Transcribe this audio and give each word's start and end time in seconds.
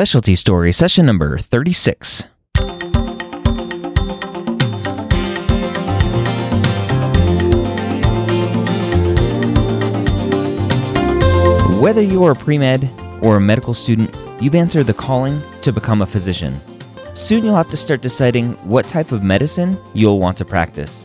Specialty 0.00 0.34
Story, 0.34 0.72
session 0.72 1.04
number 1.04 1.36
36. 1.36 2.24
Whether 11.78 12.00
you 12.00 12.24
are 12.24 12.30
a 12.30 12.34
pre 12.34 12.56
med 12.56 12.88
or 13.20 13.36
a 13.36 13.40
medical 13.42 13.74
student, 13.74 14.16
you've 14.40 14.54
answered 14.54 14.86
the 14.86 14.94
calling 14.94 15.42
to 15.60 15.70
become 15.70 16.00
a 16.00 16.06
physician. 16.06 16.58
Soon 17.12 17.44
you'll 17.44 17.54
have 17.54 17.68
to 17.68 17.76
start 17.76 18.00
deciding 18.00 18.52
what 18.66 18.88
type 18.88 19.12
of 19.12 19.22
medicine 19.22 19.76
you'll 19.92 20.18
want 20.18 20.38
to 20.38 20.46
practice. 20.46 21.04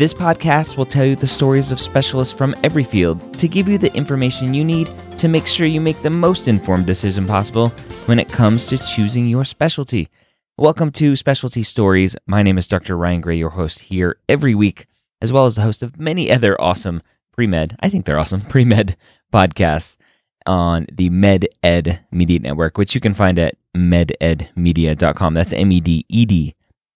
This 0.00 0.14
podcast 0.14 0.78
will 0.78 0.86
tell 0.86 1.04
you 1.04 1.14
the 1.14 1.26
stories 1.26 1.70
of 1.70 1.78
specialists 1.78 2.32
from 2.32 2.56
every 2.64 2.84
field 2.84 3.36
to 3.36 3.46
give 3.46 3.68
you 3.68 3.76
the 3.76 3.94
information 3.94 4.54
you 4.54 4.64
need 4.64 4.88
to 5.18 5.28
make 5.28 5.46
sure 5.46 5.66
you 5.66 5.78
make 5.78 6.00
the 6.00 6.08
most 6.08 6.48
informed 6.48 6.86
decision 6.86 7.26
possible 7.26 7.68
when 8.06 8.18
it 8.18 8.30
comes 8.30 8.64
to 8.68 8.78
choosing 8.78 9.28
your 9.28 9.44
specialty. 9.44 10.08
Welcome 10.56 10.90
to 10.92 11.16
Specialty 11.16 11.62
Stories. 11.62 12.16
My 12.26 12.42
name 12.42 12.56
is 12.56 12.66
Dr. 12.66 12.96
Ryan 12.96 13.20
Gray, 13.20 13.36
your 13.36 13.50
host 13.50 13.80
here 13.80 14.16
every 14.26 14.54
week, 14.54 14.86
as 15.20 15.34
well 15.34 15.44
as 15.44 15.56
the 15.56 15.60
host 15.60 15.82
of 15.82 16.00
many 16.00 16.32
other 16.32 16.58
awesome 16.58 17.02
pre 17.34 17.46
med, 17.46 17.76
I 17.80 17.90
think 17.90 18.06
they're 18.06 18.18
awesome, 18.18 18.40
pre 18.48 18.64
med 18.64 18.96
podcasts 19.34 19.98
on 20.46 20.86
the 20.90 21.10
Med 21.10 21.46
Ed 21.62 22.00
Media 22.10 22.38
Network, 22.38 22.78
which 22.78 22.94
you 22.94 23.02
can 23.02 23.12
find 23.12 23.38
at 23.38 23.56
mededmedia.com. 23.76 25.34
That's 25.34 25.52
M 25.52 25.70
E 25.70 25.80
D 25.82 26.06
E 26.08 26.24
D 26.24 26.54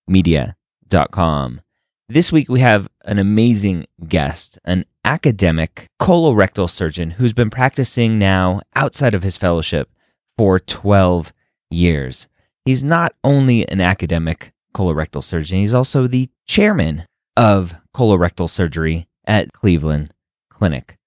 media.com. 0.08 1.60
This 2.08 2.30
week 2.30 2.50
we 2.50 2.60
have 2.60 2.86
an 3.06 3.18
amazing 3.18 3.86
guest, 4.06 4.58
an 4.66 4.84
academic 5.06 5.88
colorectal 5.98 6.68
surgeon 6.68 7.12
who's 7.12 7.32
been 7.32 7.48
practicing 7.48 8.18
now 8.18 8.60
outside 8.76 9.14
of 9.14 9.22
his 9.22 9.38
fellowship 9.38 9.88
for 10.36 10.58
12 10.58 11.32
years. 11.70 12.28
He's 12.66 12.84
not 12.84 13.14
only 13.24 13.66
an 13.70 13.80
academic 13.80 14.52
colorectal 14.74 15.22
surgeon, 15.22 15.60
he's 15.60 15.72
also 15.72 16.06
the 16.06 16.28
chairman 16.46 17.06
of 17.38 17.74
colorectal 17.96 18.50
surgery 18.50 19.06
at 19.26 19.54
Cleveland 19.54 20.12
Clinic. 20.50 20.98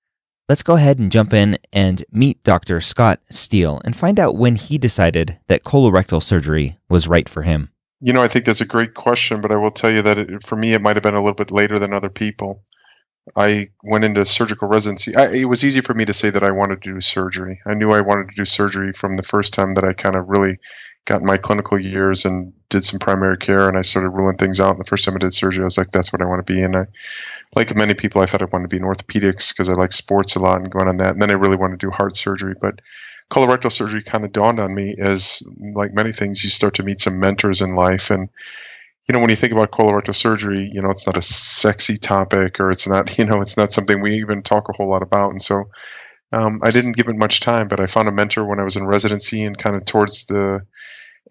Let's 0.49 0.63
go 0.63 0.77
ahead 0.77 0.97
and 0.97 1.11
jump 1.11 1.31
in 1.31 1.59
and 1.71 2.03
meet 2.11 2.41
Dr. 2.41 2.81
Scott 2.81 3.19
Steele 3.29 3.81
and 3.85 3.95
find 3.95 4.19
out 4.19 4.35
when 4.35 4.55
he 4.55 4.79
decided 4.79 5.37
that 5.45 5.63
colorectal 5.63 6.23
surgery 6.23 6.79
was 6.89 7.07
right 7.07 7.29
for 7.29 7.43
him. 7.43 7.69
You 7.99 8.13
know, 8.13 8.21
I 8.21 8.27
think 8.27 8.45
that's 8.45 8.61
a 8.61 8.65
great 8.65 8.93
question, 8.93 9.41
but 9.41 9.51
I 9.51 9.57
will 9.57 9.71
tell 9.71 9.91
you 9.91 10.01
that 10.03 10.19
it, 10.19 10.43
for 10.43 10.55
me, 10.55 10.73
it 10.73 10.81
might 10.81 10.95
have 10.95 11.03
been 11.03 11.15
a 11.15 11.19
little 11.19 11.33
bit 11.35 11.51
later 11.51 11.79
than 11.79 11.93
other 11.93 12.09
people. 12.09 12.63
I 13.35 13.69
went 13.83 14.05
into 14.05 14.25
surgical 14.25 14.67
residency. 14.67 15.15
I, 15.15 15.27
it 15.31 15.45
was 15.45 15.63
easy 15.63 15.81
for 15.81 15.93
me 15.93 16.05
to 16.05 16.13
say 16.13 16.29
that 16.29 16.43
I 16.43 16.51
wanted 16.51 16.81
to 16.83 16.93
do 16.93 17.01
surgery. 17.01 17.61
I 17.65 17.75
knew 17.75 17.91
I 17.91 18.01
wanted 18.01 18.29
to 18.29 18.35
do 18.35 18.45
surgery 18.45 18.93
from 18.93 19.15
the 19.15 19.23
first 19.23 19.53
time 19.53 19.71
that 19.71 19.85
I 19.85 19.93
kind 19.93 20.15
of 20.15 20.29
really 20.29 20.59
got 21.05 21.23
my 21.23 21.37
clinical 21.37 21.79
years 21.79 22.25
and 22.25 22.53
did 22.69 22.83
some 22.85 22.99
primary 22.99 23.37
care 23.37 23.67
and 23.67 23.77
I 23.77 23.81
started 23.83 24.11
ruling 24.11 24.37
things 24.37 24.61
out. 24.61 24.71
And 24.71 24.79
the 24.79 24.89
first 24.89 25.05
time 25.05 25.15
I 25.15 25.19
did 25.19 25.33
surgery, 25.33 25.63
I 25.63 25.65
was 25.65 25.77
like, 25.77 25.91
that's 25.91 26.13
what 26.13 26.21
I 26.21 26.25
want 26.25 26.45
to 26.45 26.53
be. 26.53 26.61
And 26.61 26.75
I, 26.75 26.85
like 27.55 27.75
many 27.75 27.93
people, 27.93 28.21
I 28.21 28.25
thought 28.25 28.41
I 28.41 28.45
wanted 28.51 28.69
to 28.69 28.75
be 28.75 28.77
in 28.77 28.83
orthopedics 28.83 29.53
because 29.53 29.69
I 29.69 29.73
like 29.73 29.93
sports 29.93 30.35
a 30.35 30.39
lot 30.39 30.61
and 30.61 30.71
going 30.71 30.87
on 30.87 30.97
that. 30.97 31.11
And 31.13 31.21
then 31.21 31.31
I 31.31 31.35
really 31.35 31.57
wanted 31.57 31.79
to 31.79 31.87
do 31.87 31.91
heart 31.91 32.15
surgery. 32.17 32.55
But 32.59 32.81
colorectal 33.29 33.71
surgery 33.71 34.01
kind 34.01 34.23
of 34.23 34.31
dawned 34.31 34.59
on 34.59 34.73
me 34.73 34.95
as, 34.97 35.43
like 35.73 35.93
many 35.93 36.11
things, 36.11 36.43
you 36.43 36.49
start 36.49 36.75
to 36.75 36.83
meet 36.83 37.01
some 37.01 37.19
mentors 37.19 37.61
in 37.61 37.75
life. 37.75 38.09
And, 38.09 38.29
you 39.07 39.13
know, 39.13 39.19
when 39.19 39.29
you 39.29 39.35
think 39.35 39.53
about 39.53 39.71
colorectal 39.71 40.15
surgery, 40.15 40.69
you 40.71 40.81
know, 40.81 40.89
it's 40.89 41.07
not 41.07 41.17
a 41.17 41.21
sexy 41.21 41.97
topic 41.97 42.59
or 42.59 42.69
it's 42.69 42.87
not, 42.87 43.17
you 43.17 43.25
know, 43.25 43.41
it's 43.41 43.57
not 43.57 43.73
something 43.73 44.01
we 44.01 44.15
even 44.15 44.43
talk 44.43 44.69
a 44.69 44.73
whole 44.73 44.89
lot 44.89 45.03
about. 45.03 45.31
And 45.31 45.41
so, 45.41 45.65
um, 46.31 46.59
I 46.61 46.71
didn't 46.71 46.97
give 46.97 47.07
it 47.07 47.15
much 47.15 47.39
time, 47.39 47.67
but 47.67 47.79
I 47.79 47.85
found 47.85 48.07
a 48.07 48.11
mentor 48.11 48.45
when 48.45 48.59
I 48.59 48.63
was 48.63 48.75
in 48.75 48.85
residency 48.85 49.43
and 49.43 49.57
kind 49.57 49.75
of 49.75 49.85
towards 49.85 50.25
the 50.25 50.65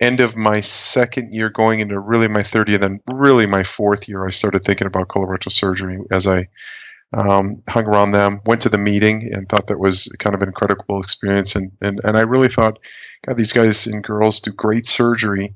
end 0.01 0.21
of 0.21 0.37
my 0.37 0.61
second 0.61 1.35
year, 1.35 1.51
going 1.51 1.81
into 1.81 1.99
really 1.99 2.29
my 2.29 2.43
third 2.43 2.69
year, 2.69 2.77
and 2.83 3.01
then 3.07 3.17
really 3.17 3.47
my 3.47 3.63
fourth 3.63 4.09
year, 4.09 4.25
I 4.25 4.31
started 4.31 4.65
thinking 4.65 4.87
about 4.87 5.09
colorectal 5.09 5.53
surgery 5.53 5.99
as 6.11 6.27
I 6.27 6.49
um, 7.17 7.63
hung 7.69 7.87
around 7.87 8.13
them, 8.13 8.41
went 8.45 8.63
to 8.63 8.69
the 8.69 8.79
meeting, 8.79 9.31
and 9.33 9.49
thought 9.49 9.69
that 9.69 9.79
was 9.79 10.15
kind 10.19 10.35
of 10.35 10.43
an 10.43 10.49
incredible 10.49 11.01
experience. 11.01 11.57
And, 11.57 11.73
and, 11.81 12.01
and 12.05 12.17
I 12.17 12.23
really 12.23 12.49
thought, 12.49 12.79
God, 13.27 13.37
these 13.37 13.53
guys 13.53 13.87
and 13.87 14.05
girls 14.05 14.41
do 14.41 14.53
great 14.53 14.87
surgery 14.87 15.55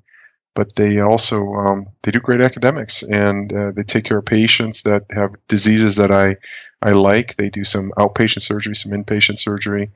but 0.55 0.75
they 0.75 1.01
also 1.01 1.55
um, 1.55 1.87
they 2.03 2.11
do 2.11 2.21
great 2.21 2.41
academics 2.41 3.03
and 3.03 3.53
uh, 3.53 3.71
they 3.73 3.83
take 3.83 4.05
care 4.05 4.19
of 4.19 4.27
patients 4.27 4.83
that 4.83 5.05
have 5.11 5.35
diseases 5.49 5.97
that 5.97 6.11
I 6.11 6.37
I 6.83 6.93
like. 6.93 7.37
They 7.37 7.51
do 7.51 7.65
some 7.65 7.93
outpatient 7.97 8.43
surgery, 8.43 8.75
some 8.75 8.93
inpatient 8.93 9.39
surgery. 9.39 9.91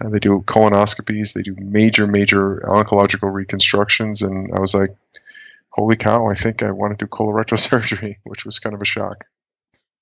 Uh, 0.00 0.08
they 0.08 0.18
do 0.18 0.40
colonoscopies. 0.40 1.34
They 1.34 1.42
do 1.42 1.56
major 1.58 2.06
major 2.06 2.60
oncological 2.64 3.32
reconstructions. 3.32 4.22
And 4.22 4.50
I 4.54 4.60
was 4.60 4.74
like, 4.74 4.96
holy 5.70 5.96
cow! 5.96 6.26
I 6.26 6.34
think 6.34 6.62
I 6.62 6.70
want 6.70 6.98
to 6.98 7.04
do 7.04 7.08
colorectal 7.08 7.58
surgery, 7.68 8.18
which 8.24 8.44
was 8.44 8.58
kind 8.58 8.74
of 8.74 8.82
a 8.82 8.86
shock. 8.86 9.26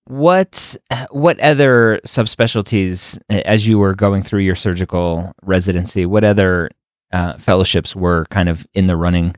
What 0.06 0.77
what 1.11 1.41
other 1.41 2.00
subspecialties, 2.06 3.19
as 3.28 3.67
you 3.67 3.78
were 3.78 3.94
going 3.94 4.22
through 4.22 4.43
your 4.43 4.55
surgical 4.55 5.33
residency, 5.43 6.06
what 6.06 6.22
other 6.22 6.71
uh, 7.12 7.39
fellowships 7.39 7.97
were 7.97 8.27
kind 8.31 8.49
of 8.49 8.67
in 8.72 8.87
the 8.87 8.97
running? 8.97 9.34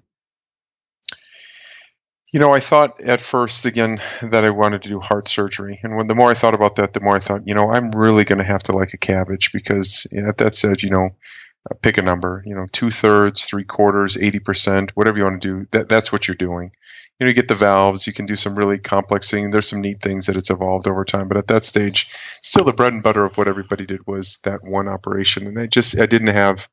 You 2.30 2.40
know, 2.40 2.52
I 2.52 2.60
thought 2.60 3.00
at 3.00 3.22
first 3.22 3.64
again 3.64 3.98
that 4.20 4.44
I 4.44 4.50
wanted 4.50 4.82
to 4.82 4.90
do 4.90 5.00
heart 5.00 5.26
surgery, 5.26 5.80
and 5.82 5.96
when 5.96 6.06
the 6.06 6.14
more 6.14 6.30
I 6.30 6.34
thought 6.34 6.54
about 6.54 6.76
that, 6.76 6.92
the 6.92 7.00
more 7.00 7.16
I 7.16 7.20
thought, 7.20 7.48
you 7.48 7.54
know, 7.54 7.72
I'm 7.72 7.90
really 7.92 8.24
going 8.24 8.38
to 8.38 8.44
have 8.44 8.62
to 8.64 8.72
like 8.72 8.92
a 8.92 8.98
CABG 8.98 9.50
because 9.54 10.06
at 10.14 10.36
that 10.36 10.54
said, 10.54 10.82
you 10.82 10.90
know, 10.90 11.10
uh, 11.70 11.74
pick 11.82 11.98
a 11.98 12.02
number, 12.02 12.42
you 12.46 12.54
know, 12.54 12.66
two 12.72 12.90
thirds, 12.90 13.44
three 13.44 13.64
quarters, 13.64 14.16
eighty 14.16 14.38
percent, 14.38 14.90
whatever 14.96 15.18
you 15.18 15.24
want 15.24 15.42
to 15.42 15.48
do. 15.48 15.66
That 15.72 15.88
that's 15.88 16.12
what 16.12 16.28
you're 16.28 16.34
doing. 16.34 16.72
You 17.18 17.24
know, 17.24 17.28
you 17.28 17.34
get 17.34 17.48
the 17.48 17.54
valves, 17.54 18.06
you 18.06 18.12
can 18.12 18.26
do 18.26 18.36
some 18.36 18.56
really 18.56 18.78
complex 18.78 19.28
things. 19.28 19.50
There's 19.50 19.68
some 19.68 19.80
neat 19.80 20.00
things 20.00 20.26
that 20.26 20.36
it's 20.36 20.50
evolved 20.50 20.86
over 20.86 21.04
time, 21.04 21.26
but 21.26 21.36
at 21.36 21.48
that 21.48 21.64
stage, 21.64 22.08
still 22.42 22.64
the 22.64 22.72
bread 22.72 22.92
and 22.92 23.02
butter 23.02 23.24
of 23.24 23.36
what 23.36 23.48
everybody 23.48 23.86
did 23.86 24.06
was 24.06 24.38
that 24.44 24.60
one 24.62 24.86
operation, 24.86 25.46
and 25.46 25.58
I 25.58 25.66
just 25.66 25.98
I 25.98 26.06
didn't 26.06 26.28
have 26.28 26.68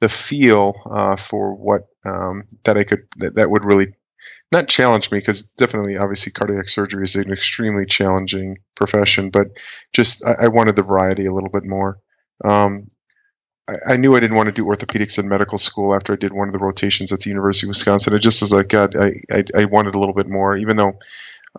the 0.00 0.08
feel 0.08 0.74
uh, 0.90 1.16
for 1.16 1.54
what 1.54 1.82
um, 2.04 2.44
that 2.64 2.76
I 2.76 2.84
could 2.84 3.06
that, 3.18 3.36
that 3.36 3.50
would 3.50 3.64
really 3.64 3.94
not 4.52 4.68
challenge 4.68 5.10
me 5.10 5.18
because 5.18 5.42
definitely, 5.52 5.96
obviously, 5.96 6.32
cardiac 6.32 6.68
surgery 6.68 7.04
is 7.04 7.16
an 7.16 7.32
extremely 7.32 7.86
challenging 7.86 8.58
profession, 8.74 9.30
but 9.30 9.48
just 9.92 10.24
I, 10.24 10.44
I 10.44 10.48
wanted 10.48 10.76
the 10.76 10.82
variety 10.82 11.26
a 11.26 11.32
little 11.32 11.50
bit 11.50 11.64
more. 11.64 11.98
Um, 12.44 12.88
I, 13.66 13.96
knew 13.96 14.14
I 14.14 14.20
didn't 14.20 14.36
want 14.36 14.48
to 14.48 14.54
do 14.54 14.66
orthopedics 14.66 15.18
in 15.18 15.28
medical 15.28 15.58
school 15.58 15.94
after 15.94 16.12
I 16.12 16.16
did 16.16 16.32
one 16.32 16.48
of 16.48 16.52
the 16.52 16.58
rotations 16.58 17.12
at 17.12 17.20
the 17.20 17.30
University 17.30 17.66
of 17.66 17.70
Wisconsin. 17.70 18.14
I 18.14 18.18
just 18.18 18.42
was 18.42 18.52
like, 18.52 18.68
God, 18.68 18.94
I, 18.96 19.14
I, 19.30 19.44
I 19.56 19.64
wanted 19.64 19.94
a 19.94 19.98
little 19.98 20.14
bit 20.14 20.28
more, 20.28 20.56
even 20.56 20.76
though 20.76 20.98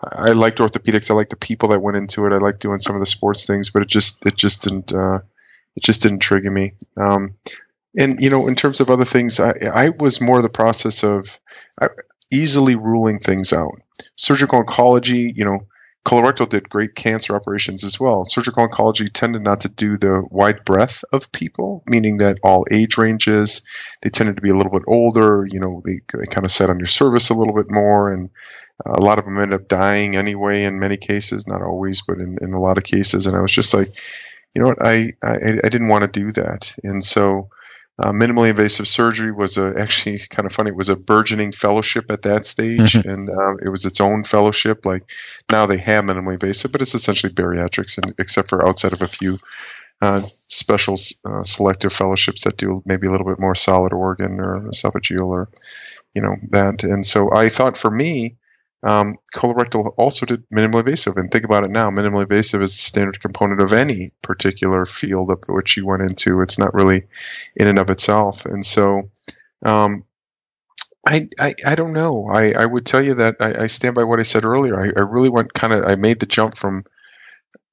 I 0.02 0.34
liked 0.34 0.60
orthopedics. 0.60 1.10
I 1.10 1.16
liked 1.16 1.32
the 1.32 1.36
people 1.36 1.70
that 1.70 1.82
went 1.82 1.98
into 1.98 2.26
it. 2.26 2.34
I 2.34 2.38
liked 2.38 2.60
doing 2.60 2.80
some 2.80 2.96
of 2.96 3.00
the 3.00 3.06
sports 3.06 3.48
things, 3.48 3.70
but 3.70 3.82
it 3.82 3.88
just 3.88 4.26
it 4.26 4.36
just 4.36 4.64
didn't 4.64 4.94
uh, 4.94 5.20
it 5.76 5.84
just 5.84 6.04
didn't 6.04 6.20
trigger 6.20 6.52
me. 6.52 6.74
Um, 6.98 7.36
and 7.98 8.20
you 8.20 8.30
know, 8.30 8.48
in 8.48 8.56
terms 8.56 8.82
of 8.82 8.92
other 8.92 9.06
things, 9.06 9.40
I, 9.40 9.54
I 9.74 9.90
was 9.90 10.22
more 10.22 10.42
the 10.42 10.50
process 10.50 11.04
of 11.04 11.40
easily 12.32 12.76
ruling 12.76 13.20
things 13.20 13.54
out. 13.54 13.82
Surgical 14.18 14.64
oncology, 14.64 15.36
you 15.36 15.46
know, 15.46 15.62
colorectal 16.06 16.48
did 16.48 16.70
great 16.70 16.94
cancer 16.94 17.36
operations 17.36 17.84
as 17.84 18.00
well. 18.00 18.26
Surgical 18.26 18.68
oncology 18.68 19.12
tended 19.12 19.42
not 19.42 19.62
to 19.62 19.70
do 19.70 19.98
the 19.98 20.24
wide 20.30 20.64
breadth 20.64 21.04
of 21.12 21.32
people, 21.32 21.84
meaning 21.88 22.18
that 22.18 22.40
all 22.44 22.66
age 22.70 22.98
ranges. 22.98 23.66
They 24.02 24.12
tended 24.12 24.36
to 24.36 24.42
be 24.42 24.52
a 24.52 24.56
little 24.56 24.72
bit 24.72 24.84
older. 24.88 25.46
You 25.50 25.60
know, 25.60 25.82
they, 25.84 26.02
they 26.14 26.28
kind 26.28 26.46
of 26.46 26.52
sat 26.52 26.70
on 26.70 26.80
your 26.80 26.88
service 26.88 27.30
a 27.30 27.34
little 27.34 27.56
bit 27.56 27.72
more, 27.72 28.14
and 28.14 28.30
uh, 28.86 28.94
a 28.94 29.02
lot 29.02 29.18
of 29.18 29.26
them 29.26 29.40
ended 29.40 29.60
up 29.60 29.68
dying 29.68 30.16
anyway. 30.16 30.64
In 30.64 30.80
many 30.80 30.96
cases, 30.96 31.48
not 31.48 31.64
always, 31.64 32.04
but 32.04 32.20
in, 32.20 32.38
in 32.40 32.54
a 32.54 32.62
lot 32.62 32.78
of 32.78 32.84
cases. 32.84 33.26
And 33.26 33.36
I 33.36 33.42
was 33.42 33.52
just 33.52 33.74
like, 33.74 33.88
you 34.54 34.62
know 34.62 34.68
what, 34.68 34.86
I 34.86 35.14
I, 35.24 35.58
I 35.64 35.70
didn't 35.70 35.90
want 35.90 36.04
to 36.04 36.20
do 36.20 36.32
that, 36.34 36.74
and 36.84 37.04
so 37.04 37.50
uh, 37.98 38.12
minimally 38.12 38.50
invasive 38.50 38.88
surgery 38.88 39.32
was 39.32 39.58
a, 39.58 39.74
actually 39.80 40.20
kind 40.30 40.46
of 40.46 40.54
funny. 40.54 40.70
It 40.70 40.76
was 40.76 40.90
a 40.90 40.96
burgeoning 40.96 41.52
fellowship 41.52 42.12
at 42.12 42.24
that 42.24 42.46
stage, 42.46 42.94
mm-hmm. 42.94 43.10
and 43.10 43.30
uh, 43.30 43.56
it 43.64 43.70
was 43.70 43.86
its 43.86 44.02
own 44.02 44.24
fellowship. 44.24 44.86
Like 44.86 45.10
now 45.52 45.66
they 45.66 45.78
have 45.78 46.04
minimally 46.04 46.34
invasive, 46.34 46.72
but 46.72 46.82
it's 46.82 46.96
essentially 46.96 47.34
bariatrics, 47.34 47.98
and 47.98 48.14
except 48.20 48.50
for 48.50 48.68
outside 48.68 48.94
of 48.94 49.02
a 49.02 49.08
few 49.08 49.40
uh, 50.02 50.22
special 50.48 50.96
uh, 51.26 51.44
selective 51.44 51.94
fellowships 51.94 52.44
that 52.44 52.58
do 52.58 52.82
maybe 52.86 53.08
a 53.08 53.12
little 53.12 53.28
bit 53.28 53.40
more 53.40 53.56
solid 53.56 53.94
organ 53.94 54.40
or 54.40 54.60
esophageal 54.70 55.28
or 55.28 55.50
you 56.14 56.22
know 56.22 56.36
that. 56.50 56.84
And 56.84 57.06
so 57.06 57.34
I 57.34 57.50
thought 57.50 57.78
for 57.78 57.92
me, 57.92 58.36
um, 58.86 59.18
colorectal 59.36 59.94
also 59.98 60.26
did 60.26 60.48
minimally 60.50 60.80
invasive, 60.80 61.18
and 61.18 61.30
think 61.32 61.44
about 61.44 61.64
it 61.64 61.72
now. 61.72 61.90
Minimally 61.90 62.24
invasive 62.24 62.62
is 62.62 62.74
a 62.74 62.78
standard 62.78 63.20
component 63.20 63.60
of 63.60 63.74
any 63.74 64.12
particular 64.22 64.86
field 64.86 65.32
of 65.32 65.44
which 65.50 65.76
you 65.76 65.86
went 65.86 66.04
into. 66.04 66.42
It's 66.42 66.60
not 66.60 66.74
really 66.74 67.04
in 67.56 67.68
and 67.68 67.80
of 67.80 67.90
itself, 67.90 68.46
and 68.46 68.66
so 68.66 69.10
um, 69.64 70.06
I, 71.06 71.28
I, 71.40 71.56
I 71.66 71.76
don't 71.76 71.94
know. 71.94 72.30
I, 72.32 72.52
I 72.52 72.66
would 72.66 72.86
tell 72.86 73.02
you 73.02 73.16
that 73.16 73.38
I, 73.40 73.64
I 73.64 73.68
stand 73.68 73.96
by 73.96 74.04
what 74.04 74.20
I 74.20 74.24
said 74.24 74.46
earlier. 74.46 74.80
I, 74.80 74.88
I 74.96 75.04
really 75.04 75.30
went 75.30 75.54
kind 75.54 75.74
of 75.74 75.86
I 75.86 75.96
made 75.96 76.20
the 76.20 76.28
jump 76.28 76.56
from 76.56 76.86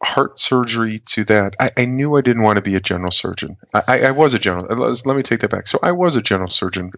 heart 0.02 0.38
surgery 0.38 0.98
to 0.98 1.24
that, 1.24 1.56
I, 1.60 1.70
I, 1.76 1.84
knew 1.84 2.16
I 2.16 2.22
didn't 2.22 2.42
want 2.42 2.56
to 2.56 2.62
be 2.62 2.74
a 2.74 2.80
general 2.80 3.12
surgeon. 3.12 3.56
I, 3.72 4.06
I 4.06 4.10
was 4.10 4.34
a 4.34 4.38
general. 4.38 4.66
Let 4.66 5.16
me 5.16 5.22
take 5.22 5.40
that 5.40 5.50
back. 5.50 5.68
So 5.68 5.78
I 5.82 5.92
was 5.92 6.16
a 6.16 6.22
general 6.22 6.48
surgeon. 6.48 6.90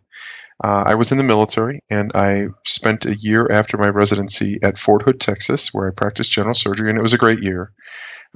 Uh, 0.62 0.84
I 0.86 0.94
was 0.94 1.10
in 1.10 1.18
the 1.18 1.24
military, 1.24 1.80
and 1.90 2.12
I 2.14 2.48
spent 2.64 3.06
a 3.06 3.16
year 3.16 3.50
after 3.50 3.76
my 3.76 3.88
residency 3.88 4.58
at 4.62 4.78
Fort 4.78 5.02
Hood, 5.02 5.20
Texas, 5.20 5.74
where 5.74 5.88
I 5.88 5.90
practiced 5.90 6.32
general 6.32 6.54
surgery, 6.54 6.88
and 6.88 6.98
it 6.98 7.02
was 7.02 7.12
a 7.12 7.18
great 7.18 7.42
year. 7.42 7.72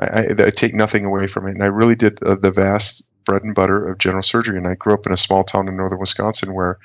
I, 0.01 0.29
I 0.31 0.51
take 0.51 0.75
nothing 0.75 1.05
away 1.05 1.27
from 1.27 1.47
it, 1.47 1.53
and 1.53 1.63
I 1.63 1.67
really 1.67 1.95
did 1.95 2.23
uh, 2.23 2.37
the 2.37 2.51
vast 2.51 3.09
bread 3.25 3.43
and 3.43 3.55
butter 3.55 3.89
of 3.89 3.99
general 3.99 4.23
surgery. 4.23 4.57
And 4.57 4.67
I 4.67 4.75
grew 4.75 4.95
up 4.95 5.07
in 5.07 5.13
a 5.13 5.17
small 5.17 5.43
town 5.43 5.69
in 5.69 5.77
northern 5.77 5.99
Wisconsin 6.01 6.55
where 6.55 6.79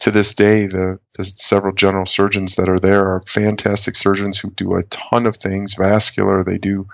to 0.00 0.10
this 0.10 0.34
day, 0.34 0.66
the, 0.66 0.98
the, 1.16 1.24
several 1.24 1.74
general 1.74 2.06
surgeons 2.06 2.56
that 2.56 2.68
are 2.68 2.78
there 2.78 3.08
are 3.14 3.20
fantastic 3.20 3.96
surgeons 3.96 4.38
who 4.38 4.50
do 4.50 4.74
a 4.74 4.82
ton 4.84 5.24
of 5.26 5.36
things, 5.36 5.74
vascular. 5.74 6.42
They 6.42 6.58
do 6.58 6.86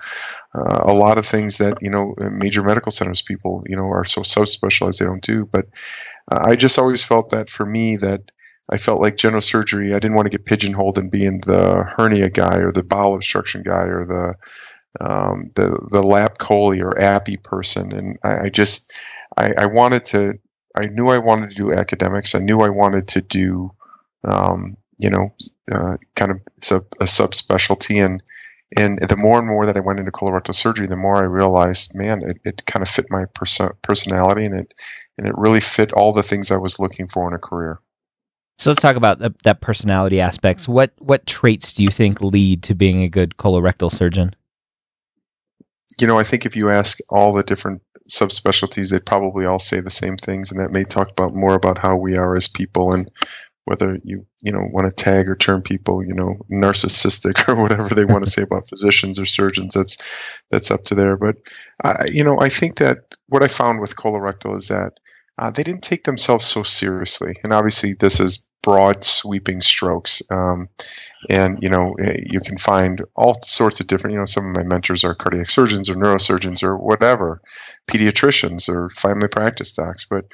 uh, 0.53 0.81
a 0.83 0.93
lot 0.93 1.17
of 1.17 1.25
things 1.25 1.57
that 1.57 1.77
you 1.81 1.89
know 1.89 2.13
major 2.17 2.63
medical 2.63 2.91
centers 2.91 3.21
people 3.21 3.63
you 3.67 3.75
know 3.75 3.89
are 3.89 4.05
so 4.05 4.23
so 4.23 4.45
specialized 4.45 4.99
they 4.99 5.05
don't 5.05 5.23
do. 5.23 5.45
But 5.45 5.65
uh, 6.31 6.39
I 6.43 6.55
just 6.55 6.77
always 6.77 7.03
felt 7.03 7.31
that 7.31 7.49
for 7.49 7.65
me 7.65 7.95
that 7.97 8.31
I 8.69 8.77
felt 8.77 9.01
like 9.01 9.17
general 9.17 9.41
surgery. 9.41 9.93
I 9.93 9.99
didn't 9.99 10.15
want 10.15 10.27
to 10.27 10.37
get 10.37 10.45
pigeonholed 10.45 10.97
in 10.97 11.09
being 11.09 11.39
the 11.39 11.83
hernia 11.83 12.29
guy 12.29 12.57
or 12.57 12.71
the 12.71 12.83
bowel 12.83 13.15
obstruction 13.15 13.63
guy 13.63 13.83
or 13.83 14.05
the 14.05 14.35
um, 14.99 15.49
the 15.55 15.87
the 15.91 16.03
lap 16.03 16.37
chole 16.37 16.79
or 16.81 16.99
appy 16.99 17.37
person, 17.37 17.91
and 17.91 18.17
I, 18.23 18.45
I 18.45 18.49
just 18.49 18.93
I, 19.37 19.53
I 19.57 19.65
wanted 19.65 20.03
to 20.05 20.39
I 20.81 20.87
knew 20.87 21.09
I 21.09 21.19
wanted 21.19 21.51
to 21.51 21.55
do 21.55 21.73
academics. 21.73 22.35
I 22.35 22.39
knew 22.39 22.61
I 22.61 22.69
wanted 22.69 23.07
to 23.09 23.21
do, 23.21 23.71
um, 24.23 24.77
you 24.97 25.09
know, 25.09 25.33
uh, 25.71 25.97
kind 26.15 26.31
of 26.31 26.41
sub, 26.59 26.83
a 26.99 27.05
subspecialty. 27.05 28.03
And 28.03 28.21
and 28.77 28.99
the 28.99 29.17
more 29.17 29.37
and 29.37 29.47
more 29.47 29.65
that 29.65 29.75
I 29.75 29.81
went 29.81 29.99
into 29.99 30.11
colorectal 30.11 30.55
surgery, 30.55 30.87
the 30.87 30.95
more 30.95 31.17
I 31.17 31.25
realized, 31.25 31.93
man, 31.93 32.23
it, 32.23 32.37
it 32.45 32.65
kind 32.65 32.81
of 32.81 32.89
fit 32.89 33.05
my 33.09 33.25
perso- 33.33 33.75
personality, 33.81 34.45
and 34.45 34.55
it 34.55 34.73
and 35.17 35.27
it 35.27 35.37
really 35.37 35.59
fit 35.59 35.91
all 35.91 36.13
the 36.13 36.23
things 36.23 36.51
I 36.51 36.57
was 36.57 36.79
looking 36.79 37.07
for 37.07 37.27
in 37.27 37.33
a 37.33 37.39
career. 37.39 37.79
So 38.57 38.69
let's 38.69 38.81
talk 38.81 38.95
about 38.95 39.19
that, 39.19 39.41
that 39.43 39.61
personality 39.61 40.21
aspects. 40.21 40.67
What 40.67 40.93
what 40.99 41.25
traits 41.25 41.73
do 41.73 41.83
you 41.83 41.89
think 41.89 42.21
lead 42.21 42.63
to 42.63 42.75
being 42.75 43.01
a 43.01 43.09
good 43.09 43.37
colorectal 43.37 43.91
surgeon? 43.91 44.35
You 45.99 46.07
know, 46.07 46.17
I 46.17 46.23
think 46.23 46.45
if 46.45 46.55
you 46.55 46.69
ask 46.69 46.99
all 47.09 47.33
the 47.33 47.43
different 47.43 47.81
subspecialties, 48.09 48.91
they'd 48.91 49.05
probably 49.05 49.45
all 49.45 49.59
say 49.59 49.79
the 49.79 49.91
same 49.91 50.17
things, 50.17 50.51
and 50.51 50.59
that 50.59 50.71
may 50.71 50.83
talk 50.83 51.11
about 51.11 51.33
more 51.33 51.53
about 51.53 51.77
how 51.77 51.97
we 51.97 52.17
are 52.17 52.35
as 52.35 52.47
people 52.47 52.93
and 52.93 53.09
whether 53.65 53.99
you 54.03 54.25
you 54.41 54.51
know 54.51 54.67
want 54.73 54.89
to 54.89 55.03
tag 55.03 55.29
or 55.29 55.35
term 55.35 55.61
people 55.61 56.03
you 56.03 56.15
know 56.15 56.35
narcissistic 56.51 57.47
or 57.47 57.61
whatever 57.61 57.93
they 57.93 58.05
want 58.05 58.23
to 58.23 58.29
say 58.29 58.41
about 58.41 58.67
physicians 58.67 59.19
or 59.19 59.25
surgeons 59.25 59.75
that's 59.75 60.41
that's 60.49 60.71
up 60.71 60.83
to 60.85 60.95
there. 60.95 61.15
But 61.15 61.35
I, 61.83 62.05
you 62.05 62.23
know 62.23 62.39
i 62.41 62.49
think 62.49 62.77
that 62.77 63.15
what 63.27 63.43
i 63.43 63.47
found 63.47 63.79
with 63.79 63.95
colorectal 63.95 64.57
is 64.57 64.69
that 64.69 64.93
uh, 65.37 65.49
they 65.49 65.63
didn't 65.63 65.81
take 65.81 66.03
themselves 66.03 66.45
so 66.45 66.63
seriously. 66.63 67.35
And 67.43 67.51
obviously 67.51 67.93
this 67.93 68.19
is 68.19 68.47
broad 68.61 69.03
sweeping 69.03 69.61
strokes. 69.61 70.21
Um, 70.29 70.69
and 71.29 71.61
you 71.61 71.69
know 71.69 71.95
eh, 72.01 72.17
you 72.25 72.39
can 72.39 72.57
find 72.57 73.01
all 73.15 73.35
sorts 73.41 73.79
of 73.79 73.87
different 73.87 74.13
you 74.13 74.19
know 74.19 74.25
some 74.25 74.49
of 74.49 74.55
my 74.55 74.63
mentors 74.63 75.03
are 75.03 75.15
cardiac 75.15 75.49
surgeons 75.49 75.89
or 75.89 75.95
neurosurgeons 75.95 76.63
or 76.63 76.77
whatever 76.77 77.41
pediatricians 77.87 78.67
or 78.69 78.89
family 78.89 79.27
practice 79.27 79.73
docs. 79.73 80.05
But 80.05 80.25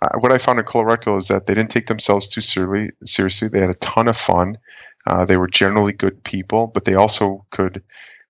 uh, 0.00 0.18
what 0.20 0.32
i 0.32 0.38
found 0.38 0.58
in 0.58 0.64
colorectal 0.64 1.18
is 1.18 1.28
that 1.28 1.46
they 1.46 1.54
didn't 1.54 1.70
take 1.70 1.86
themselves 1.86 2.28
too 2.28 2.40
seriously 2.40 2.94
seriously. 3.04 3.48
They 3.48 3.60
had 3.60 3.70
a 3.70 3.74
ton 3.74 4.08
of 4.08 4.16
fun. 4.16 4.56
Uh, 5.06 5.24
they 5.24 5.36
were 5.36 5.48
generally 5.48 5.92
good 5.92 6.22
people 6.24 6.66
but 6.66 6.84
they 6.84 6.94
also 6.94 7.46
could 7.50 7.82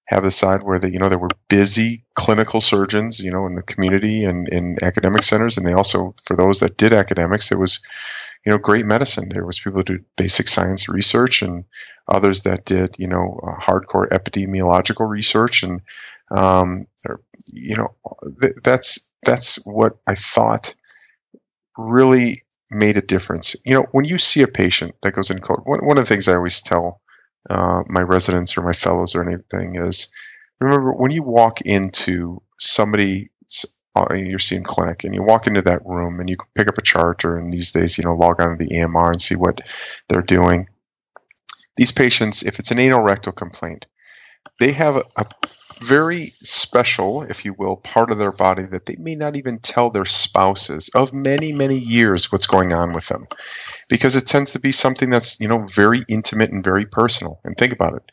have 0.07 0.25
the 0.25 0.31
side 0.31 0.63
where 0.63 0.79
they 0.81 0.91
you 0.91 0.99
know 0.99 1.09
there 1.09 1.19
were 1.19 1.29
busy 1.49 2.05
clinical 2.15 2.61
surgeons 2.61 3.21
you 3.21 3.31
know 3.31 3.47
in 3.47 3.55
the 3.55 3.63
community 3.63 4.25
and 4.25 4.49
in 4.49 4.77
academic 4.83 5.23
centers. 5.23 5.57
And 5.57 5.67
they 5.67 5.73
also 5.73 6.13
for 6.25 6.37
those 6.37 6.61
that 6.61 6.77
did 6.77 6.93
academics 6.93 7.53
it 7.53 7.59
was 7.59 7.81
you 8.45 8.53
know, 8.53 8.59
great 8.59 8.87
medicine. 8.87 9.29
There 9.29 9.45
was 9.45 9.59
people 9.59 9.81
who 9.81 9.85
did 9.85 10.05
basic 10.17 10.49
science 10.49 10.89
research 10.89 11.43
and 11.43 11.65
others 12.09 12.43
that 12.45 12.65
did, 12.65 12.97
you 12.99 13.07
know, 13.07 13.39
uh, 13.43 13.61
hardcore 13.61 14.09
epidemiological 14.09 15.09
research. 15.09 15.63
And, 15.63 15.83
um, 16.31 16.87
you 17.53 17.77
know, 17.77 17.95
th- 18.41 18.55
that's, 18.63 19.11
that's 19.25 19.57
what 19.67 19.99
I 20.07 20.15
thought 20.15 20.75
really 21.77 22.43
made 22.71 22.97
a 22.97 23.03
difference. 23.03 23.57
You 23.67 23.75
know, 23.75 23.87
when 23.93 24.05
you 24.05 24.17
see 24.17 24.43
a 24.43 24.49
patient 24.49 24.95
that 25.03 25.13
goes 25.13 25.31
in 25.31 25.41
code, 25.41 25.61
one, 25.65 25.85
one 25.85 25.99
of 25.99 26.05
the 26.05 26.09
things 26.09 26.29
I 26.29 26.35
always 26.35 26.63
tell 26.63 27.01
uh, 27.49 27.83
my 27.89 28.03
residents 28.03 28.57
or 28.57 28.63
my 28.63 28.73
fellows 28.73 29.15
or 29.15 29.29
anything 29.29 29.77
is 29.77 30.09
remember 30.61 30.93
when 30.93 31.11
you 31.11 31.23
walk 31.23 31.61
into 31.63 32.43
somebody 32.59 33.31
uh, 33.97 34.15
you're 34.15 34.39
seeing 34.39 34.63
clinic 34.63 35.05
and 35.05 35.15
you 35.15 35.23
walk 35.23 35.47
into 35.47 35.63
that 35.63 35.85
room 35.85 36.21
and 36.21 36.31
you 36.31 36.37
pick 36.55 36.69
up 36.69 36.79
a 36.79 36.83
chart 36.83 37.25
or 37.25 37.39
in 37.39 37.51
these 37.51 37.73
days 37.73 37.99
you 37.99 38.05
know 38.05 38.15
log 38.15 38.41
on 38.41 38.51
to 38.51 38.57
the 38.57 38.71
EMR 38.71 39.09
and 39.09 39.21
see 39.21 39.37
what 39.37 39.61
they're 40.09 40.23
doing. 40.23 40.69
These 41.77 41.93
patients 41.93 42.43
if 42.43 42.59
it's 42.59 42.71
an 42.71 42.79
anal 42.79 43.03
rectal 43.03 43.33
complaint 43.33 43.87
they 44.61 44.73
have 44.73 44.97
a, 44.97 45.05
a 45.17 45.27
very 45.81 46.27
special 46.37 47.23
if 47.23 47.45
you 47.45 47.55
will 47.55 47.77
part 47.77 48.11
of 48.11 48.19
their 48.19 48.33
body 48.33 48.65
that 48.65 48.85
they 48.85 48.97
may 48.97 49.15
not 49.15 49.35
even 49.35 49.59
tell 49.59 49.89
their 49.89 50.05
spouses 50.05 50.91
of 50.95 51.15
many 51.15 51.53
many 51.53 51.79
years 51.79 52.31
what's 52.31 52.47
going 52.47 52.73
on 52.73 52.93
with 52.93 53.09
them. 53.09 53.27
Because 53.89 54.15
it 54.15 54.27
tends 54.27 54.53
to 54.53 54.61
be 54.61 54.73
something 54.73 55.11
that's 55.11 55.41
you 55.41 55.49
know 55.49 55.67
very 55.67 56.01
intimate 56.09 56.53
and 56.53 56.63
very 56.63 56.85
personal 56.85 57.41
and 57.45 57.57
think 57.57 57.73
about 57.73 57.95
it 57.95 58.11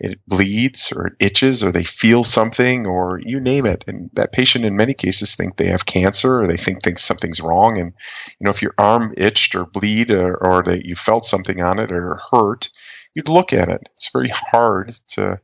it 0.00 0.18
bleeds 0.26 0.92
or 0.92 1.08
it 1.08 1.12
itches 1.20 1.62
or 1.62 1.70
they 1.70 1.84
feel 1.84 2.24
something 2.24 2.86
or 2.86 3.20
you 3.22 3.38
name 3.38 3.66
it. 3.66 3.84
And 3.86 4.08
that 4.14 4.32
patient 4.32 4.64
in 4.64 4.74
many 4.74 4.94
cases 4.94 5.36
think 5.36 5.56
they 5.56 5.66
have 5.66 5.84
cancer 5.84 6.40
or 6.40 6.46
they 6.46 6.56
think, 6.56 6.82
think 6.82 6.98
something's 6.98 7.40
wrong. 7.40 7.78
And, 7.78 7.92
you 8.38 8.44
know, 8.44 8.50
if 8.50 8.62
your 8.62 8.74
arm 8.78 9.12
itched 9.18 9.54
or 9.54 9.66
bleed 9.66 10.10
or, 10.10 10.36
or 10.36 10.62
that 10.62 10.86
you 10.86 10.94
felt 10.94 11.26
something 11.26 11.60
on 11.60 11.78
it 11.78 11.92
or 11.92 12.18
hurt, 12.30 12.70
you'd 13.14 13.28
look 13.28 13.52
at 13.52 13.68
it. 13.68 13.90
It's 13.92 14.10
very 14.10 14.30
hard 14.30 14.88
to 15.08 15.38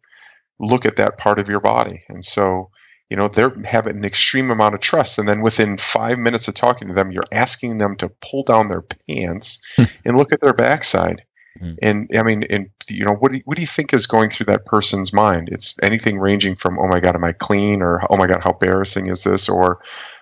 look 0.58 0.86
at 0.86 0.96
that 0.96 1.18
part 1.18 1.38
of 1.38 1.50
your 1.50 1.60
body. 1.60 2.04
And 2.08 2.24
so, 2.24 2.70
you 3.10 3.16
know, 3.18 3.28
they're 3.28 3.52
have 3.66 3.86
an 3.86 4.06
extreme 4.06 4.50
amount 4.50 4.74
of 4.74 4.80
trust. 4.80 5.18
And 5.18 5.28
then 5.28 5.42
within 5.42 5.76
five 5.76 6.18
minutes 6.18 6.48
of 6.48 6.54
talking 6.54 6.88
to 6.88 6.94
them, 6.94 7.12
you're 7.12 7.24
asking 7.30 7.76
them 7.76 7.94
to 7.96 8.08
pull 8.08 8.42
down 8.42 8.68
their 8.68 8.84
pants 9.06 9.60
hmm. 9.76 9.84
and 10.06 10.16
look 10.16 10.32
at 10.32 10.40
their 10.40 10.54
backside. 10.54 11.25
Mm-hmm. 11.60 11.74
And 11.82 12.10
I 12.16 12.22
mean, 12.22 12.44
and 12.44 12.70
you 12.88 13.04
know, 13.04 13.14
what 13.14 13.30
do 13.30 13.38
you, 13.38 13.42
what 13.44 13.56
do 13.56 13.62
you 13.62 13.66
think 13.66 13.92
is 13.92 14.06
going 14.06 14.30
through 14.30 14.46
that 14.46 14.66
person's 14.66 15.12
mind? 15.12 15.48
It's 15.50 15.76
anything 15.82 16.18
ranging 16.18 16.56
from, 16.56 16.78
"Oh 16.78 16.86
my 16.86 17.00
God, 17.00 17.14
am 17.14 17.24
I 17.24 17.32
clean?" 17.32 17.82
or 17.82 18.02
"Oh 18.10 18.16
my 18.16 18.26
God, 18.26 18.42
how 18.42 18.52
embarrassing 18.52 19.08
is 19.08 19.24
this?" 19.24 19.48
or 19.48 19.80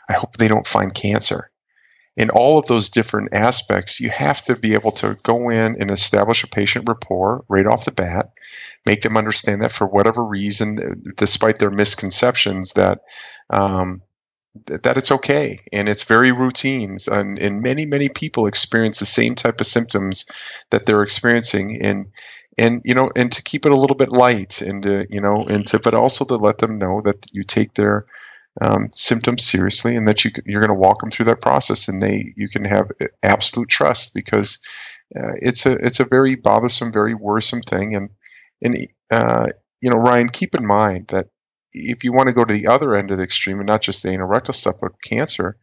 "I 0.08 0.14
hope 0.14 0.36
they 0.36 0.48
don't 0.48 0.66
find 0.66 0.94
cancer." 0.94 1.50
In 2.16 2.31
all 2.31 2.58
of 2.58 2.66
those 2.66 2.90
different 2.90 3.34
aspects, 3.34 4.00
you 4.00 4.08
have 4.08 4.40
to 4.42 4.54
be 4.54 4.75
able 4.75 4.92
to 4.92 5.19
go 5.25 5.50
in 5.50 5.76
and 5.81 5.91
establish 5.91 6.44
a 6.44 6.48
patient 6.48 6.88
rapport 6.88 7.44
right 7.48 7.67
off 7.67 7.86
the 7.86 7.91
bat, 7.91 8.31
make 8.86 9.00
them 9.00 9.17
understand 9.17 9.62
that 9.62 9.72
for 9.72 9.86
whatever 9.86 10.24
reason, 10.24 11.12
despite 11.17 11.58
their 11.58 11.72
misconceptions, 11.72 12.74
that 12.74 13.00
um, 13.50 14.00
that 14.67 14.96
it's 14.96 15.11
okay 15.11 15.58
and 15.73 15.89
it's 15.89 16.05
very 16.05 16.31
routine 16.31 16.96
and, 17.11 17.39
and 17.39 17.61
many 17.61 17.84
many 17.87 18.08
people 18.08 18.46
experience 18.46 18.99
the 19.01 19.06
same 19.06 19.34
type 19.34 19.61
of 19.61 19.67
symptoms 19.67 20.27
that 20.70 20.87
they're 20.87 21.03
experiencing 21.03 21.82
and 21.82 22.06
and 22.56 22.81
you 22.84 22.94
know 22.94 23.11
and 23.17 23.32
to 23.32 23.43
keep 23.43 23.67
it 23.67 23.73
a 23.73 23.77
little 23.77 23.96
bit 23.96 24.11
light 24.11 24.61
and 24.63 24.84
to, 24.84 25.06
you 25.11 25.20
know 25.20 25.44
and 25.44 25.67
to 25.67 25.81
but 25.81 25.94
also 25.94 26.25
to 26.25 26.37
let 26.37 26.58
them 26.58 26.79
know 26.79 27.01
that 27.05 27.27
you 27.32 27.43
take 27.43 27.75
their 27.75 28.06
um, 28.63 28.89
symptoms 28.93 29.43
seriously 29.43 29.96
and 29.96 30.06
that 30.06 30.25
you 30.25 30.31
you're 30.46 30.61
going 30.61 30.69
to 30.69 30.75
walk 30.75 31.01
them 31.01 31.11
through 31.11 31.27
that 31.27 31.41
process 31.41 31.89
and 31.89 32.01
they 32.01 32.32
you 32.37 32.49
can 32.49 32.65
have 32.65 32.91
absolute 33.25 33.69
trust 33.69 34.15
because 34.15 34.58
uh, 35.17 35.32
it's 35.43 35.67
a 35.67 35.73
it's 35.84 35.99
a 35.99 36.05
very 36.05 36.37
bothersome 36.37 36.93
very 36.93 37.15
worrisome 37.15 37.63
thing 37.63 37.96
and 37.96 38.11
and 38.63 38.87
uh, 39.11 39.49
you 39.81 39.91
know 39.91 39.96
Ryan 39.96 40.29
keep 40.29 40.55
in 40.55 40.65
mind 40.65 41.08
that 41.08 41.27
if 41.74 42.04
you 42.04 42.12
want 42.12 42.28
to 42.28 42.32
go 42.32 42.44
to 42.44 42.54
the 42.54 42.69
other 42.69 42.94
end 42.94 43.10
of 43.10 43.19
the 43.19 43.24
extreme 43.24 43.58
and 43.58 43.66
not 43.66 43.82
just 43.82 44.02
the 44.02 44.10
anal 44.10 44.28
rectal 44.28 44.54
stuff, 44.54 44.76
but 44.81 45.02
cancer, 45.02 45.56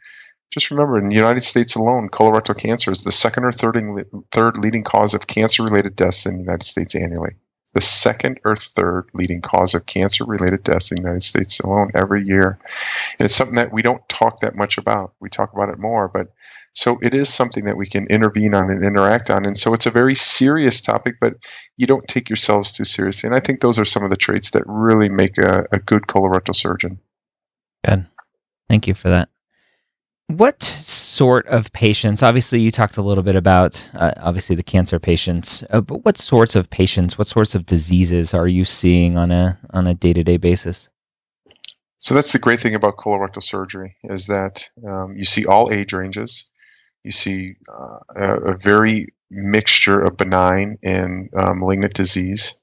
just 0.51 0.69
remember 0.69 0.99
in 0.99 1.09
the 1.09 1.15
United 1.15 1.41
States 1.41 1.75
alone, 1.75 2.09
colorectal 2.09 2.57
cancer 2.57 2.91
is 2.91 3.03
the 3.03 3.11
second 3.11 3.45
or 3.45 3.51
third, 3.51 4.05
third 4.31 4.57
leading 4.57 4.83
cause 4.83 5.13
of 5.13 5.27
cancer 5.27 5.63
related 5.63 5.95
deaths 5.95 6.25
in 6.25 6.33
the 6.33 6.39
United 6.39 6.63
States 6.63 6.93
annually 6.93 7.35
the 7.73 7.81
second 7.81 8.39
or 8.43 8.55
third 8.55 9.05
leading 9.13 9.41
cause 9.41 9.73
of 9.73 9.85
cancer 9.85 10.25
related 10.25 10.63
deaths 10.63 10.91
in 10.91 10.97
the 10.97 11.01
United 11.01 11.23
States 11.23 11.59
alone 11.61 11.91
every 11.95 12.25
year. 12.25 12.59
And 13.19 13.25
it's 13.25 13.35
something 13.35 13.55
that 13.55 13.71
we 13.71 13.81
don't 13.81 14.07
talk 14.09 14.39
that 14.39 14.55
much 14.55 14.77
about. 14.77 15.13
We 15.19 15.29
talk 15.29 15.53
about 15.53 15.69
it 15.69 15.79
more, 15.79 16.07
but 16.07 16.27
so 16.73 16.99
it 17.01 17.13
is 17.13 17.33
something 17.33 17.65
that 17.65 17.77
we 17.77 17.85
can 17.85 18.07
intervene 18.07 18.53
on 18.53 18.69
and 18.69 18.83
interact 18.83 19.29
on. 19.29 19.45
And 19.45 19.57
so 19.57 19.73
it's 19.73 19.85
a 19.85 19.91
very 19.91 20.15
serious 20.15 20.81
topic, 20.81 21.15
but 21.19 21.35
you 21.77 21.87
don't 21.87 22.07
take 22.07 22.29
yourselves 22.29 22.73
too 22.73 22.85
seriously. 22.85 23.27
And 23.27 23.35
I 23.35 23.39
think 23.39 23.59
those 23.59 23.79
are 23.79 23.85
some 23.85 24.03
of 24.03 24.09
the 24.09 24.17
traits 24.17 24.51
that 24.51 24.63
really 24.65 25.09
make 25.09 25.37
a, 25.37 25.65
a 25.71 25.79
good 25.79 26.03
colorectal 26.03 26.55
surgeon. 26.55 26.99
Good. 27.85 28.05
Thank 28.69 28.87
you 28.87 28.93
for 28.93 29.09
that. 29.09 29.30
What 30.27 30.63
sort 30.63 31.45
of 31.47 31.71
patients? 31.73 32.23
Obviously, 32.23 32.61
you 32.61 32.71
talked 32.71 32.97
a 32.97 33.01
little 33.01 33.23
bit 33.23 33.35
about 33.35 33.89
uh, 33.93 34.13
obviously 34.17 34.55
the 34.55 34.63
cancer 34.63 34.99
patients, 34.99 35.63
uh, 35.69 35.81
but 35.81 36.05
what 36.05 36.17
sorts 36.17 36.55
of 36.55 36.69
patients, 36.69 37.17
what 37.17 37.27
sorts 37.27 37.53
of 37.53 37.65
diseases 37.65 38.33
are 38.33 38.47
you 38.47 38.63
seeing 38.63 39.17
on 39.17 39.31
a 39.31 39.59
on 39.71 39.87
a 39.87 39.93
day 39.93 40.13
to 40.13 40.23
day 40.23 40.37
basis? 40.37 40.89
So 42.01 42.15
that's 42.15 42.31
the 42.31 42.39
great 42.39 42.59
thing 42.59 42.73
about 42.73 42.97
colorectal 42.97 43.43
surgery 43.43 43.95
is 44.05 44.25
that 44.25 44.67
um, 44.87 45.15
you 45.15 45.23
see 45.23 45.45
all 45.45 45.71
age 45.71 45.93
ranges. 45.93 46.49
You 47.03 47.11
see 47.11 47.53
uh, 47.71 47.99
a, 48.15 48.37
a, 48.53 48.57
very 48.57 49.13
mixture 49.29 50.01
of 50.01 50.17
benign 50.17 50.77
and 50.83 51.29
uh, 51.35 51.53
malignant 51.53 51.93
disease. 51.93 52.59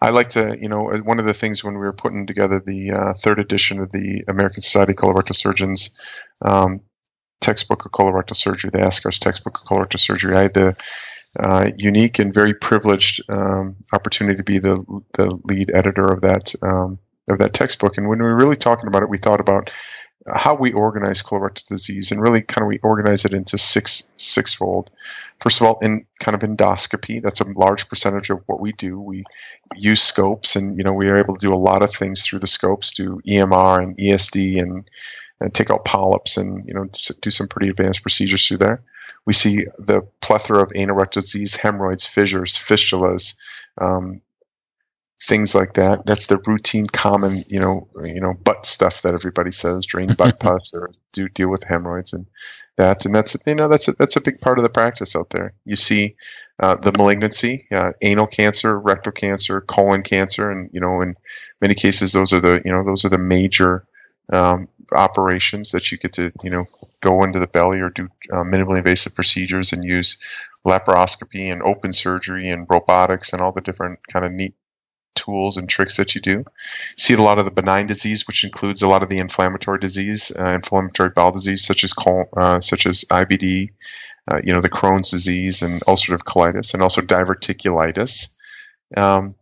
I 0.00 0.08
like 0.08 0.30
to, 0.30 0.56
you 0.58 0.70
know, 0.70 0.90
uh, 0.90 0.98
one 1.00 1.18
of 1.18 1.26
the 1.26 1.34
things 1.34 1.62
when 1.62 1.74
we 1.74 1.80
were 1.80 1.92
putting 1.92 2.26
together 2.26 2.60
the 2.60 2.92
uh, 2.92 3.12
third 3.12 3.38
edition 3.38 3.78
of 3.78 3.92
the 3.92 4.24
American 4.26 4.62
Society 4.62 4.92
of 4.92 4.98
Colorectal 4.98 5.36
Surgeons 5.36 5.94
um, 6.42 6.80
textbook 7.40 7.84
of 7.84 7.92
colorectal 7.92 8.36
surgery, 8.36 8.70
the 8.70 8.78
ASCRS 8.78 9.18
textbook 9.18 9.58
of 9.58 9.66
colorectal 9.66 10.00
surgery, 10.00 10.36
I 10.36 10.42
had 10.42 10.54
the 10.54 10.76
uh, 11.38 11.70
unique 11.76 12.18
and 12.18 12.32
very 12.32 12.54
privileged 12.54 13.20
um, 13.28 13.76
opportunity 13.92 14.36
to 14.36 14.42
be 14.42 14.58
the 14.58 14.82
the 15.14 15.38
lead 15.44 15.70
editor 15.72 16.06
of 16.06 16.22
that 16.22 16.54
um, 16.62 16.98
of 17.28 17.38
that 17.38 17.52
textbook. 17.52 17.98
And 17.98 18.08
when 18.08 18.18
we 18.18 18.24
were 18.24 18.36
really 18.36 18.56
talking 18.56 18.88
about 18.88 19.02
it, 19.02 19.10
we 19.10 19.18
thought 19.18 19.40
about 19.40 19.70
how 20.34 20.54
we 20.54 20.72
organize 20.72 21.22
colorectal 21.22 21.66
disease 21.68 22.10
and 22.10 22.20
really 22.20 22.42
kind 22.42 22.62
of 22.62 22.68
we 22.68 22.78
organize 22.78 23.24
it 23.24 23.32
into 23.32 23.56
six 23.56 24.12
sixfold. 24.16 24.90
First 25.40 25.60
of 25.60 25.66
all, 25.66 25.78
in 25.80 26.06
kind 26.18 26.34
of 26.34 26.48
endoscopy, 26.48 27.22
that's 27.22 27.40
a 27.40 27.50
large 27.52 27.88
percentage 27.88 28.30
of 28.30 28.42
what 28.46 28.60
we 28.60 28.72
do. 28.72 29.00
We 29.00 29.24
use 29.76 30.02
scopes, 30.02 30.56
and 30.56 30.76
you 30.76 30.84
know 30.84 30.92
we 30.92 31.08
are 31.08 31.18
able 31.18 31.34
to 31.34 31.40
do 31.40 31.54
a 31.54 31.56
lot 31.56 31.82
of 31.82 31.90
things 31.90 32.24
through 32.24 32.40
the 32.40 32.46
scopes, 32.46 32.92
do 32.92 33.20
EMR 33.26 33.82
and 33.82 33.96
ESD, 33.96 34.60
and, 34.60 34.88
and 35.40 35.54
take 35.54 35.70
out 35.70 35.84
polyps, 35.84 36.36
and 36.36 36.64
you 36.66 36.74
know 36.74 36.86
do 37.20 37.30
some 37.30 37.48
pretty 37.48 37.68
advanced 37.68 38.02
procedures 38.02 38.46
through 38.46 38.58
there. 38.58 38.82
We 39.26 39.32
see 39.32 39.66
the 39.78 40.02
plethora 40.20 40.62
of 40.62 40.72
anal 40.74 40.96
rectal 40.96 41.20
disease, 41.20 41.54
hemorrhoids, 41.54 42.06
fissures, 42.06 42.54
fistulas, 42.54 43.36
um, 43.78 44.22
things 45.20 45.54
like 45.54 45.74
that. 45.74 46.06
That's 46.06 46.26
the 46.26 46.38
routine, 46.46 46.86
common, 46.86 47.42
you 47.48 47.60
know, 47.60 47.88
you 48.02 48.20
know, 48.20 48.34
butt 48.34 48.64
stuff 48.64 49.02
that 49.02 49.14
everybody 49.14 49.52
says, 49.52 49.86
drain 49.86 50.14
butt 50.14 50.40
pus 50.40 50.74
or 50.74 50.92
do 51.12 51.28
deal 51.28 51.50
with 51.50 51.64
hemorrhoids 51.64 52.12
and 52.12 52.26
that. 52.76 53.04
And 53.04 53.14
that's, 53.14 53.36
you 53.46 53.54
know, 53.54 53.68
that's 53.68 53.88
a, 53.88 53.92
that's 53.92 54.16
a 54.16 54.20
big 54.20 54.40
part 54.40 54.58
of 54.58 54.62
the 54.62 54.68
practice 54.68 55.16
out 55.16 55.30
there. 55.30 55.54
You 55.64 55.76
see 55.76 56.16
uh, 56.60 56.76
the 56.76 56.92
malignancy, 56.92 57.66
uh, 57.72 57.92
anal 58.00 58.28
cancer, 58.28 58.78
rectal 58.78 59.12
cancer, 59.12 59.60
colon 59.60 60.02
cancer, 60.02 60.50
and 60.50 60.70
you 60.72 60.80
know, 60.80 61.00
in 61.00 61.16
many 61.60 61.74
cases, 61.74 62.12
those 62.12 62.32
are 62.32 62.40
the, 62.40 62.62
you 62.64 62.72
know, 62.72 62.84
those 62.84 63.04
are 63.04 63.10
the 63.10 63.18
major 63.18 63.86
um, 64.32 64.68
operations 64.92 65.72
that 65.72 65.90
you 65.90 65.98
get 65.98 66.12
to, 66.14 66.32
you 66.42 66.50
know, 66.50 66.64
go 67.00 67.24
into 67.24 67.38
the 67.38 67.46
belly 67.46 67.80
or 67.80 67.90
do 67.90 68.08
uh, 68.32 68.44
minimally 68.44 68.78
invasive 68.78 69.14
procedures 69.14 69.72
and 69.72 69.84
use 69.84 70.18
laparoscopy 70.66 71.52
and 71.52 71.62
open 71.62 71.92
surgery 71.92 72.48
and 72.48 72.66
robotics 72.68 73.32
and 73.32 73.42
all 73.42 73.52
the 73.52 73.60
different 73.60 73.98
kind 74.06 74.24
of 74.24 74.32
neat 74.32 74.54
tools 75.14 75.56
and 75.56 75.68
tricks 75.68 75.96
that 75.96 76.14
you 76.14 76.20
do. 76.20 76.44
See 76.96 77.14
a 77.14 77.22
lot 77.22 77.38
of 77.38 77.44
the 77.44 77.50
benign 77.50 77.86
disease, 77.86 78.26
which 78.26 78.44
includes 78.44 78.82
a 78.82 78.88
lot 78.88 79.02
of 79.02 79.08
the 79.08 79.18
inflammatory 79.18 79.78
disease, 79.78 80.32
uh, 80.38 80.52
inflammatory 80.52 81.10
bowel 81.14 81.32
disease, 81.32 81.64
such 81.64 81.84
as 81.84 81.92
col- 81.92 82.28
uh, 82.36 82.60
such 82.60 82.86
as 82.86 83.04
IBD, 83.10 83.70
uh, 84.30 84.40
you 84.44 84.52
know, 84.52 84.60
the 84.60 84.70
Crohn's 84.70 85.10
disease 85.10 85.62
and 85.62 85.80
ulcerative 85.82 86.22
colitis, 86.22 86.74
and 86.74 86.82
also 86.82 87.00
diverticulitis, 87.00 88.34
um, 88.96 89.34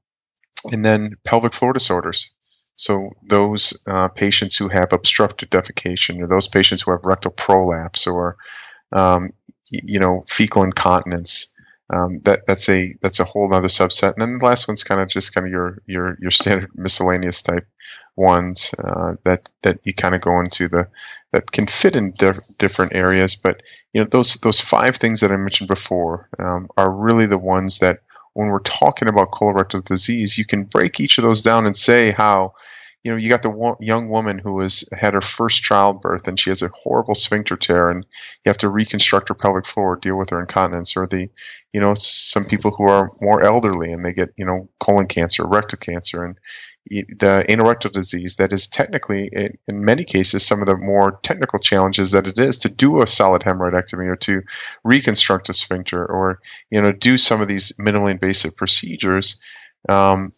and 0.72 0.84
then 0.84 1.16
pelvic 1.24 1.52
floor 1.52 1.72
disorders. 1.72 2.32
So 2.76 3.10
those 3.22 3.82
uh, 3.86 4.08
patients 4.08 4.56
who 4.56 4.68
have 4.68 4.92
obstructive 4.92 5.50
defecation, 5.50 6.20
or 6.20 6.28
those 6.28 6.48
patients 6.48 6.82
who 6.82 6.92
have 6.92 7.04
rectal 7.04 7.30
prolapse, 7.30 8.06
or 8.06 8.36
um, 8.92 9.30
you 9.70 9.98
know, 9.98 10.22
fecal 10.28 10.62
incontinence 10.62 11.52
um, 11.90 12.20
that 12.24 12.46
that's 12.46 12.68
a 12.68 12.94
that's 13.00 13.20
a 13.20 13.24
whole 13.24 13.52
other 13.52 13.68
subset. 13.68 14.14
And 14.14 14.22
then 14.22 14.38
the 14.38 14.44
last 14.44 14.66
one's 14.66 14.82
kind 14.82 15.00
of 15.00 15.08
just 15.08 15.34
kind 15.34 15.46
of 15.46 15.52
your 15.52 15.82
your 15.86 16.16
your 16.20 16.30
standard 16.30 16.70
miscellaneous 16.74 17.42
type 17.42 17.66
ones 18.16 18.74
uh, 18.82 19.14
that 19.24 19.48
that 19.62 19.78
you 19.84 19.94
kind 19.94 20.14
of 20.14 20.20
go 20.20 20.40
into 20.40 20.68
the 20.68 20.88
that 21.32 21.52
can 21.52 21.66
fit 21.66 21.96
in 21.96 22.12
diff- 22.18 22.40
different 22.58 22.94
areas. 22.94 23.36
But 23.36 23.62
you 23.92 24.02
know 24.02 24.08
those 24.10 24.34
those 24.34 24.60
five 24.60 24.96
things 24.96 25.20
that 25.20 25.30
I 25.30 25.36
mentioned 25.36 25.68
before 25.68 26.28
um, 26.38 26.68
are 26.76 26.90
really 26.90 27.26
the 27.26 27.38
ones 27.38 27.78
that 27.78 28.00
when 28.36 28.48
we're 28.48 28.60
talking 28.60 29.08
about 29.08 29.30
colorectal 29.30 29.82
disease, 29.82 30.36
you 30.36 30.44
can 30.44 30.64
break 30.64 31.00
each 31.00 31.16
of 31.16 31.24
those 31.24 31.40
down 31.40 31.64
and 31.64 31.74
say 31.74 32.10
how 32.10 32.52
you 33.02 33.12
know, 33.12 33.18
you 33.18 33.30
got 33.30 33.42
the 33.42 33.50
wo- 33.50 33.76
young 33.78 34.08
woman 34.08 34.36
who 34.36 34.58
has 34.60 34.84
had 34.90 35.14
her 35.14 35.20
first 35.20 35.62
childbirth 35.62 36.26
and 36.26 36.40
she 36.40 36.50
has 36.50 36.60
a 36.60 36.70
horrible 36.74 37.14
sphincter 37.14 37.56
tear, 37.56 37.88
and 37.88 38.04
you 38.44 38.50
have 38.50 38.58
to 38.58 38.68
reconstruct 38.68 39.28
her 39.28 39.34
pelvic 39.34 39.64
floor, 39.64 39.94
deal 39.94 40.18
with 40.18 40.30
her 40.30 40.40
incontinence, 40.40 40.96
or 40.96 41.06
the, 41.06 41.30
you 41.72 41.80
know, 41.80 41.94
some 41.94 42.44
people 42.44 42.72
who 42.72 42.82
are 42.82 43.08
more 43.20 43.44
elderly 43.44 43.92
and 43.92 44.04
they 44.04 44.12
get, 44.12 44.30
you 44.36 44.44
know, 44.44 44.68
colon 44.80 45.06
cancer, 45.06 45.46
rectal 45.46 45.78
cancer, 45.78 46.24
and 46.24 46.36
the 46.88 47.44
anorectal 47.48 47.92
disease 47.92 48.36
that 48.36 48.52
is 48.52 48.68
technically, 48.68 49.28
in 49.66 49.84
many 49.84 50.04
cases, 50.04 50.46
some 50.46 50.60
of 50.60 50.66
the 50.66 50.76
more 50.76 51.18
technical 51.22 51.58
challenges 51.58 52.12
that 52.12 52.26
it 52.26 52.38
is 52.38 52.58
to 52.60 52.68
do 52.68 53.02
a 53.02 53.06
solid 53.06 53.42
hemorrhoidectomy 53.42 54.06
or 54.06 54.16
to 54.16 54.42
reconstruct 54.84 55.48
a 55.48 55.52
sphincter 55.52 56.04
or, 56.04 56.40
you 56.70 56.80
know, 56.80 56.92
do 56.92 57.18
some 57.18 57.40
of 57.40 57.48
these 57.48 57.72
minimally 57.78 58.12
invasive 58.12 58.56
procedures. 58.56 59.40
Um, 59.88 60.30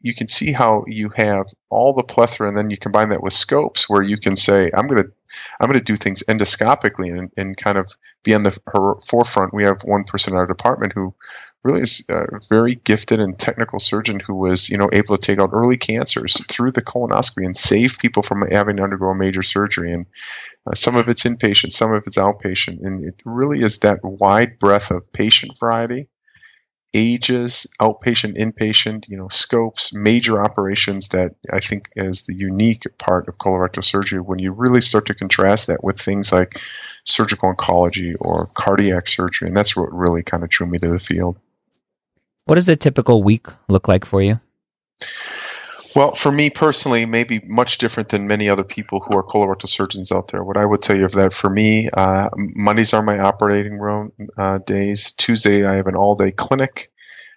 you 0.00 0.14
can 0.14 0.28
see 0.28 0.52
how 0.52 0.84
you 0.86 1.10
have 1.16 1.46
all 1.68 1.92
the 1.92 2.02
plethora 2.02 2.48
and 2.48 2.56
then 2.56 2.70
you 2.70 2.76
combine 2.76 3.08
that 3.08 3.22
with 3.22 3.32
scopes 3.32 3.88
where 3.88 4.02
you 4.02 4.16
can 4.16 4.36
say 4.36 4.70
i'm 4.76 4.86
going 4.86 5.02
to 5.02 5.10
i'm 5.58 5.68
going 5.68 5.78
to 5.78 5.84
do 5.84 5.96
things 5.96 6.22
endoscopically 6.28 7.16
and, 7.16 7.28
and 7.36 7.56
kind 7.56 7.76
of 7.76 7.90
be 8.22 8.34
on 8.34 8.44
the 8.44 8.56
forefront 9.04 9.52
we 9.52 9.64
have 9.64 9.82
one 9.82 10.04
person 10.04 10.32
in 10.32 10.38
our 10.38 10.46
department 10.46 10.92
who 10.92 11.12
really 11.64 11.82
is 11.82 12.04
a 12.08 12.26
very 12.48 12.74
gifted 12.74 13.20
and 13.20 13.38
technical 13.38 13.78
surgeon 13.78 14.20
who 14.20 14.34
was 14.34 14.68
you 14.68 14.76
know 14.76 14.88
able 14.92 15.16
to 15.16 15.26
take 15.26 15.38
out 15.38 15.50
early 15.52 15.76
cancers 15.76 16.44
through 16.46 16.70
the 16.70 16.82
colonoscopy 16.82 17.44
and 17.44 17.56
save 17.56 17.98
people 17.98 18.22
from 18.22 18.48
having 18.50 18.76
to 18.76 18.82
undergo 18.82 19.14
major 19.14 19.42
surgery 19.42 19.92
and 19.92 20.06
uh, 20.66 20.74
some 20.74 20.96
of 20.96 21.08
it's 21.08 21.24
inpatient 21.24 21.70
some 21.70 21.92
of 21.92 22.02
it's 22.06 22.18
outpatient 22.18 22.80
and 22.82 23.04
it 23.04 23.14
really 23.24 23.62
is 23.62 23.78
that 23.78 24.02
wide 24.02 24.58
breadth 24.58 24.90
of 24.90 25.12
patient 25.12 25.56
variety 25.58 26.08
ages, 26.94 27.66
outpatient, 27.80 28.36
inpatient, 28.36 29.08
you 29.08 29.16
know, 29.16 29.28
scopes, 29.28 29.94
major 29.94 30.42
operations 30.42 31.08
that 31.08 31.34
I 31.50 31.60
think 31.60 31.88
is 31.96 32.26
the 32.26 32.34
unique 32.34 32.86
part 32.98 33.28
of 33.28 33.38
colorectal 33.38 33.84
surgery 33.84 34.20
when 34.20 34.38
you 34.38 34.52
really 34.52 34.80
start 34.80 35.06
to 35.06 35.14
contrast 35.14 35.68
that 35.68 35.82
with 35.82 35.98
things 35.98 36.32
like 36.32 36.60
surgical 37.04 37.52
oncology 37.52 38.14
or 38.20 38.46
cardiac 38.54 39.08
surgery. 39.08 39.48
And 39.48 39.56
that's 39.56 39.76
what 39.76 39.92
really 39.92 40.22
kind 40.22 40.42
of 40.42 40.50
drew 40.50 40.66
me 40.66 40.78
to 40.78 40.88
the 40.88 40.98
field. 40.98 41.38
What 42.44 42.56
does 42.56 42.68
a 42.68 42.76
typical 42.76 43.22
week 43.22 43.46
look 43.68 43.88
like 43.88 44.04
for 44.04 44.20
you? 44.20 44.40
Well, 45.94 46.14
for 46.14 46.32
me 46.32 46.48
personally, 46.48 47.04
maybe 47.04 47.40
much 47.44 47.78
different 47.78 48.08
than 48.08 48.26
many 48.26 48.48
other 48.48 48.64
people 48.64 49.00
who 49.00 49.16
are 49.16 49.22
colorectal 49.22 49.68
surgeons 49.68 50.10
out 50.10 50.28
there. 50.28 50.42
What 50.42 50.56
I 50.56 50.64
would 50.64 50.80
tell 50.80 50.96
you 50.96 51.04
of 51.04 51.12
that, 51.12 51.32
for 51.32 51.50
me, 51.50 51.90
uh, 51.92 52.30
Mondays 52.36 52.94
are 52.94 53.02
my 53.02 53.18
operating 53.18 53.78
room 53.78 54.12
uh, 54.38 54.58
days. 54.58 55.12
Tuesday, 55.12 55.66
I 55.66 55.74
have 55.74 55.86
an 55.86 55.96
all-day 55.96 56.32
clinic. 56.32 56.90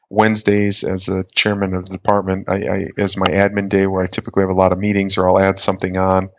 Wednesdays, 0.10 0.84
as 0.84 1.08
the 1.08 1.26
chairman 1.36 1.74
of 1.74 1.88
the 1.88 1.98
department, 1.98 2.48
I, 2.48 2.56
I, 2.68 2.86
as 2.98 3.18
my 3.18 3.28
admin 3.28 3.70
day, 3.70 3.88
where 3.88 4.04
I 4.04 4.08
typically 4.08 4.42
have 4.42 4.50
a 4.50 4.54
lot 4.54 4.72
of 4.72 4.80
meetings, 4.80 5.18
or 5.18 5.28
I'll 5.28 5.40
add 5.40 5.60
something 5.60 5.98
on. 5.98 6.30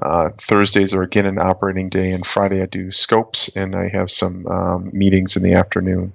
Uh, 0.00 0.30
Thursdays 0.30 0.92
are 0.92 1.02
again 1.02 1.24
an 1.24 1.38
operating 1.38 1.88
day, 1.88 2.10
and 2.10 2.26
Friday 2.26 2.60
I 2.60 2.66
do 2.66 2.90
scopes, 2.90 3.56
and 3.56 3.74
I 3.76 3.88
have 3.88 4.10
some 4.10 4.46
um, 4.48 4.90
meetings 4.92 5.36
in 5.36 5.42
the 5.42 5.54
afternoon. 5.54 6.12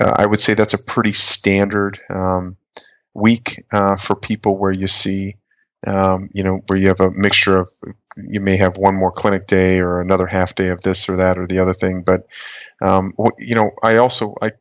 Uh, 0.00 0.14
I 0.16 0.26
would 0.26 0.40
say 0.40 0.54
that's 0.54 0.74
a 0.74 0.82
pretty 0.82 1.12
standard. 1.12 2.00
Um, 2.08 2.56
week 3.14 3.64
uh, 3.72 3.96
for 3.96 4.16
people 4.16 4.58
where 4.58 4.72
you 4.72 4.86
see, 4.86 5.36
um, 5.86 6.28
you 6.32 6.42
know, 6.44 6.60
where 6.66 6.78
you 6.78 6.88
have 6.88 7.00
a 7.00 7.10
mixture 7.10 7.58
of, 7.58 7.68
you 8.16 8.40
may 8.40 8.56
have 8.56 8.76
one 8.76 8.94
more 8.94 9.10
clinic 9.12 9.46
day 9.46 9.80
or 9.80 10.00
another 10.00 10.26
half 10.26 10.54
day 10.54 10.68
of 10.68 10.80
this 10.82 11.08
or 11.08 11.16
that 11.16 11.38
or 11.38 11.46
the 11.46 11.58
other 11.58 11.72
thing. 11.72 12.02
But, 12.02 12.26
um, 12.82 13.12
you 13.38 13.54
know, 13.54 13.70
I 13.82 13.96
also, 13.96 14.34
I, 14.40 14.52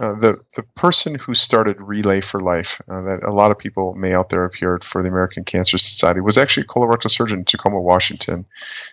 uh, 0.00 0.14
the 0.14 0.38
the 0.54 0.62
person 0.74 1.16
who 1.16 1.34
started 1.34 1.80
Relay 1.80 2.20
for 2.20 2.40
Life, 2.40 2.80
uh, 2.88 3.02
that 3.02 3.22
a 3.24 3.32
lot 3.32 3.50
of 3.50 3.58
people 3.58 3.94
may 3.94 4.14
out 4.14 4.28
there 4.28 4.42
have 4.42 4.54
heard 4.54 4.84
for 4.84 5.02
the 5.02 5.08
American 5.08 5.44
Cancer 5.44 5.78
Society, 5.78 6.20
was 6.20 6.38
actually 6.38 6.64
a 6.64 6.66
colorectal 6.66 7.10
surgeon 7.10 7.40
in 7.40 7.44
Tacoma, 7.44 7.80
Washington. 7.80 8.46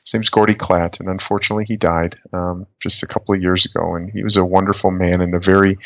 His 0.04 0.14
name's 0.14 0.30
Gordy 0.30 0.56
Klatt, 0.56 1.00
and 1.00 1.10
unfortunately, 1.10 1.66
he 1.66 1.78
died 1.78 2.18
um, 2.34 2.66
just 2.80 3.04
a 3.04 3.08
couple 3.08 3.36
of 3.36 3.42
years 3.42 3.66
ago. 3.66 3.96
And 3.96 4.10
he 4.10 4.24
was 4.24 4.38
a 4.38 4.46
wonderful 4.46 4.92
man 4.92 5.22
and 5.22 5.36
a 5.36 5.40
very 5.40 5.78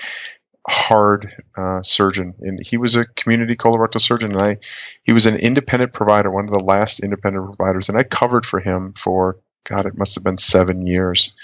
hard 0.67 1.31
uh, 1.57 1.81
surgeon, 1.81 2.33
and 2.39 2.59
he 2.65 2.77
was 2.77 2.95
a 2.95 3.05
community 3.05 3.55
colorectal 3.55 4.01
surgeon. 4.01 4.31
And 4.31 4.41
I, 4.41 4.57
he 5.03 5.13
was 5.13 5.25
an 5.25 5.35
independent 5.35 5.93
provider, 5.93 6.31
one 6.31 6.45
of 6.45 6.51
the 6.51 6.63
last 6.63 6.99
independent 6.99 7.45
providers, 7.45 7.89
and 7.89 7.97
I 7.97 8.03
covered 8.03 8.45
for 8.45 8.59
him 8.59 8.93
for 8.93 9.37
God, 9.69 9.85
it 9.85 9.97
must 9.97 10.15
have 10.15 10.23
been 10.23 10.37
seven 10.37 10.85
years 10.85 11.35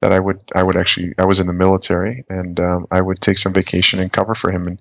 that 0.00 0.12
I 0.12 0.20
would 0.20 0.42
I 0.54 0.62
would 0.62 0.76
actually 0.76 1.14
I 1.18 1.24
was 1.24 1.40
in 1.40 1.46
the 1.46 1.52
military 1.52 2.24
and 2.28 2.58
um, 2.60 2.86
I 2.90 3.00
would 3.00 3.20
take 3.20 3.38
some 3.38 3.54
vacation 3.54 4.00
and 4.00 4.12
cover 4.12 4.34
for 4.34 4.50
him 4.50 4.66
and 4.66 4.78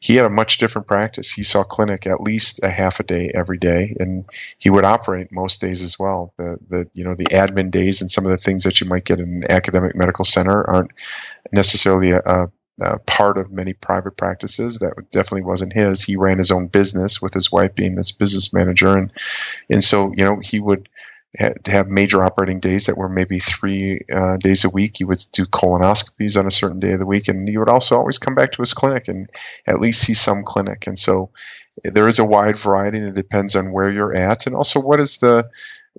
he 0.00 0.14
had 0.16 0.26
a 0.26 0.30
much 0.30 0.58
different 0.58 0.86
practice. 0.86 1.32
He 1.32 1.42
saw 1.42 1.62
clinic 1.62 2.06
at 2.06 2.20
least 2.20 2.62
a 2.62 2.68
half 2.68 3.00
a 3.00 3.02
day 3.02 3.30
every 3.34 3.58
day 3.58 3.94
and 3.98 4.26
he 4.58 4.68
would 4.68 4.84
operate 4.84 5.32
most 5.32 5.60
days 5.60 5.80
as 5.80 5.98
well. 5.98 6.34
The 6.36 6.58
the 6.68 6.90
you 6.94 7.04
know 7.04 7.14
the 7.14 7.24
admin 7.26 7.70
days 7.70 8.02
and 8.02 8.10
some 8.10 8.24
of 8.24 8.30
the 8.30 8.36
things 8.36 8.64
that 8.64 8.80
you 8.80 8.86
might 8.86 9.04
get 9.04 9.20
in 9.20 9.42
an 9.42 9.50
academic 9.50 9.96
medical 9.96 10.24
center 10.24 10.68
aren't 10.68 10.90
necessarily 11.50 12.10
a, 12.10 12.20
a 12.26 12.50
uh, 12.80 12.98
part 13.06 13.38
of 13.38 13.50
many 13.50 13.72
private 13.72 14.16
practices. 14.16 14.78
That 14.78 14.92
definitely 15.10 15.42
wasn't 15.42 15.72
his. 15.72 16.04
He 16.04 16.16
ran 16.16 16.38
his 16.38 16.52
own 16.52 16.68
business 16.68 17.20
with 17.20 17.34
his 17.34 17.50
wife 17.50 17.74
being 17.74 17.96
this 17.96 18.12
business 18.12 18.52
manager, 18.52 18.96
and 18.96 19.10
and 19.68 19.82
so 19.82 20.12
you 20.14 20.24
know 20.24 20.38
he 20.42 20.60
would 20.60 20.88
have 21.66 21.88
major 21.88 22.24
operating 22.24 22.58
days 22.58 22.86
that 22.86 22.96
were 22.96 23.08
maybe 23.08 23.38
three 23.38 24.00
uh, 24.12 24.38
days 24.38 24.64
a 24.64 24.70
week. 24.70 24.98
You 24.98 25.06
would 25.08 25.22
do 25.32 25.44
colonoscopies 25.44 26.38
on 26.38 26.46
a 26.46 26.50
certain 26.50 26.80
day 26.80 26.92
of 26.92 27.00
the 27.00 27.06
week, 27.06 27.28
and 27.28 27.48
you 27.48 27.58
would 27.58 27.68
also 27.68 27.96
always 27.96 28.18
come 28.18 28.34
back 28.34 28.52
to 28.52 28.62
his 28.62 28.74
clinic 28.74 29.08
and 29.08 29.30
at 29.66 29.80
least 29.80 30.02
see 30.02 30.14
some 30.14 30.42
clinic. 30.42 30.86
And 30.86 30.98
so 30.98 31.30
there 31.84 32.08
is 32.08 32.18
a 32.18 32.24
wide 32.24 32.56
variety, 32.56 32.98
and 32.98 33.08
it 33.08 33.14
depends 33.14 33.56
on 33.56 33.72
where 33.72 33.90
you're 33.90 34.14
at, 34.14 34.46
and 34.46 34.56
also 34.56 34.80
what 34.80 35.00
is 35.00 35.18
the 35.18 35.48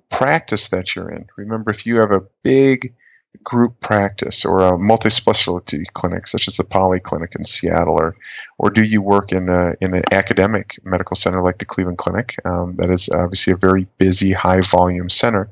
practice 0.08 0.68
that 0.68 0.94
you're 0.94 1.10
in. 1.10 1.26
Remember, 1.36 1.70
if 1.70 1.86
you 1.86 1.96
have 1.98 2.10
a 2.10 2.24
big 2.42 2.94
group 3.42 3.80
practice 3.80 4.44
or 4.44 4.60
a 4.60 4.78
multi-specialty 4.78 5.84
clinic 5.94 6.26
such 6.26 6.48
as 6.48 6.56
the 6.56 6.64
Polyclinic 6.64 7.34
in 7.36 7.42
Seattle, 7.44 7.94
or 7.94 8.16
or 8.58 8.70
do 8.70 8.82
you 8.82 9.00
work 9.00 9.32
in 9.32 9.48
a, 9.48 9.74
in 9.80 9.94
an 9.94 10.02
academic 10.12 10.78
medical 10.84 11.16
center 11.16 11.42
like 11.42 11.58
the 11.58 11.64
Cleveland 11.64 11.98
Clinic? 11.98 12.36
Um, 12.44 12.76
that 12.76 12.90
is 12.90 13.08
obviously 13.08 13.52
a 13.52 13.56
very 13.56 13.86
busy, 13.98 14.32
high 14.32 14.60
volume 14.60 15.08
center. 15.08 15.48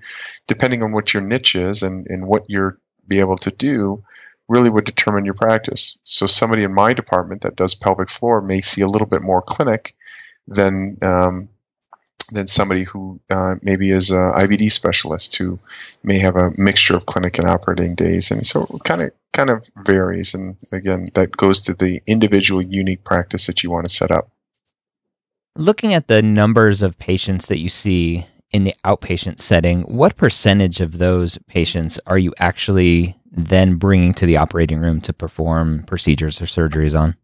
Depending 0.47 0.83
on 0.83 0.93
what 0.93 1.15
your 1.15 1.23
niche 1.23 1.55
is 1.55 1.83
and, 1.83 2.07
and 2.09 2.27
what 2.27 2.45
you're 2.49 2.79
be 3.07 3.21
able 3.21 3.37
to 3.39 3.51
do, 3.51 4.05
really 4.49 4.71
would 4.71 4.85
determine 4.85 5.25
your 5.25 5.35
practice. 5.35 5.99
So 6.05 6.27
somebody 6.27 6.63
in 6.63 6.75
my 6.75 6.93
department 6.93 7.43
that 7.43 7.57
does 7.57 7.75
pelvic 7.75 8.11
floor 8.11 8.41
may 8.41 8.61
see 8.61 8.83
a 8.83 8.87
little 8.87 9.07
bit 9.07 9.23
more 9.23 9.43
clinic 9.43 9.95
than 10.47 10.99
um, 11.03 11.49
than 12.31 12.47
somebody 12.47 12.85
who 12.85 13.21
uh, 13.31 13.57
maybe 13.63 13.91
is 13.91 14.11
an 14.11 14.33
IBD 14.33 14.71
specialist 14.71 15.37
who 15.37 15.59
may 16.05 16.19
have 16.19 16.37
a 16.37 16.51
mixture 16.57 16.97
of 16.97 17.07
clinic 17.07 17.39
and 17.39 17.49
operating 17.49 17.95
days, 17.95 18.31
and 18.31 18.47
so 18.47 18.67
kind 18.85 19.03
of 19.03 19.11
kind 19.33 19.51
of 19.51 19.69
varies. 19.85 20.35
And 20.35 20.57
again, 20.73 21.09
that 21.15 21.33
goes 21.33 21.63
to 21.63 21.75
the 21.75 22.03
individual 22.07 22.63
unique 22.63 23.05
practice 23.05 23.47
that 23.47 23.63
you 23.63 23.71
want 23.71 23.89
to 23.89 23.95
set 23.95 24.11
up. 24.11 24.31
Looking 25.57 25.95
at 25.95 26.09
the 26.09 26.23
numbers 26.23 26.83
of 26.83 26.99
patients 26.99 27.49
that 27.49 27.59
you 27.59 27.69
see 27.69 28.27
in 28.51 28.65
the 28.65 28.75
outpatient 28.85 29.41
setting, 29.41 29.83
what 29.97 30.17
percentage 30.17 30.81
of 30.81 30.99
those 30.99 31.39
patients 31.47 31.99
are 32.07 32.19
you 32.19 32.33
actually 32.39 33.17
then 33.31 33.77
bringing 33.77 34.15
to 34.15 34.27
the 34.27 34.37
operating 34.37 34.79
room 34.79 35.01
to 35.03 35.13
perform 35.13 35.85
procedures 35.85 36.41
or 36.41 36.45
surgeries 36.45 36.99
on? 36.99 37.17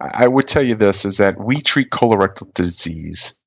I 0.00 0.28
would 0.28 0.46
tell 0.46 0.62
you 0.62 0.74
this 0.74 1.04
is 1.04 1.16
that 1.18 1.38
we 1.38 1.62
treat 1.62 1.90
colorectal 1.90 2.52
disease 2.52 3.40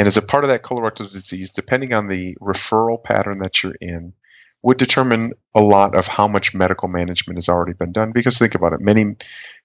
and 0.00 0.06
as 0.06 0.16
a 0.16 0.22
part 0.22 0.44
of 0.44 0.48
that 0.48 0.62
colorectal 0.62 1.12
disease, 1.12 1.50
depending 1.50 1.92
on 1.92 2.08
the 2.08 2.34
referral 2.40 3.04
pattern 3.04 3.40
that 3.40 3.62
you're 3.62 3.76
in, 3.82 4.14
would 4.62 4.76
determine 4.76 5.32
a 5.54 5.60
lot 5.60 5.94
of 5.94 6.06
how 6.06 6.28
much 6.28 6.54
medical 6.54 6.88
management 6.88 7.36
has 7.36 7.48
already 7.48 7.72
been 7.72 7.92
done. 7.92 8.12
Because 8.12 8.38
think 8.38 8.54
about 8.54 8.72
it, 8.72 8.80
many 8.80 9.16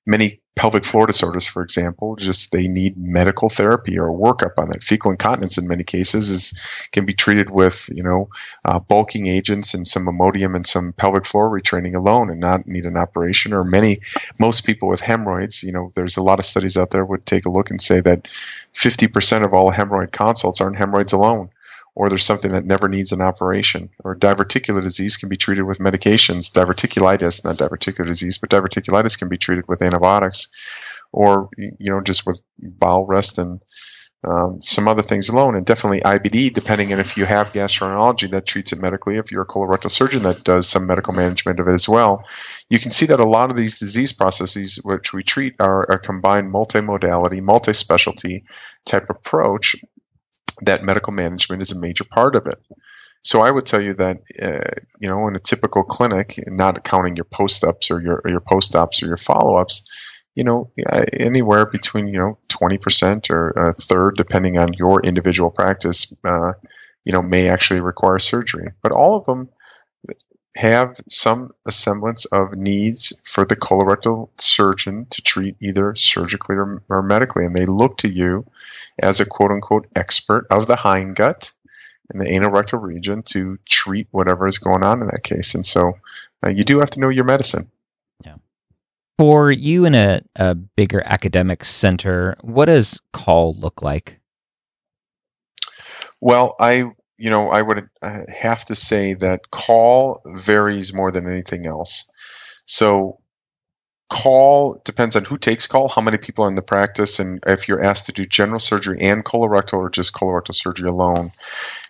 many 0.06 0.40
pelvic 0.56 0.86
floor 0.86 1.06
disorders, 1.06 1.46
for 1.46 1.62
example, 1.62 2.16
just 2.16 2.52
they 2.52 2.68
need 2.68 2.96
medical 2.96 3.50
therapy 3.50 4.00
or 4.00 4.10
workup 4.10 4.54
on 4.58 4.72
it. 4.74 4.82
Fecal 4.82 5.12
incontinence, 5.12 5.58
in 5.58 5.68
many 5.68 5.84
cases, 5.84 6.30
is 6.30 6.88
can 6.92 7.06
be 7.06 7.14
treated 7.14 7.50
with 7.50 7.90
you 7.94 8.04
know 8.04 8.30
uh, 8.64 8.80
bulking 8.80 9.28
agents 9.28 9.74
and 9.74 9.88
some 9.88 10.06
Imodium 10.06 10.56
and 10.56 10.66
some 10.66 10.94
pelvic 10.94 11.26
floor 11.26 11.50
retraining 11.50 11.96
alone, 11.96 12.30
and 12.30 12.40
not 12.40 12.68
need 12.68 12.86
an 12.86 12.98
operation. 12.98 13.54
Or 13.54 13.64
many, 13.64 14.00
most 14.40 14.66
people 14.66 14.88
with 14.88 15.02
hemorrhoids, 15.02 15.62
you 15.62 15.72
know, 15.72 15.90
there's 15.96 16.18
a 16.18 16.24
lot 16.24 16.40
of 16.40 16.46
studies 16.46 16.78
out 16.78 16.92
there 16.92 17.06
would 17.06 17.26
take 17.26 17.46
a 17.46 17.52
look 17.52 17.70
and 17.70 17.82
say 17.82 18.00
that 18.02 18.24
50% 18.74 19.44
of 19.44 19.54
all 19.54 19.72
hemorrhoid 19.72 20.12
consults 20.12 20.62
aren't 20.62 20.78
hemorrhoids 20.78 21.14
alone 21.14 21.50
or 21.96 22.10
there's 22.10 22.26
something 22.26 22.52
that 22.52 22.66
never 22.66 22.90
needs 22.90 23.14
an 23.14 23.22
operation. 23.22 23.90
Or 24.04 24.16
diverticular 24.16 24.84
disease 24.84 25.16
can 25.16 25.30
be 25.30 25.38
treated 25.38 25.64
with 25.64 25.80
medications. 25.80 26.52
Diverticulitis, 26.52 27.46
not 27.46 27.56
diverticular 27.56 28.06
disease, 28.06 28.38
but 28.38 28.50
diverticulitis 28.50 29.18
can 29.18 29.30
be 29.30 29.38
treated 29.38 29.68
with 29.68 29.82
antibiotics, 29.82 30.52
or 31.12 31.50
you 31.58 31.92
know 31.92 32.02
just 32.02 32.26
with 32.28 32.42
bowel 32.60 33.06
rest 33.06 33.38
and 33.38 33.64
um, 34.26 34.62
some 34.62 34.88
other 34.88 35.02
things 35.02 35.30
alone. 35.30 35.56
And 35.56 35.66
definitely 35.66 36.02
IBD, 36.02 36.54
depending 36.54 36.92
on 36.92 37.00
if 37.00 37.16
you 37.16 37.26
have 37.26 37.54
gastroenterology 37.54 38.30
that 38.32 38.46
treats 38.46 38.74
it 38.74 38.82
medically, 38.82 39.18
if 39.18 39.32
you're 39.32 39.44
a 39.44 39.48
colorectal 39.48 39.92
surgeon 39.92 40.24
that 40.24 40.44
does 40.44 40.68
some 40.68 40.88
medical 40.88 41.14
management 41.14 41.60
of 41.60 41.68
it 41.68 41.74
as 41.74 41.88
well. 41.88 42.26
You 42.70 42.80
can 42.80 42.92
see 42.92 43.06
that 43.06 43.20
a 43.20 43.28
lot 43.28 43.52
of 43.52 43.58
these 43.58 43.80
disease 43.80 44.12
processes 44.12 44.80
which 44.84 45.14
we 45.14 45.24
treat 45.24 45.56
are 45.60 45.84
a 45.84 46.00
combined 46.00 46.52
multimodality, 46.52 47.42
multi-specialty 47.42 48.44
type 48.86 49.10
approach 49.10 49.76
that 50.62 50.84
medical 50.84 51.14
management 51.14 51.62
is 51.62 51.72
a 51.72 51.80
major 51.80 52.04
part 52.04 52.36
of 52.36 52.48
it. 52.48 52.60
So 53.24 53.42
I 53.42 53.50
would 53.50 53.66
tell 53.66 53.82
you 53.82 53.96
that 53.96 54.22
uh, 54.42 54.82
you 55.00 55.10
know 55.10 55.28
in 55.28 55.36
a 55.36 55.40
typical 55.40 55.84
clinic, 55.84 56.36
not 56.48 56.84
counting 56.84 57.16
your 57.16 57.26
post-ups 57.26 57.90
or 57.90 58.00
your 58.00 58.22
or 58.24 58.30
your 58.30 58.42
post-ops 58.42 59.02
or 59.02 59.08
your 59.08 59.18
follow-ups, 59.18 59.90
you 60.36 60.44
know 60.44 60.72
anywhere 61.12 61.66
between 61.66 62.08
you 62.08 62.20
know 62.20 62.38
20% 62.50 63.30
or 63.32 63.50
a 63.50 63.74
third, 63.74 64.16
depending 64.16 64.58
on 64.58 64.74
your 64.74 65.02
individual 65.02 65.50
practice, 65.50 66.16
uh, 66.24 66.54
you 67.04 67.14
know 67.14 67.24
may 67.24 67.50
actually 67.50 67.82
require 67.82 68.20
surgery. 68.20 68.68
But 68.84 68.92
all 68.92 69.18
of 69.18 69.26
them 69.26 69.50
have 70.56 71.00
some 71.10 71.52
semblance 71.70 72.26
of 72.26 72.54
needs 72.54 73.22
for 73.26 73.46
the 73.46 73.56
colorectal 73.56 74.30
surgeon 74.40 75.06
to 75.10 75.22
treat 75.22 75.56
either 75.60 75.94
surgically 75.96 76.56
or, 76.56 76.82
or 76.90 77.02
medically, 77.04 77.46
and 77.46 77.56
they 77.56 77.66
look 77.66 77.98
to 77.98 78.08
you 78.08 78.46
as 79.00 79.20
a 79.20 79.26
quote 79.26 79.52
unquote 79.52 79.88
expert 79.96 80.48
of 80.50 80.68
the 80.68 80.76
hindgut 80.76 81.52
in 82.14 82.20
the 82.20 82.30
anal 82.30 82.52
rectal 82.52 82.80
region 82.80 83.22
to 83.24 83.58
treat 83.66 84.08
whatever 84.12 84.48
is 84.48 84.60
going 84.60 84.84
on 84.84 85.02
in 85.02 85.08
that 85.08 85.24
case. 85.24 85.56
And 85.56 85.66
so 85.66 85.94
uh, 86.46 86.50
you 86.52 86.64
do 86.64 86.80
have 86.80 86.92
to 86.92 87.00
know 87.00 87.10
your 87.10 87.26
medicine. 87.26 87.70
Yeah. 88.24 88.36
For 89.18 89.52
you 89.52 89.86
in 89.86 89.96
a, 89.96 90.22
a 90.36 90.56
bigger 90.56 91.02
academic 91.06 91.66
center, 91.66 92.38
what 92.42 92.66
does 92.66 93.02
call 93.12 93.56
look 93.56 93.82
like? 93.82 94.20
Well, 96.22 96.56
I 96.60 96.92
you 97.18 97.30
know 97.30 97.50
I 97.50 97.62
would 97.62 97.90
uh, 98.02 98.22
have 98.28 98.66
to 98.66 98.76
say 98.76 99.14
that 99.16 99.52
call 99.52 100.22
varies 100.26 100.94
more 100.94 101.12
than 101.12 101.28
anything 101.28 101.66
else. 101.66 102.10
So 102.66 103.20
call 104.10 104.82
depends 104.86 105.16
on 105.16 105.26
who 105.26 105.38
takes 105.38 105.68
call, 105.68 105.88
how 105.88 106.02
many 106.02 106.18
people 106.18 106.46
are 106.46 106.50
in 106.50 106.56
the 106.56 106.62
practice, 106.62 107.20
and 107.20 107.40
if 107.48 107.68
you're 107.68 107.84
asked 107.84 108.06
to 108.06 108.12
do 108.12 108.26
general 108.26 108.60
surgery 108.60 108.98
and 109.02 109.26
colorectal 109.26 109.80
or 109.80 109.90
just 109.90 110.14
colorectal 110.14 110.54
surgery 110.54 110.90
alone. 110.90 111.30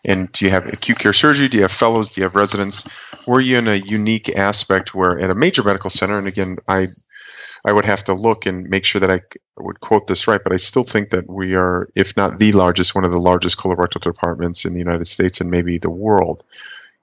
And 0.05 0.31
do 0.31 0.45
you 0.45 0.51
have 0.51 0.67
acute 0.71 0.99
care 0.99 1.13
surgery? 1.13 1.47
Do 1.47 1.57
you 1.57 1.63
have 1.63 1.71
fellows? 1.71 2.13
Do 2.13 2.21
you 2.21 2.23
have 2.23 2.35
residents? 2.35 2.85
Were 3.27 3.41
you 3.41 3.57
in 3.57 3.67
a 3.67 3.75
unique 3.75 4.29
aspect 4.35 4.93
where 4.93 5.19
at 5.19 5.29
a 5.29 5.35
major 5.35 5.63
medical 5.63 5.89
center, 5.89 6.17
and 6.17 6.27
again, 6.27 6.57
I 6.67 6.87
I 7.65 7.71
would 7.71 7.85
have 7.85 8.03
to 8.05 8.13
look 8.13 8.45
and 8.45 8.69
make 8.69 8.85
sure 8.85 9.01
that 9.01 9.11
I 9.11 9.21
would 9.57 9.79
quote 9.79 10.05
this 10.07 10.27
right, 10.27 10.41
but 10.43 10.53
I 10.53 10.57
still 10.57 10.83
think 10.83 11.09
that 11.09 11.27
we 11.27 11.55
are, 11.55 11.89
if 11.95 12.15
not 12.15 12.37
the 12.37 12.51
largest, 12.51 12.93
one 12.93 13.03
of 13.03 13.11
the 13.11 13.19
largest 13.19 13.57
colorectal 13.57 14.01
departments 14.01 14.65
in 14.65 14.73
the 14.73 14.79
United 14.79 15.05
States 15.05 15.41
and 15.41 15.49
maybe 15.49 15.77
the 15.77 15.89
world. 15.89 16.43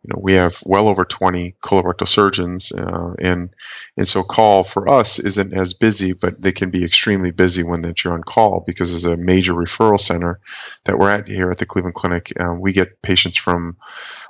You 0.04 0.14
know, 0.14 0.20
we 0.20 0.32
have 0.34 0.56
well 0.64 0.88
over 0.88 1.04
20 1.04 1.54
colorectal 1.62 2.08
surgeons, 2.08 2.72
uh, 2.72 3.14
and 3.20 3.50
and 3.96 4.08
so 4.08 4.24
call 4.24 4.64
for 4.64 4.88
us 4.88 5.20
isn't 5.20 5.52
as 5.52 5.74
busy, 5.74 6.12
but 6.12 6.42
they 6.42 6.50
can 6.50 6.70
be 6.70 6.84
extremely 6.84 7.30
busy 7.30 7.62
when 7.62 7.82
that 7.82 8.02
you're 8.02 8.12
on 8.12 8.24
call 8.24 8.64
because 8.66 8.92
as 8.92 9.04
a 9.04 9.16
major 9.16 9.52
referral 9.52 10.00
center 10.00 10.40
that 10.84 10.98
we're 10.98 11.10
at 11.10 11.28
here 11.28 11.50
at 11.50 11.58
the 11.58 11.66
Cleveland 11.66 11.94
Clinic, 11.94 12.32
uh, 12.40 12.56
we 12.58 12.72
get 12.72 13.00
patients 13.02 13.36
from 13.36 13.76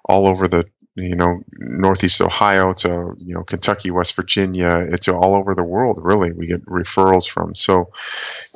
all 0.05 0.27
over 0.27 0.47
the 0.47 0.67
you 0.95 1.17
know, 1.17 1.41
Northeast 1.59 2.21
Ohio 2.21 2.75
to, 2.75 3.15
you 3.17 3.35
know, 3.35 3.43
Kentucky, 3.45 3.91
West 3.91 4.15
Virginia, 4.15 4.87
it's 4.91 5.09
all 5.09 5.35
over 5.35 5.55
the 5.55 5.65
world, 5.65 5.99
really. 6.03 6.33
We 6.33 6.47
get 6.47 6.65
referrals 6.67 7.27
from. 7.27 7.55
So, 7.55 7.91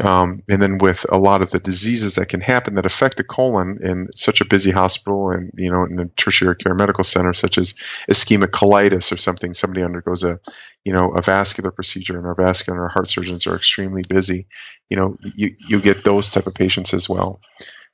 um, 0.05 0.41
and 0.49 0.61
then 0.61 0.77
with 0.77 1.07
a 1.11 1.17
lot 1.17 1.43
of 1.43 1.51
the 1.51 1.59
diseases 1.59 2.17
that 2.17 2.29
can 2.29 2.43
happen 2.43 2.75
that 2.75 2.85
affect 2.85 3.17
the 3.17 3.25
colon 3.25 3.79
in 3.81 4.09
such 4.15 4.43
a 4.43 4.45
busy 4.45 4.71
hospital 4.71 5.31
and, 5.31 5.51
you 5.57 5.71
know, 5.71 5.85
in 5.85 5.97
the 5.97 6.11
tertiary 6.17 6.57
care 6.57 6.75
medical 6.75 7.05
center, 7.05 7.33
such 7.33 7.57
as 7.57 7.73
ischemic 8.11 8.49
colitis 8.49 9.11
or 9.13 9.17
something, 9.17 9.55
somebody 9.55 9.83
undergoes 9.83 10.23
a, 10.23 10.39
you 10.85 10.93
know, 10.93 11.13
a 11.13 11.23
vascular 11.23 11.71
procedure 11.71 12.19
and 12.19 12.27
our 12.27 12.35
vascular 12.35 12.77
and 12.77 12.83
our 12.83 12.91
heart 12.91 13.09
surgeons 13.09 13.47
are 13.47 13.57
extremely 13.57 14.03
busy. 14.11 14.47
You 14.91 14.99
know, 14.99 15.17
you, 15.35 15.57
you 15.69 15.81
get 15.81 16.05
those 16.05 16.31
type 16.31 16.47
of 16.47 16.55
patients 16.55 16.93
as 16.93 17.09
well. 17.09 17.41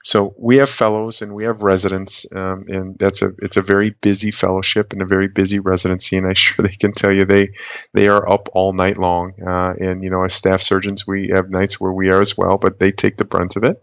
So 0.02 0.34
we 0.36 0.56
have 0.56 0.68
fellows 0.68 1.22
and 1.22 1.32
we 1.34 1.44
have 1.44 1.62
residents, 1.62 2.26
um, 2.34 2.64
and 2.68 2.98
that's 2.98 3.22
a 3.22 3.30
it's 3.38 3.56
a 3.56 3.62
very 3.62 3.90
busy 3.90 4.30
fellowship 4.32 4.92
and 4.92 5.00
a 5.00 5.06
very 5.06 5.28
busy 5.28 5.60
residency. 5.60 6.16
And 6.16 6.26
I'm 6.26 6.34
sure 6.46 6.64
they 6.64 6.74
can 6.74 6.92
tell 6.92 7.12
you 7.12 7.24
they 7.24 7.48
they 7.92 8.08
are 8.08 8.28
up 8.28 8.48
all 8.52 8.72
night 8.72 8.98
long. 8.98 9.34
Uh, 9.46 9.74
and 9.80 10.02
you 10.02 10.10
know, 10.10 10.24
as 10.24 10.34
staff 10.34 10.60
surgeons, 10.60 11.06
we 11.06 11.28
have 11.28 11.50
nights 11.50 11.80
where 11.80 11.92
we 11.92 12.10
are 12.10 12.20
as 12.20 12.36
well, 12.36 12.58
but 12.58 12.78
they 12.78 12.90
take 12.90 13.16
the 13.16 13.24
brunt 13.24 13.56
of 13.56 13.64
it. 13.64 13.82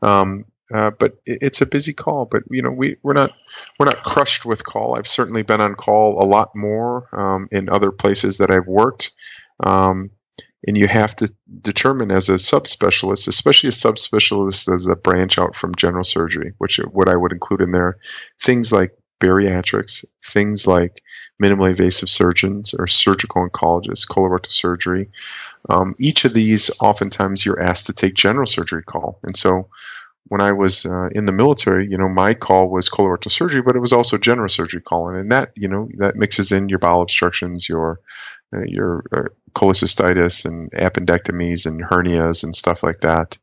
Um, 0.00 0.44
uh, 0.72 0.90
but 0.90 1.14
it, 1.26 1.38
it's 1.42 1.60
a 1.60 1.66
busy 1.66 1.92
call. 1.92 2.24
But 2.24 2.44
you 2.50 2.62
know, 2.62 2.70
we 2.70 2.96
we're 3.02 3.14
not 3.14 3.32
we're 3.78 3.86
not 3.86 3.96
crushed 3.96 4.44
with 4.44 4.64
call. 4.64 4.94
I've 4.94 5.08
certainly 5.08 5.42
been 5.42 5.60
on 5.60 5.74
call 5.74 6.22
a 6.22 6.26
lot 6.26 6.54
more 6.54 7.08
um, 7.12 7.48
in 7.50 7.68
other 7.68 7.90
places 7.90 8.38
that 8.38 8.50
I've 8.50 8.66
worked. 8.66 9.12
Um, 9.60 10.10
and 10.66 10.76
you 10.76 10.88
have 10.88 11.14
to 11.16 11.32
determine 11.60 12.10
as 12.10 12.28
a 12.28 12.34
subspecialist, 12.34 13.28
especially 13.28 13.68
a 13.68 13.72
subspecialist 13.72 14.72
as 14.74 14.86
a 14.86 14.96
branch 14.96 15.38
out 15.38 15.54
from 15.54 15.74
general 15.74 16.04
surgery, 16.04 16.52
which 16.58 16.78
what 16.78 17.08
I 17.08 17.16
would 17.16 17.32
include 17.32 17.60
in 17.60 17.72
there, 17.72 17.98
things 18.40 18.72
like 18.72 18.92
bariatrics, 19.20 20.04
things 20.24 20.66
like 20.66 21.02
minimally 21.42 21.70
invasive 21.70 22.08
surgeons 22.08 22.74
or 22.74 22.86
surgical 22.86 23.48
oncologists, 23.48 24.06
colorectal 24.06 24.52
surgery. 24.52 25.10
Um, 25.68 25.94
each 25.98 26.24
of 26.24 26.34
these, 26.34 26.70
oftentimes, 26.80 27.44
you're 27.44 27.60
asked 27.60 27.86
to 27.86 27.92
take 27.92 28.14
general 28.14 28.46
surgery 28.46 28.82
call. 28.82 29.20
And 29.22 29.36
so 29.36 29.68
when 30.28 30.40
I 30.40 30.52
was 30.52 30.84
uh, 30.84 31.08
in 31.12 31.26
the 31.26 31.32
military, 31.32 31.88
you 31.90 31.96
know, 31.96 32.08
my 32.08 32.34
call 32.34 32.68
was 32.68 32.90
colorectal 32.90 33.30
surgery, 33.30 33.62
but 33.62 33.76
it 33.76 33.80
was 33.80 33.92
also 33.92 34.18
general 34.18 34.48
surgery 34.48 34.80
call, 34.80 35.08
and 35.08 35.32
that, 35.32 35.52
you 35.56 35.68
know, 35.68 35.88
that 35.98 36.16
mixes 36.16 36.52
in 36.52 36.68
your 36.68 36.78
bowel 36.78 37.02
obstructions, 37.02 37.68
your 37.68 38.00
uh, 38.54 38.62
your 38.66 39.04
uh, 39.12 39.22
cholecystitis 39.54 40.44
and 40.44 40.70
appendectomies 40.72 41.66
and 41.66 41.84
hernias 41.84 42.44
and 42.44 42.54
stuff 42.54 42.82
like 42.82 43.00
that. 43.00 43.38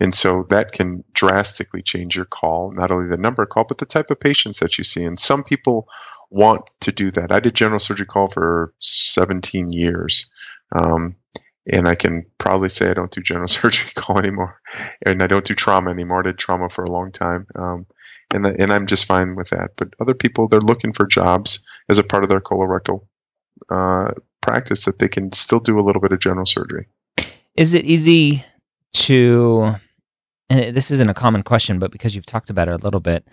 And 0.00 0.14
so 0.14 0.44
that 0.50 0.72
can 0.72 1.04
drastically 1.12 1.82
change 1.82 2.16
your 2.16 2.24
call, 2.24 2.72
not 2.72 2.90
only 2.90 3.08
the 3.08 3.16
number 3.16 3.42
of 3.42 3.48
call, 3.48 3.64
but 3.64 3.78
the 3.78 3.86
type 3.86 4.10
of 4.10 4.20
patients 4.20 4.60
that 4.60 4.76
you 4.78 4.84
see. 4.84 5.04
And 5.04 5.18
some 5.18 5.42
people 5.42 5.88
want 6.30 6.62
to 6.80 6.92
do 6.92 7.10
that. 7.12 7.32
I 7.32 7.40
did 7.40 7.54
general 7.54 7.78
surgery 7.78 8.06
call 8.06 8.26
for 8.26 8.74
17 8.78 9.70
years. 9.70 10.30
Um, 10.74 11.16
and 11.70 11.86
I 11.86 11.94
can 11.94 12.26
probably 12.38 12.68
say 12.68 12.90
I 12.90 12.94
don't 12.94 13.10
do 13.10 13.20
general 13.20 13.46
surgery 13.48 13.92
call 13.94 14.18
anymore, 14.18 14.60
and 15.06 15.22
I 15.22 15.26
don't 15.26 15.44
do 15.44 15.54
trauma 15.54 15.90
anymore. 15.90 16.20
I 16.20 16.22
did 16.24 16.38
trauma 16.38 16.68
for 16.68 16.82
a 16.82 16.90
long 16.90 17.12
time, 17.12 17.46
um, 17.56 17.86
and 18.32 18.44
the, 18.44 18.60
and 18.60 18.72
I'm 18.72 18.86
just 18.86 19.06
fine 19.06 19.36
with 19.36 19.50
that. 19.50 19.72
But 19.76 19.94
other 20.00 20.14
people, 20.14 20.48
they're 20.48 20.60
looking 20.60 20.92
for 20.92 21.06
jobs 21.06 21.64
as 21.88 21.98
a 21.98 22.04
part 22.04 22.24
of 22.24 22.30
their 22.30 22.40
colorectal 22.40 23.06
uh, 23.70 24.12
practice 24.42 24.84
that 24.84 24.98
they 24.98 25.08
can 25.08 25.32
still 25.32 25.60
do 25.60 25.78
a 25.78 25.82
little 25.82 26.02
bit 26.02 26.12
of 26.12 26.20
general 26.20 26.46
surgery. 26.46 26.86
Is 27.56 27.72
it 27.74 27.84
easy 27.84 28.44
to? 28.94 29.74
And 30.50 30.76
this 30.76 30.90
isn't 30.90 31.08
a 31.08 31.14
common 31.14 31.42
question, 31.42 31.78
but 31.78 31.90
because 31.90 32.14
you've 32.14 32.26
talked 32.26 32.50
about 32.50 32.68
it 32.68 32.74
a 32.74 32.84
little 32.84 33.00
bit, 33.00 33.26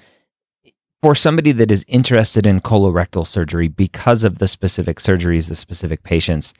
for 1.01 1.15
somebody 1.15 1.51
that 1.51 1.71
is 1.71 1.83
interested 1.87 2.45
in 2.45 2.61
colorectal 2.61 3.27
surgery 3.27 3.67
because 3.67 4.23
of 4.23 4.39
the 4.39 4.47
specific 4.47 4.99
surgeries, 4.99 5.49
the 5.49 5.55
specific 5.55 6.03
patients 6.03 6.53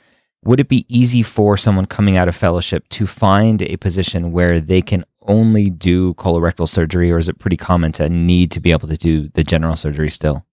would 0.45 0.59
it 0.59 0.69
be 0.69 0.85
easy 0.87 1.21
for 1.21 1.57
someone 1.57 1.85
coming 1.85 2.15
out 2.17 2.29
of 2.29 2.35
fellowship 2.35 2.87
to 2.89 3.05
find 3.05 3.61
a 3.61 3.75
position 3.77 4.31
where 4.31 4.61
they 4.61 4.81
can 4.81 5.03
only 5.23 5.69
do 5.69 6.13
colorectal 6.15 6.67
surgery, 6.67 7.11
or 7.11 7.17
is 7.17 7.27
it 7.27 7.39
pretty 7.39 7.57
common 7.57 7.91
to 7.91 8.09
need 8.09 8.51
to 8.51 8.59
be 8.59 8.71
able 8.71 8.87
to 8.87 8.97
do 8.97 9.29
the 9.29 9.43
general 9.43 9.75
surgery 9.75 10.09
still? 10.09 10.45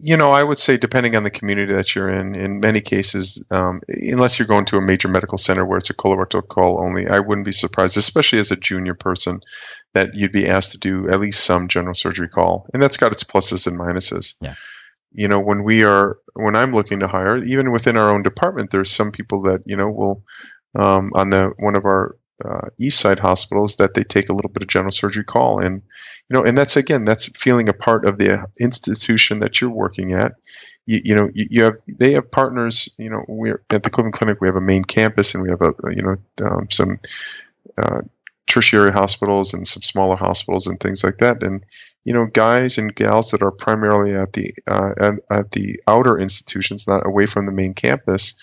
You 0.00 0.16
know, 0.16 0.32
I 0.32 0.42
would 0.42 0.58
say 0.58 0.76
depending 0.76 1.16
on 1.16 1.22
the 1.22 1.30
community 1.30 1.72
that 1.72 1.94
you're 1.94 2.08
in, 2.08 2.34
in 2.34 2.60
many 2.60 2.80
cases, 2.80 3.44
um, 3.50 3.80
unless 3.88 4.38
you're 4.38 4.48
going 4.48 4.64
to 4.66 4.76
a 4.76 4.82
major 4.82 5.08
medical 5.08 5.38
center 5.38 5.64
where 5.64 5.78
it's 5.78 5.90
a 5.90 5.94
colorectal 5.94 6.46
call 6.46 6.84
only, 6.84 7.08
I 7.08 7.20
wouldn't 7.20 7.44
be 7.44 7.52
surprised, 7.52 7.96
especially 7.96 8.40
as 8.40 8.50
a 8.50 8.56
junior 8.56 8.94
person, 8.94 9.40
that 9.94 10.14
you'd 10.14 10.32
be 10.32 10.48
asked 10.48 10.72
to 10.72 10.78
do 10.78 11.08
at 11.08 11.20
least 11.20 11.44
some 11.44 11.68
general 11.68 11.94
surgery 11.94 12.28
call, 12.28 12.66
and 12.74 12.82
that's 12.82 12.96
got 12.96 13.12
its 13.12 13.24
pluses 13.24 13.66
and 13.66 13.78
minuses. 13.78 14.34
Yeah 14.40 14.54
you 15.14 15.28
know 15.28 15.40
when 15.40 15.62
we 15.62 15.84
are 15.84 16.18
when 16.34 16.56
i'm 16.56 16.72
looking 16.72 17.00
to 17.00 17.06
hire 17.06 17.36
even 17.38 17.70
within 17.70 17.96
our 17.96 18.10
own 18.10 18.22
department 18.22 18.70
there's 18.70 18.90
some 18.90 19.12
people 19.12 19.42
that 19.42 19.60
you 19.66 19.76
know 19.76 19.90
will 19.90 20.24
um, 20.74 21.10
on 21.14 21.28
the 21.28 21.52
one 21.58 21.76
of 21.76 21.84
our 21.84 22.16
uh, 22.44 22.68
east 22.78 23.00
side 23.00 23.18
hospitals 23.18 23.76
that 23.76 23.94
they 23.94 24.02
take 24.02 24.28
a 24.28 24.32
little 24.32 24.50
bit 24.50 24.62
of 24.62 24.68
general 24.68 24.92
surgery 24.92 25.24
call. 25.24 25.60
And 25.60 25.82
you 26.28 26.34
know 26.34 26.44
and 26.44 26.56
that's 26.56 26.76
again 26.76 27.04
that's 27.04 27.28
feeling 27.38 27.68
a 27.68 27.74
part 27.74 28.06
of 28.06 28.18
the 28.18 28.46
institution 28.60 29.40
that 29.40 29.60
you're 29.60 29.70
working 29.70 30.12
at. 30.12 30.32
You, 30.86 31.00
you 31.04 31.14
know 31.14 31.30
you, 31.34 31.46
you, 31.50 31.64
have 31.64 31.76
they 31.86 32.12
have 32.12 32.30
partners 32.30 32.92
you 32.98 33.08
know 33.08 33.24
we're 33.28 33.62
at 33.70 33.84
the 33.84 33.90
cleveland 33.90 34.14
clinic 34.14 34.40
we 34.40 34.48
have 34.48 34.56
a 34.56 34.60
main 34.60 34.82
campus 34.82 35.34
and 35.34 35.44
we 35.44 35.50
have 35.50 35.62
a 35.62 35.72
you 35.94 36.02
know 36.02 36.14
um, 36.44 36.68
some 36.70 36.98
uh, 37.78 38.00
tertiary 38.52 38.92
hospitals 38.92 39.54
and 39.54 39.66
some 39.66 39.82
smaller 39.82 40.16
hospitals 40.16 40.66
and 40.66 40.78
things 40.78 41.02
like 41.02 41.18
that. 41.18 41.42
And 41.42 41.64
you 42.04 42.12
know, 42.12 42.26
guys 42.26 42.78
and 42.78 42.94
gals 42.94 43.30
that 43.30 43.42
are 43.42 43.50
primarily 43.50 44.14
at 44.14 44.32
the 44.32 44.52
uh, 44.66 44.92
at, 44.98 45.14
at, 45.30 45.50
the 45.52 45.80
outer 45.86 46.18
institutions, 46.18 46.88
not 46.88 47.06
away 47.06 47.26
from 47.26 47.46
the 47.46 47.52
main 47.52 47.74
campus, 47.74 48.34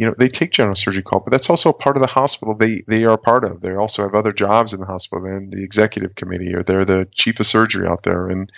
you 0.00 0.06
know, 0.06 0.14
they 0.16 0.28
take 0.28 0.50
general 0.50 0.74
surgery 0.74 1.02
call, 1.02 1.20
but 1.20 1.30
that's 1.30 1.50
also 1.50 1.68
a 1.68 1.74
part 1.74 1.94
of 1.94 2.00
the 2.00 2.06
hospital 2.06 2.54
they 2.54 2.80
they 2.88 3.04
are 3.04 3.18
part 3.18 3.44
of. 3.44 3.60
They 3.60 3.74
also 3.74 4.02
have 4.02 4.14
other 4.14 4.32
jobs 4.32 4.72
in 4.72 4.80
the 4.80 4.86
hospital 4.86 5.26
and 5.26 5.52
the 5.52 5.62
executive 5.62 6.14
committee, 6.14 6.54
or 6.54 6.62
they're 6.62 6.86
the 6.86 7.06
chief 7.12 7.38
of 7.38 7.44
surgery 7.44 7.86
out 7.86 8.02
there, 8.02 8.26
and 8.28 8.50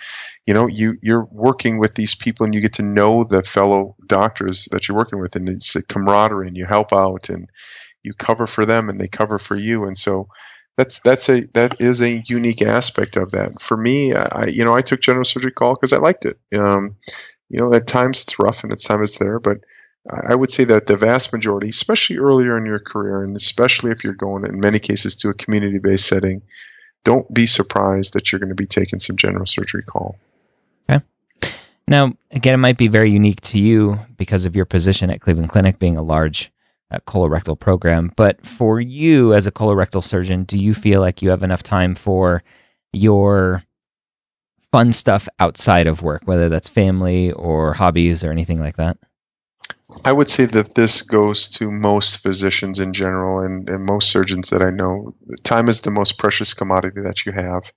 you 0.47 0.53
know, 0.53 0.67
you 0.67 0.97
you're 1.01 1.27
working 1.33 1.79
with 1.79 1.95
these 1.95 2.15
people 2.15 2.45
and 2.45 2.55
you 2.55 2.61
get 2.61 2.75
to 2.75 2.81
know 2.81 3.25
the 3.25 3.43
fellow 3.43 3.97
doctors 4.07 4.69
that 4.71 4.87
you're 4.87 4.95
working 4.95 5.19
with, 5.19 5.35
and 5.35 5.49
it's 5.49 5.73
the 5.73 5.83
camaraderie, 5.83 6.47
and 6.47 6.55
you 6.55 6.65
help 6.65 6.93
out 6.93 7.27
and 7.27 7.49
you 8.03 8.13
cover 8.13 8.47
for 8.47 8.65
them 8.65 8.87
and 8.87 9.01
they 9.01 9.09
cover 9.09 9.37
for 9.37 9.57
you, 9.57 9.83
and 9.83 9.97
so 9.97 10.29
that's 10.77 11.01
that's 11.01 11.27
a 11.27 11.41
that 11.55 11.81
is 11.81 11.99
a 11.99 12.23
unique 12.25 12.61
aspect 12.61 13.17
of 13.17 13.31
that. 13.31 13.59
For 13.59 13.75
me, 13.75 14.13
I 14.13 14.45
you 14.45 14.63
know 14.63 14.73
I 14.73 14.79
took 14.79 15.01
general 15.01 15.25
surgery 15.25 15.51
call 15.51 15.73
because 15.73 15.91
I 15.91 15.97
liked 15.97 16.23
it. 16.25 16.39
Um, 16.57 16.95
you 17.49 17.59
know, 17.59 17.73
at 17.73 17.85
times 17.85 18.21
it's 18.21 18.39
rough 18.39 18.63
and 18.63 18.71
at 18.71 18.79
times 18.79 19.09
it's 19.09 19.19
there, 19.19 19.41
but 19.41 19.57
I 20.11 20.35
would 20.35 20.51
say 20.51 20.65
that 20.65 20.87
the 20.87 20.97
vast 20.97 21.31
majority, 21.31 21.69
especially 21.69 22.17
earlier 22.17 22.57
in 22.57 22.65
your 22.65 22.79
career, 22.79 23.23
and 23.23 23.37
especially 23.37 23.91
if 23.91 24.03
you're 24.03 24.13
going 24.13 24.45
in 24.45 24.59
many 24.59 24.79
cases 24.79 25.15
to 25.17 25.29
a 25.29 25.33
community-based 25.33 26.05
setting, 26.05 26.41
don't 27.05 27.31
be 27.33 27.47
surprised 27.47 28.13
that 28.13 28.31
you're 28.31 28.39
going 28.39 28.49
to 28.49 28.55
be 28.55 28.65
taking 28.65 28.99
some 28.99 29.15
general 29.15 29.45
surgery 29.45 29.83
call. 29.83 30.17
Okay. 30.89 31.03
Now, 31.87 32.13
again, 32.31 32.53
it 32.53 32.57
might 32.57 32.77
be 32.77 32.89
very 32.89 33.11
unique 33.11 33.41
to 33.41 33.59
you 33.59 33.99
because 34.17 34.43
of 34.45 34.55
your 34.55 34.65
position 34.65 35.09
at 35.09 35.21
Cleveland 35.21 35.49
Clinic 35.49 35.79
being 35.79 35.95
a 35.95 36.03
large 36.03 36.51
uh, 36.91 36.99
colorectal 37.07 37.57
program. 37.57 38.11
But 38.17 38.45
for 38.45 38.81
you 38.81 39.33
as 39.33 39.47
a 39.47 39.51
colorectal 39.51 40.03
surgeon, 40.03 40.43
do 40.43 40.57
you 40.57 40.73
feel 40.73 40.99
like 40.99 41.21
you 41.21 41.29
have 41.29 41.43
enough 41.43 41.63
time 41.63 41.95
for 41.95 42.43
your 42.91 43.63
fun 44.71 44.91
stuff 44.91 45.29
outside 45.39 45.87
of 45.87 46.01
work, 46.01 46.23
whether 46.25 46.49
that's 46.49 46.67
family 46.67 47.31
or 47.31 47.73
hobbies 47.73 48.23
or 48.23 48.31
anything 48.31 48.59
like 48.59 48.75
that? 48.75 48.97
I 50.05 50.11
would 50.11 50.29
say 50.29 50.45
that 50.45 50.75
this 50.75 51.01
goes 51.01 51.49
to 51.49 51.71
most 51.71 52.21
physicians 52.21 52.79
in 52.79 52.93
general 52.93 53.39
and, 53.39 53.69
and 53.69 53.85
most 53.85 54.09
surgeons 54.09 54.49
that 54.49 54.61
I 54.61 54.69
know. 54.69 55.11
Time 55.43 55.69
is 55.69 55.81
the 55.81 55.91
most 55.91 56.17
precious 56.17 56.53
commodity 56.53 57.01
that 57.01 57.25
you 57.25 57.31
have. 57.31 57.71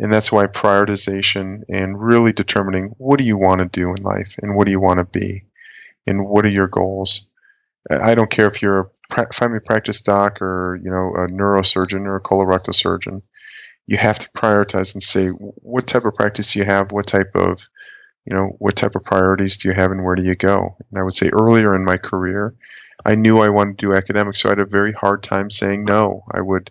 And 0.00 0.12
that's 0.12 0.30
why 0.30 0.46
prioritization 0.46 1.62
and 1.68 2.00
really 2.00 2.32
determining 2.32 2.94
what 2.98 3.18
do 3.18 3.24
you 3.24 3.36
want 3.36 3.60
to 3.60 3.68
do 3.68 3.90
in 3.90 4.02
life 4.02 4.36
and 4.42 4.54
what 4.54 4.66
do 4.66 4.70
you 4.70 4.80
want 4.80 4.98
to 4.98 5.18
be 5.18 5.42
and 6.06 6.26
what 6.26 6.44
are 6.44 6.50
your 6.50 6.68
goals 6.68 7.28
I 7.90 8.14
don't 8.14 8.30
care 8.30 8.46
if 8.46 8.60
you're 8.60 8.90
a 9.16 9.32
family 9.32 9.60
practice 9.60 10.02
doc 10.02 10.42
or 10.42 10.78
you 10.82 10.90
know 10.90 11.14
a 11.14 11.26
neurosurgeon 11.28 12.06
or 12.06 12.16
a 12.16 12.22
colorectal 12.22 12.74
surgeon. 12.74 13.22
You 13.86 13.96
have 13.96 14.18
to 14.18 14.28
prioritize 14.30 14.94
and 14.94 15.02
say 15.02 15.28
what 15.28 15.86
type 15.86 16.04
of 16.04 16.14
practice 16.14 16.54
you 16.54 16.64
have, 16.64 16.92
what 16.92 17.06
type 17.06 17.34
of 17.34 17.66
you 18.28 18.36
know 18.36 18.56
what 18.58 18.76
type 18.76 18.94
of 18.94 19.04
priorities 19.04 19.56
do 19.56 19.68
you 19.68 19.74
have, 19.74 19.90
and 19.90 20.04
where 20.04 20.14
do 20.14 20.22
you 20.22 20.34
go. 20.34 20.76
And 20.90 20.98
I 20.98 21.02
would 21.02 21.14
say 21.14 21.30
earlier 21.30 21.74
in 21.74 21.84
my 21.84 21.96
career, 21.96 22.54
I 23.06 23.14
knew 23.14 23.40
I 23.40 23.48
wanted 23.48 23.78
to 23.78 23.86
do 23.86 23.94
academics, 23.94 24.40
so 24.40 24.48
I 24.48 24.52
had 24.52 24.58
a 24.58 24.66
very 24.66 24.92
hard 24.92 25.22
time 25.22 25.50
saying 25.50 25.84
no. 25.84 26.24
I 26.30 26.42
would 26.42 26.70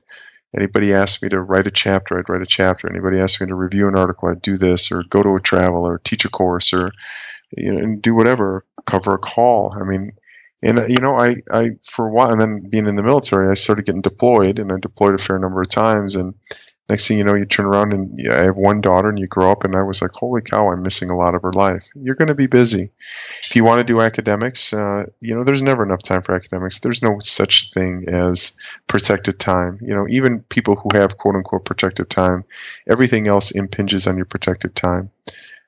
anybody 0.56 0.94
asked 0.94 1.24
me 1.24 1.30
to 1.30 1.42
write 1.42 1.66
a 1.66 1.72
chapter, 1.72 2.18
I'd 2.18 2.30
write 2.30 2.44
a 2.44 2.46
chapter. 2.46 2.88
Anybody 2.88 3.20
asked 3.20 3.42
me 3.42 3.48
to 3.48 3.56
review 3.56 3.88
an 3.88 3.98
article, 3.98 4.30
I'd 4.30 4.42
do 4.42 4.58
this, 4.58 4.92
or 4.92 5.04
go 5.10 5.24
to 5.24 5.36
a 5.36 5.42
travel, 5.42 5.88
or 5.88 5.98
teach 5.98 6.26
a 6.26 6.30
course, 6.30 6.74
or 6.74 6.92
you 7.56 7.74
know, 7.74 7.80
and 7.80 8.02
do 8.02 8.14
whatever, 8.14 8.64
cover 8.86 9.16
a 9.16 9.20
call. 9.20 9.74
I 9.74 9.84
mean, 9.84 10.12
and 10.62 10.88
you 10.90 11.00
know, 11.00 11.16
I, 11.16 11.38
I 11.52 11.72
for 11.84 12.08
a 12.08 12.12
while, 12.12 12.32
and 12.32 12.40
then 12.40 12.70
being 12.70 12.86
in 12.86 12.98
the 12.98 13.04
military, 13.04 13.50
I 13.50 13.56
started 13.56 13.86
getting 13.86 14.02
deployed, 14.02 14.60
and 14.60 14.72
I 14.72 14.78
deployed 14.80 15.16
a 15.16 15.18
fair 15.18 15.40
number 15.40 15.62
of 15.62 15.72
times. 15.72 16.16
And 16.16 16.36
next 16.90 17.08
thing 17.08 17.18
you 17.18 17.24
know, 17.24 17.34
you 17.34 17.46
turn 17.46 17.66
around 17.66 17.94
and 17.94 18.32
I 18.32 18.44
have 18.44 18.58
one 18.58 18.82
daughter, 18.82 19.10
and 19.10 19.20
you 19.20 19.28
grow 19.28 19.52
up, 19.52 19.64
and 19.64 19.76
I 19.76 19.82
was 19.82 20.02
like, 20.02 20.12
holy 20.12 20.42
cow, 20.42 20.72
I'm 20.72 20.84
missing 20.84 21.10
a 21.10 21.18
lot 21.18 21.36
of 21.36 21.42
her 21.42 21.52
life. 21.54 21.90
You're 21.96 22.16
going 22.16 22.30
to 22.30 22.36
be 22.36 22.48
busy. 22.48 22.92
If 23.44 23.56
you 23.56 23.64
want 23.64 23.80
to 23.80 23.84
do 23.84 24.02
academics, 24.02 24.74
uh, 24.74 25.06
you 25.20 25.36
know, 25.36 25.44
there's 25.44 25.62
never 25.62 25.84
enough 25.84 26.04
time 26.04 26.22
for 26.22 26.36
academics. 26.36 26.80
There's 26.80 27.02
no 27.02 27.20
such 27.20 27.72
thing 27.72 28.08
as 28.08 28.58
protected 28.88 29.40
time. 29.40 29.80
You 29.82 29.96
know, 29.96 30.08
even 30.10 30.42
people 30.44 30.76
who 30.76 30.90
have 30.94 31.18
quote 31.18 31.36
unquote 31.36 31.66
protected 31.66 32.10
time, 32.10 32.46
everything 32.88 33.28
else 33.28 33.52
impinges 33.52 34.08
on 34.08 34.18
your 34.18 34.26
protected 34.26 34.76
time. 34.76 35.12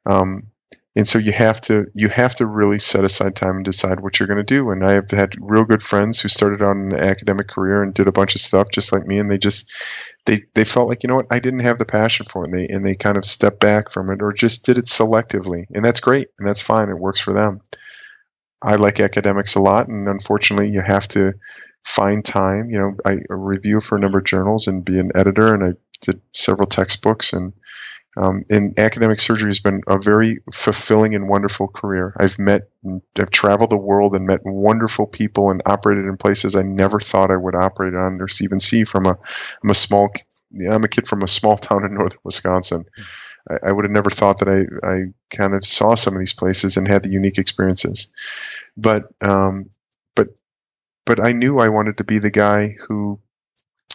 Um, 0.05 0.47
and 0.95 1.07
so 1.07 1.17
you 1.17 1.31
have 1.31 1.61
to 1.61 1.87
you 1.93 2.09
have 2.09 2.35
to 2.35 2.45
really 2.45 2.79
set 2.79 3.05
aside 3.05 3.35
time 3.35 3.57
and 3.57 3.65
decide 3.65 3.99
what 3.99 4.19
you're 4.19 4.27
going 4.27 4.37
to 4.37 4.43
do 4.43 4.69
and 4.71 4.83
i 4.83 4.93
have 4.93 5.09
had 5.11 5.33
real 5.39 5.63
good 5.63 5.83
friends 5.83 6.19
who 6.19 6.27
started 6.27 6.61
out 6.61 6.75
in 6.75 6.89
the 6.89 6.99
academic 6.99 7.47
career 7.47 7.83
and 7.83 7.93
did 7.93 8.07
a 8.07 8.11
bunch 8.11 8.35
of 8.35 8.41
stuff 8.41 8.67
just 8.71 8.91
like 8.91 9.05
me 9.05 9.19
and 9.19 9.31
they 9.31 9.37
just 9.37 9.71
they 10.25 10.43
they 10.53 10.63
felt 10.63 10.87
like 10.87 11.03
you 11.03 11.07
know 11.07 11.15
what 11.15 11.27
i 11.31 11.39
didn't 11.39 11.61
have 11.61 11.77
the 11.77 11.85
passion 11.85 12.25
for 12.25 12.43
it 12.43 12.47
and 12.47 12.55
they 12.55 12.67
and 12.67 12.85
they 12.85 12.95
kind 12.95 13.17
of 13.17 13.25
stepped 13.25 13.59
back 13.59 13.89
from 13.89 14.11
it 14.11 14.21
or 14.21 14.31
just 14.33 14.65
did 14.65 14.77
it 14.77 14.85
selectively 14.85 15.65
and 15.73 15.83
that's 15.83 15.99
great 15.99 16.27
and 16.37 16.47
that's 16.47 16.61
fine 16.61 16.89
it 16.89 16.97
works 16.97 17.19
for 17.19 17.33
them. 17.33 17.61
I 18.61 18.75
like 18.75 18.99
academics 18.99 19.55
a 19.55 19.61
lot 19.61 19.87
and 19.87 20.07
unfortunately 20.07 20.69
you 20.69 20.81
have 20.81 21.07
to 21.09 21.33
find 21.85 22.23
time 22.25 22.69
you 22.69 22.77
know 22.77 22.93
i 23.05 23.19
review 23.29 23.79
for 23.79 23.95
a 23.95 23.99
number 23.99 24.19
of 24.19 24.25
journals 24.25 24.67
and 24.67 24.83
be 24.83 24.99
an 24.99 25.11
editor 25.15 25.53
and 25.53 25.63
i 25.63 25.73
did 26.01 26.21
several 26.33 26.67
textbooks 26.67 27.31
and 27.31 27.53
um, 28.17 28.43
and 28.49 28.77
academic 28.79 29.19
surgery 29.19 29.49
has 29.49 29.59
been 29.59 29.81
a 29.87 29.99
very 29.99 30.39
fulfilling 30.51 31.15
and 31.15 31.29
wonderful 31.29 31.67
career. 31.67 32.13
I've 32.17 32.39
met, 32.39 32.69
I've 33.19 33.29
traveled 33.29 33.69
the 33.69 33.77
world 33.77 34.15
and 34.15 34.25
met 34.25 34.41
wonderful 34.43 35.05
people 35.05 35.51
and 35.51 35.61
operated 35.65 36.05
in 36.05 36.17
places 36.17 36.55
I 36.55 36.63
never 36.63 36.99
thought 36.99 37.31
I 37.31 37.37
would 37.37 37.55
operate 37.55 37.93
on 37.93 38.19
or 38.19 38.27
even 38.41 38.59
see 38.59 38.83
from 38.83 39.05
a, 39.05 39.17
I'm 39.63 39.69
a 39.69 39.75
small, 39.75 40.09
I'm 40.69 40.83
a 40.83 40.87
kid 40.87 41.07
from 41.07 41.21
a 41.21 41.27
small 41.27 41.57
town 41.57 41.85
in 41.85 41.93
northern 41.93 42.19
Wisconsin. 42.23 42.85
I, 43.49 43.69
I 43.69 43.71
would 43.71 43.85
have 43.85 43.91
never 43.91 44.09
thought 44.09 44.39
that 44.39 44.49
I, 44.49 44.87
I 44.87 45.03
kind 45.29 45.53
of 45.53 45.63
saw 45.63 45.93
some 45.93 46.15
of 46.15 46.19
these 46.19 46.33
places 46.33 46.77
and 46.77 46.87
had 46.87 47.03
the 47.03 47.09
unique 47.11 47.37
experiences. 47.37 48.11
But, 48.75 49.09
um, 49.21 49.69
but, 50.15 50.29
but 51.05 51.23
I 51.23 51.31
knew 51.31 51.59
I 51.59 51.69
wanted 51.69 51.97
to 51.97 52.03
be 52.03 52.17
the 52.17 52.31
guy 52.31 52.75
who 52.87 53.19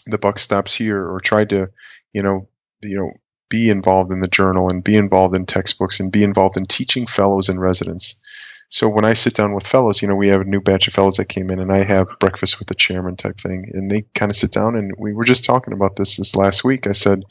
the 0.07 0.19
buck 0.19 0.39
stops 0.39 0.75
here 0.75 1.05
or 1.05 1.19
tried 1.19 1.51
to, 1.51 1.71
you 2.13 2.23
know, 2.23 2.49
you 2.83 2.97
know, 2.97 3.11
be 3.49 3.71
involved 3.71 4.13
in 4.13 4.21
the 4.21 4.29
journal 4.29 4.69
and 4.69 4.83
be 4.83 4.97
involved 4.97 5.35
in 5.35 5.47
textbooks 5.47 6.01
and 6.01 6.13
be 6.13 6.25
involved 6.25 6.57
in 6.57 6.65
teaching 6.65 7.07
fellows 7.07 7.49
and 7.49 7.61
residents. 7.61 8.23
So 8.71 8.89
when 8.89 9.05
I 9.05 9.13
sit 9.13 9.35
down 9.35 9.55
with 9.55 9.67
fellows, 9.67 10.03
you 10.03 10.09
know, 10.09 10.17
we 10.17 10.29
have 10.29 10.41
a 10.41 10.45
new 10.45 10.61
batch 10.61 10.89
of 10.89 10.95
fellows 10.95 11.19
that 11.19 11.29
came 11.29 11.51
in, 11.51 11.61
and 11.61 11.71
I 11.71 11.85
have 11.85 12.09
breakfast 12.19 12.59
with 12.59 12.67
the 12.67 12.75
chairman 12.75 13.15
type 13.15 13.37
thing, 13.37 13.67
and 13.73 13.89
they 13.89 14.03
kind 14.15 14.33
of 14.33 14.37
sit 14.37 14.51
down, 14.51 14.75
and 14.75 14.93
we 14.99 15.13
were 15.13 15.23
just 15.23 15.45
talking 15.45 15.73
about 15.73 15.95
this 15.95 16.17
this 16.17 16.35
last 16.35 16.65
week. 16.65 16.89
I 16.89 16.93
said, 16.93 17.23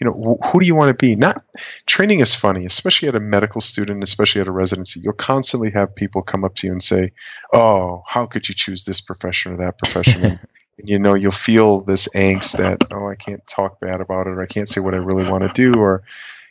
you 0.00 0.04
know, 0.04 0.12
wh- 0.12 0.44
who 0.48 0.58
do 0.58 0.66
you 0.66 0.74
want 0.74 0.88
to 0.88 0.94
be? 0.94 1.14
Not 1.14 1.44
training 1.86 2.18
is 2.18 2.34
funny, 2.34 2.64
especially 2.66 3.08
at 3.08 3.14
a 3.14 3.20
medical 3.20 3.60
student, 3.60 4.02
especially 4.02 4.40
at 4.40 4.48
a 4.48 4.52
residency. 4.52 4.98
You'll 4.98 5.12
constantly 5.12 5.70
have 5.70 5.94
people 5.94 6.22
come 6.22 6.44
up 6.44 6.56
to 6.56 6.66
you 6.66 6.72
and 6.72 6.82
say, 6.82 7.12
"Oh, 7.52 8.02
how 8.06 8.26
could 8.26 8.48
you 8.48 8.54
choose 8.56 8.84
this 8.84 9.00
profession 9.00 9.52
or 9.52 9.56
that 9.58 9.78
profession?" 9.78 10.40
you 10.84 10.98
know, 10.98 11.14
you'll 11.14 11.32
feel 11.32 11.80
this 11.80 12.08
angst 12.14 12.58
that, 12.58 12.84
"Oh, 12.90 13.08
I 13.08 13.14
can't 13.14 13.44
talk 13.46 13.80
bad 13.80 14.00
about 14.00 14.26
it, 14.26 14.30
or 14.30 14.42
I 14.42 14.46
can't 14.46 14.68
say 14.68 14.80
what 14.80 14.94
I 14.94 14.98
really 14.98 15.28
want 15.30 15.42
to 15.42 15.50
do," 15.52 15.78
or 15.80 16.02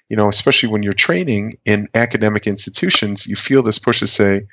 you 0.10 0.18
know, 0.18 0.28
especially 0.28 0.70
when 0.70 0.84
you're 0.84 0.94
training 0.94 1.58
in 1.66 1.88
academic 1.94 2.48
institutions, 2.48 3.28
you 3.28 3.36
feel 3.36 3.62
this 3.62 3.80
push 3.80 4.00
to 4.00 4.08
say, 4.08 4.48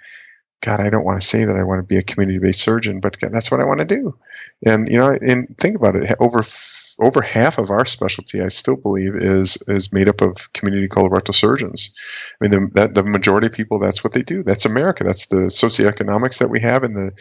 God, 0.60 0.80
I 0.80 0.90
don't 0.90 1.04
want 1.04 1.20
to 1.20 1.26
say 1.26 1.44
that 1.44 1.56
I 1.56 1.64
want 1.64 1.78
to 1.80 1.94
be 1.94 1.98
a 1.98 2.02
community 2.02 2.38
based 2.38 2.60
surgeon, 2.60 3.00
but 3.00 3.16
that's 3.20 3.50
what 3.50 3.60
I 3.60 3.64
want 3.64 3.80
to 3.80 3.86
do. 3.86 4.16
And, 4.64 4.88
you 4.88 4.98
know, 4.98 5.16
and 5.20 5.56
think 5.58 5.76
about 5.76 5.96
it 5.96 6.14
over 6.20 6.42
over 6.98 7.20
half 7.20 7.58
of 7.58 7.70
our 7.70 7.84
specialty, 7.84 8.40
I 8.40 8.48
still 8.48 8.76
believe, 8.76 9.14
is 9.14 9.56
is 9.68 9.92
made 9.92 10.08
up 10.08 10.20
of 10.22 10.52
community 10.54 10.88
colorectal 10.88 11.34
surgeons. 11.34 11.94
I 12.40 12.48
mean, 12.48 12.50
the, 12.50 12.70
that, 12.74 12.94
the 12.94 13.02
majority 13.02 13.48
of 13.48 13.52
people, 13.52 13.78
that's 13.78 14.02
what 14.02 14.14
they 14.14 14.22
do. 14.22 14.42
That's 14.42 14.64
America. 14.64 15.04
That's 15.04 15.26
the 15.26 15.48
socioeconomics 15.48 16.38
that 16.38 16.48
we 16.48 16.60
have, 16.60 16.84
and 16.84 16.96
the 16.96 17.12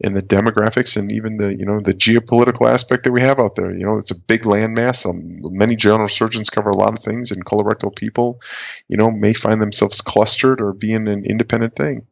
in 0.00 0.14
the 0.14 0.22
demographics, 0.22 0.96
and 0.96 1.12
even 1.12 1.36
the 1.36 1.56
you 1.56 1.64
know 1.64 1.80
the 1.80 1.92
geopolitical 1.92 2.68
aspect 2.68 3.04
that 3.04 3.12
we 3.12 3.20
have 3.20 3.38
out 3.38 3.54
there. 3.54 3.72
You 3.72 3.84
know, 3.86 3.98
it's 3.98 4.10
a 4.10 4.18
big 4.18 4.42
landmass. 4.42 5.08
Um, 5.08 5.40
many 5.56 5.76
general 5.76 6.08
surgeons 6.08 6.50
cover 6.50 6.70
a 6.70 6.76
lot 6.76 6.98
of 6.98 7.04
things, 7.04 7.30
and 7.30 7.44
colorectal 7.44 7.94
people, 7.94 8.40
you 8.88 8.96
know, 8.96 9.10
may 9.10 9.32
find 9.32 9.62
themselves 9.62 10.00
clustered 10.00 10.60
or 10.60 10.72
being 10.72 11.06
an 11.06 11.24
independent 11.24 11.76
thing, 11.76 12.06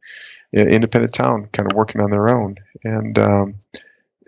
independent 0.53 1.15
town, 1.15 1.49
kind 1.53 1.71
of 1.71 1.77
working 1.77 2.01
on 2.01 2.11
their 2.11 2.29
own, 2.29 2.57
and. 2.85 3.19
Um, 3.19 3.55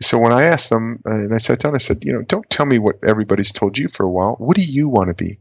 so 0.01 0.19
when 0.19 0.33
I 0.33 0.45
asked 0.45 0.71
them, 0.71 1.03
uh, 1.07 1.15
and 1.15 1.35
I 1.35 1.39
sat 1.39 1.61
down, 1.61 1.75
I 1.75 1.79
said, 1.79 2.05
you 2.05 2.13
know, 2.13 2.23
don't 2.23 2.49
tell 2.49 2.67
me 2.67 2.79
what 2.79 2.97
everybody's 3.05 3.53
told 3.53 3.77
you 3.77 3.89
for 3.89 4.05
a 4.05 4.11
while. 4.11 4.37
What 4.39 4.57
do 4.57 4.65
you 4.65 4.89
want 4.89 5.09
to 5.09 5.25
be? 5.25 5.39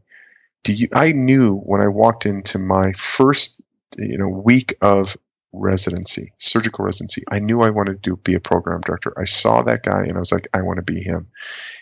Do 0.64 0.74
you? 0.74 0.88
I 0.94 1.14
knew 1.14 1.58
when 1.60 1.82
I 1.82 1.88
walked 1.88 2.26
into 2.26 2.60
my 2.60 2.92
first, 2.94 3.62
you 3.98 4.18
know, 4.18 4.28
week 4.28 4.76
of 4.82 5.16
residency, 5.54 6.34
surgical 6.38 6.86
residency, 6.86 7.24
I 7.32 7.40
knew 7.40 7.62
I 7.62 7.70
wanted 7.70 8.04
to 8.04 8.18
be 8.18 8.36
a 8.36 8.40
program 8.40 8.82
director. 8.82 9.14
I 9.18 9.24
saw 9.24 9.62
that 9.64 9.84
guy, 9.84 10.04
and 10.04 10.14
I 10.16 10.20
was 10.20 10.32
like, 10.32 10.48
I 10.54 10.62
want 10.62 10.78
to 10.78 10.84
be 10.84 11.00
him. 11.00 11.28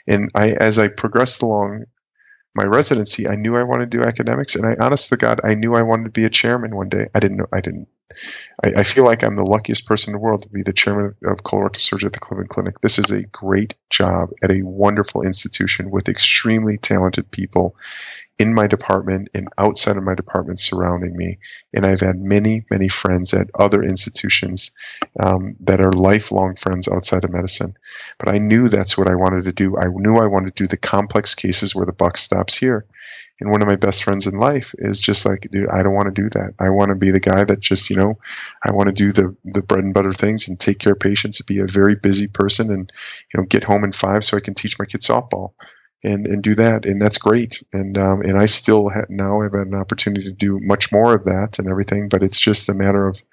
And 0.07 0.29
I, 0.35 0.51
as 0.51 0.77
I 0.77 0.87
progressed 0.87 1.41
along 1.41 1.85
my 2.57 2.65
residency, 2.65 3.27
I 3.27 3.35
knew 3.35 3.55
I 3.55 3.63
wanted 3.63 3.91
to 3.91 3.97
do 3.97 4.03
academics, 4.03 4.55
and 4.55 4.65
I, 4.65 4.75
honest 4.83 5.09
to 5.09 5.17
God, 5.17 5.39
I 5.43 5.53
knew 5.53 5.75
I 5.75 5.83
wanted 5.83 6.05
to 6.05 6.11
be 6.11 6.25
a 6.25 6.29
chairman 6.29 6.75
one 6.75 6.89
day. 6.89 7.05
I 7.13 7.19
didn't 7.19 7.37
know. 7.37 7.45
I 7.53 7.61
didn't 7.61 7.87
I, 8.63 8.73
I, 8.77 8.83
feel 8.83 9.03
like 9.05 9.23
I'm 9.23 9.35
the 9.35 9.43
luckiest 9.43 9.85
person 9.85 10.11
in 10.11 10.13
the 10.13 10.19
world 10.19 10.41
to 10.41 10.49
be 10.49 10.63
the 10.63 10.73
chairman 10.73 11.15
of 11.25 11.43
colorectal 11.43 11.81
surgery 11.81 12.07
at 12.07 12.13
the 12.13 12.19
Cleveland 12.19 12.49
Clinic. 12.49 12.81
This 12.81 12.97
is 12.97 13.11
a 13.11 13.27
great 13.27 13.75
job 13.89 14.29
at 14.41 14.51
a 14.51 14.63
wonderful 14.63 15.21
institution 15.21 15.91
with 15.91 16.09
extremely 16.09 16.77
talented 16.77 17.29
people 17.29 17.75
in 18.39 18.53
my 18.53 18.67
department 18.67 19.29
and 19.33 19.47
outside 19.57 19.97
of 19.97 20.03
my 20.03 20.13
department 20.13 20.59
surrounding 20.59 21.15
me. 21.15 21.39
And 21.73 21.85
I've 21.85 22.01
had 22.01 22.19
many, 22.19 22.65
many 22.69 22.87
friends 22.87 23.33
at 23.33 23.49
other 23.55 23.81
institutions 23.81 24.71
um, 25.19 25.55
that 25.61 25.81
are 25.81 25.91
lifelong 25.91 26.55
friends 26.55 26.87
outside 26.87 27.23
of 27.23 27.31
medicine. 27.31 27.73
But 28.19 28.29
I 28.29 28.37
knew 28.37 28.69
that's 28.69 28.97
what 28.97 29.07
I 29.07 29.15
wanted 29.15 29.45
to 29.45 29.53
do. 29.53 29.77
I 29.77 29.87
knew 29.89 30.17
I 30.17 30.27
wanted 30.27 30.55
to 30.55 30.63
do 30.63 30.67
the 30.67 30.77
complex 30.77 31.33
cases 31.33 31.75
where 31.75 31.85
the 31.85 31.93
buck 31.93 32.17
stops 32.17 32.55
here. 32.55 32.85
And 33.39 33.51
one 33.51 33.61
of 33.61 33.67
my 33.67 33.75
best 33.75 34.03
friends 34.03 34.25
in 34.25 34.39
life 34.39 34.73
is 34.79 34.99
just 34.99 35.25
like, 35.25 35.47
dude, 35.51 35.69
I 35.69 35.83
don't 35.83 35.93
want 35.93 36.13
to 36.13 36.21
do 36.21 36.27
that. 36.29 36.53
I 36.59 36.69
want 36.69 36.89
to 36.89 36.95
be 36.95 37.11
the 37.11 37.19
guy 37.19 37.43
that 37.43 37.61
just, 37.61 37.89
you 37.89 37.95
know, 37.95 38.17
I 38.63 38.71
want 38.71 38.87
to 38.87 38.93
do 38.93 39.11
the 39.11 39.35
the 39.45 39.61
bread 39.61 39.83
and 39.83 39.93
butter 39.93 40.11
things 40.11 40.47
and 40.47 40.59
take 40.59 40.79
care 40.79 40.93
of 40.93 40.99
patients, 40.99 41.39
be 41.43 41.59
a 41.59 41.67
very 41.67 41.95
busy 41.95 42.27
person, 42.27 42.71
and 42.71 42.91
you 43.31 43.39
know, 43.39 43.45
get 43.45 43.63
home 43.63 43.83
in 43.83 43.91
five 43.91 44.23
so 44.23 44.37
I 44.37 44.39
can 44.39 44.55
teach 44.55 44.79
my 44.79 44.85
kids 44.85 45.07
softball 45.07 45.53
and 46.03 46.27
and 46.27 46.43
do 46.43 46.55
that, 46.55 46.85
and 46.85 47.01
that's 47.01 47.17
great. 47.17 47.63
And 47.73 47.97
um, 47.97 48.21
and 48.21 48.37
I 48.37 48.45
still 48.45 48.89
ha- 48.89 49.05
now 49.09 49.41
have 49.41 49.53
an 49.53 49.73
opportunity 49.73 50.23
to 50.25 50.31
do 50.31 50.59
much 50.61 50.91
more 50.91 51.13
of 51.13 51.25
that 51.25 51.59
and 51.59 51.67
everything, 51.67 52.09
but 52.09 52.23
it's 52.23 52.39
just 52.39 52.69
a 52.69 52.73
matter 52.73 53.07
of, 53.07 53.23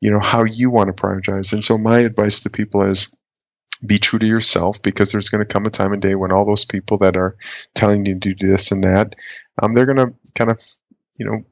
you 0.00 0.10
know, 0.10 0.20
how 0.20 0.44
you 0.44 0.70
want 0.70 0.88
to 0.88 1.02
prioritize. 1.02 1.52
And 1.52 1.62
so 1.62 1.76
my 1.76 2.00
advice 2.00 2.42
to 2.42 2.50
people 2.50 2.82
is 2.82 3.16
be 3.86 3.98
true 3.98 4.18
to 4.18 4.26
yourself 4.26 4.82
because 4.82 5.12
there's 5.12 5.28
going 5.28 5.44
to 5.44 5.52
come 5.52 5.64
a 5.66 5.70
time 5.70 5.92
and 5.92 6.02
day 6.02 6.14
when 6.14 6.32
all 6.32 6.44
those 6.44 6.64
people 6.64 6.98
that 6.98 7.16
are 7.16 7.36
telling 7.74 8.04
you 8.06 8.18
to 8.18 8.34
do 8.34 8.34
this 8.34 8.72
and 8.72 8.82
that, 8.82 9.14
um, 9.62 9.72
they're 9.72 9.86
going 9.86 9.96
to 9.96 10.12
kind 10.34 10.50
of, 10.50 10.60
you 11.16 11.24
know, 11.24 11.44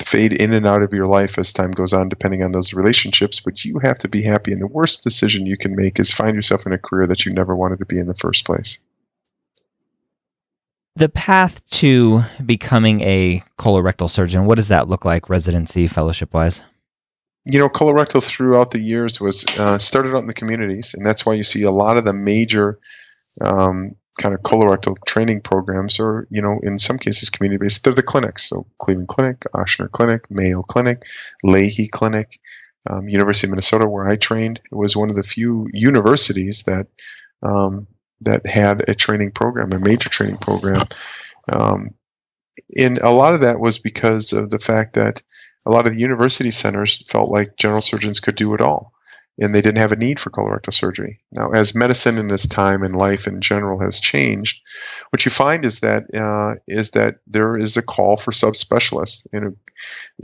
fade 0.00 0.32
in 0.32 0.52
and 0.52 0.66
out 0.66 0.82
of 0.82 0.92
your 0.92 1.06
life 1.06 1.38
as 1.38 1.52
time 1.52 1.72
goes 1.72 1.92
on, 1.92 2.08
depending 2.08 2.42
on 2.42 2.52
those 2.52 2.74
relationships. 2.74 3.40
But 3.40 3.64
you 3.64 3.78
have 3.82 3.98
to 4.00 4.08
be 4.08 4.22
happy. 4.22 4.52
And 4.52 4.60
the 4.60 4.68
worst 4.68 5.02
decision 5.02 5.46
you 5.46 5.56
can 5.56 5.74
make 5.74 5.98
is 5.98 6.12
find 6.12 6.36
yourself 6.36 6.66
in 6.66 6.72
a 6.72 6.78
career 6.78 7.06
that 7.06 7.24
you 7.24 7.32
never 7.32 7.56
wanted 7.56 7.78
to 7.80 7.86
be 7.86 7.98
in 7.98 8.06
the 8.06 8.14
first 8.14 8.44
place. 8.44 8.78
The 10.96 11.08
path 11.10 11.64
to 11.70 12.22
becoming 12.44 13.02
a 13.02 13.42
colorectal 13.58 14.10
surgeon, 14.10 14.46
what 14.46 14.56
does 14.56 14.68
that 14.68 14.88
look 14.88 15.04
like, 15.04 15.28
residency, 15.28 15.86
fellowship 15.86 16.32
wise? 16.32 16.62
you 17.46 17.60
know, 17.60 17.68
colorectal 17.68 18.22
throughout 18.22 18.72
the 18.72 18.80
years 18.80 19.20
was 19.20 19.46
uh, 19.56 19.78
started 19.78 20.14
out 20.14 20.18
in 20.18 20.26
the 20.26 20.34
communities, 20.34 20.94
and 20.94 21.06
that's 21.06 21.24
why 21.24 21.32
you 21.32 21.44
see 21.44 21.62
a 21.62 21.70
lot 21.70 21.96
of 21.96 22.04
the 22.04 22.12
major 22.12 22.80
um, 23.40 23.92
kind 24.20 24.34
of 24.34 24.40
colorectal 24.40 24.96
training 25.06 25.40
programs, 25.40 26.00
or 26.00 26.26
you 26.28 26.42
know, 26.42 26.58
in 26.64 26.76
some 26.76 26.98
cases, 26.98 27.30
community 27.30 27.62
based. 27.62 27.84
They're 27.84 27.92
the 27.92 28.02
clinics, 28.02 28.48
so 28.48 28.66
Cleveland 28.78 29.08
Clinic, 29.08 29.44
Ochsner 29.54 29.90
Clinic, 29.90 30.28
Mayo 30.28 30.62
Clinic, 30.62 31.04
Lahey 31.44 31.88
Clinic, 31.88 32.40
um, 32.90 33.08
University 33.08 33.46
of 33.46 33.52
Minnesota, 33.52 33.86
where 33.86 34.08
I 34.08 34.16
trained, 34.16 34.60
It 34.70 34.74
was 34.74 34.96
one 34.96 35.10
of 35.10 35.16
the 35.16 35.22
few 35.22 35.68
universities 35.72 36.64
that 36.64 36.88
um, 37.44 37.86
that 38.20 38.46
had 38.46 38.88
a 38.88 38.94
training 38.94 39.32
program, 39.32 39.72
a 39.72 39.78
major 39.78 40.08
training 40.08 40.38
program. 40.38 40.86
Um, 41.52 41.90
and 42.76 42.98
a 42.98 43.10
lot 43.10 43.34
of 43.34 43.40
that 43.40 43.60
was 43.60 43.78
because 43.78 44.32
of 44.32 44.50
the 44.50 44.58
fact 44.58 44.94
that 44.94 45.22
a 45.66 45.70
lot 45.70 45.86
of 45.86 45.94
the 45.94 46.00
university 46.00 46.50
centers 46.50 47.02
felt 47.02 47.30
like 47.30 47.56
general 47.56 47.82
surgeons 47.82 48.20
could 48.20 48.36
do 48.36 48.54
it 48.54 48.60
all 48.60 48.92
and 49.38 49.54
they 49.54 49.60
didn't 49.60 49.78
have 49.78 49.92
a 49.92 49.96
need 49.96 50.18
for 50.18 50.30
colorectal 50.30 50.72
surgery. 50.72 51.20
Now, 51.30 51.50
as 51.50 51.74
medicine 51.74 52.18
in 52.18 52.28
this 52.28 52.46
time 52.46 52.82
and 52.82 52.96
life 52.96 53.26
in 53.26 53.40
general 53.40 53.78
has 53.80 54.00
changed, 54.00 54.62
what 55.10 55.24
you 55.24 55.30
find 55.30 55.64
is 55.64 55.80
that 55.80 56.04
uh, 56.14 56.58
is 56.66 56.92
that 56.92 57.16
there 57.26 57.56
is 57.56 57.76
a 57.76 57.82
call 57.82 58.16
for 58.16 58.30
subspecialists. 58.30 59.26
Know, 59.32 59.54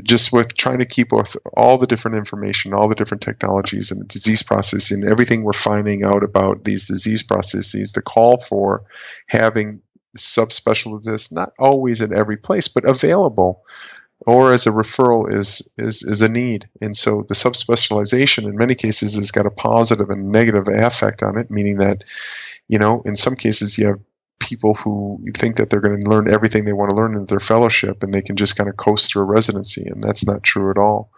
just 0.03 0.33
with 0.33 0.57
trying 0.57 0.79
to 0.79 0.87
keep 0.87 1.13
with 1.13 1.37
all 1.57 1.79
the 1.79 1.87
different 1.87 2.17
information, 2.17 2.75
all 2.75 2.89
the 2.89 2.95
different 2.95 3.23
technologies 3.23 3.91
and 3.91 4.01
the 4.01 4.07
disease 4.07 4.43
processes, 4.43 4.91
and 4.91 5.05
everything 5.05 5.43
we're 5.43 5.53
finding 5.53 6.05
out 6.05 6.23
about 6.23 6.65
these 6.65 6.87
disease 6.87 7.23
processes, 7.23 7.93
the 7.93 8.03
call 8.03 8.39
for 8.39 8.85
having 9.27 9.81
subspecialists 10.17 11.33
not 11.33 11.53
always 11.59 12.01
in 12.01 12.15
every 12.15 12.37
place, 12.37 12.69
but 12.69 12.85
available 12.85 13.65
or 14.27 14.53
as 14.53 14.67
a 14.67 14.71
referral 14.71 15.33
is 15.33 15.69
is 15.79 16.03
is 16.03 16.23
a 16.23 16.29
need. 16.29 16.69
And 16.81 16.97
so 16.97 17.23
the 17.23 17.35
subspecialization 17.35 18.45
in 18.45 18.57
many 18.57 18.75
cases 18.75 19.17
has 19.17 19.31
got 19.31 19.47
a 19.47 19.51
positive 19.51 20.11
and 20.11 20.31
negative 20.31 20.69
effect 20.69 21.23
on 21.23 21.39
it, 21.39 21.51
meaning 21.51 21.79
that, 21.79 22.05
you 22.69 22.79
know, 22.79 23.03
in 23.05 23.17
some 23.17 23.37
cases 23.37 23.79
you 23.79 23.87
have 23.87 24.03
people 24.43 24.75
who 24.75 25.25
think 25.35 25.57
that 25.57 25.71
they're 25.71 25.81
going 25.81 26.01
to 26.01 26.11
learn 26.11 26.29
everything 26.29 26.65
they 26.65 26.73
want 26.73 26.91
to 26.91 26.97
learn 26.97 27.15
in 27.17 27.25
their 27.27 27.41
fellowship 27.41 28.03
and 28.03 28.13
they 28.13 28.23
can 28.23 28.37
just 28.37 28.57
kind 28.57 28.69
of 28.69 28.77
coast 28.77 29.11
through 29.11 29.23
a 29.23 29.27
residency 29.27 29.89
and 29.89 30.03
that's 30.03 30.27
not 30.27 30.43
true 30.43 30.71
at 30.71 30.79
all 30.79 31.11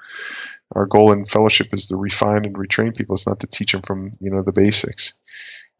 our 0.77 0.87
goal 0.87 1.13
in 1.13 1.25
fellowship 1.25 1.73
is 1.73 1.87
to 1.87 1.97
refine 1.97 2.45
and 2.45 2.57
retrain 2.57 2.97
people 2.97 3.15
it's 3.15 3.27
not 3.27 3.41
to 3.41 3.47
teach 3.47 3.73
them 3.73 3.83
from 3.83 4.13
you 4.21 4.31
know 4.31 4.43
the 4.43 4.53
basics 4.53 5.21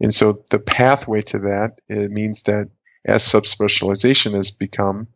and 0.01 0.13
so 0.13 0.43
the 0.51 0.59
pathway 0.59 1.21
to 1.21 1.39
that 1.39 1.81
it 1.89 2.11
means 2.11 2.45
that 2.45 2.69
as 3.05 3.23
subspecialization 3.23 4.33
has 4.33 4.51
become 4.51 5.07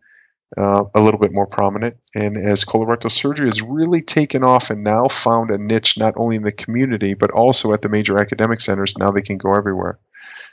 uh, 0.57 0.85
a 0.95 1.01
little 1.01 1.21
bit 1.21 1.33
more 1.33 1.47
prominent. 1.47 1.97
And 2.15 2.37
as 2.37 2.65
colorectal 2.65 3.11
surgery 3.11 3.47
has 3.47 3.63
really 3.63 4.01
taken 4.01 4.43
off 4.43 4.71
and 4.71 4.83
now 4.83 5.09
found 5.09 5.51
a 5.51 5.59
niche 5.59 5.99
not 5.99 6.15
only 6.17 6.37
in 6.37 6.43
the 6.43 6.53
community 6.53 7.15
but 7.15 7.31
also 7.31 7.73
at 7.73 7.83
the 7.83 7.89
major 7.89 8.19
academic 8.19 8.61
centers, 8.61 8.97
now 8.97 9.11
they 9.11 9.23
can 9.23 9.37
go 9.37 9.55
everywhere. 9.55 9.99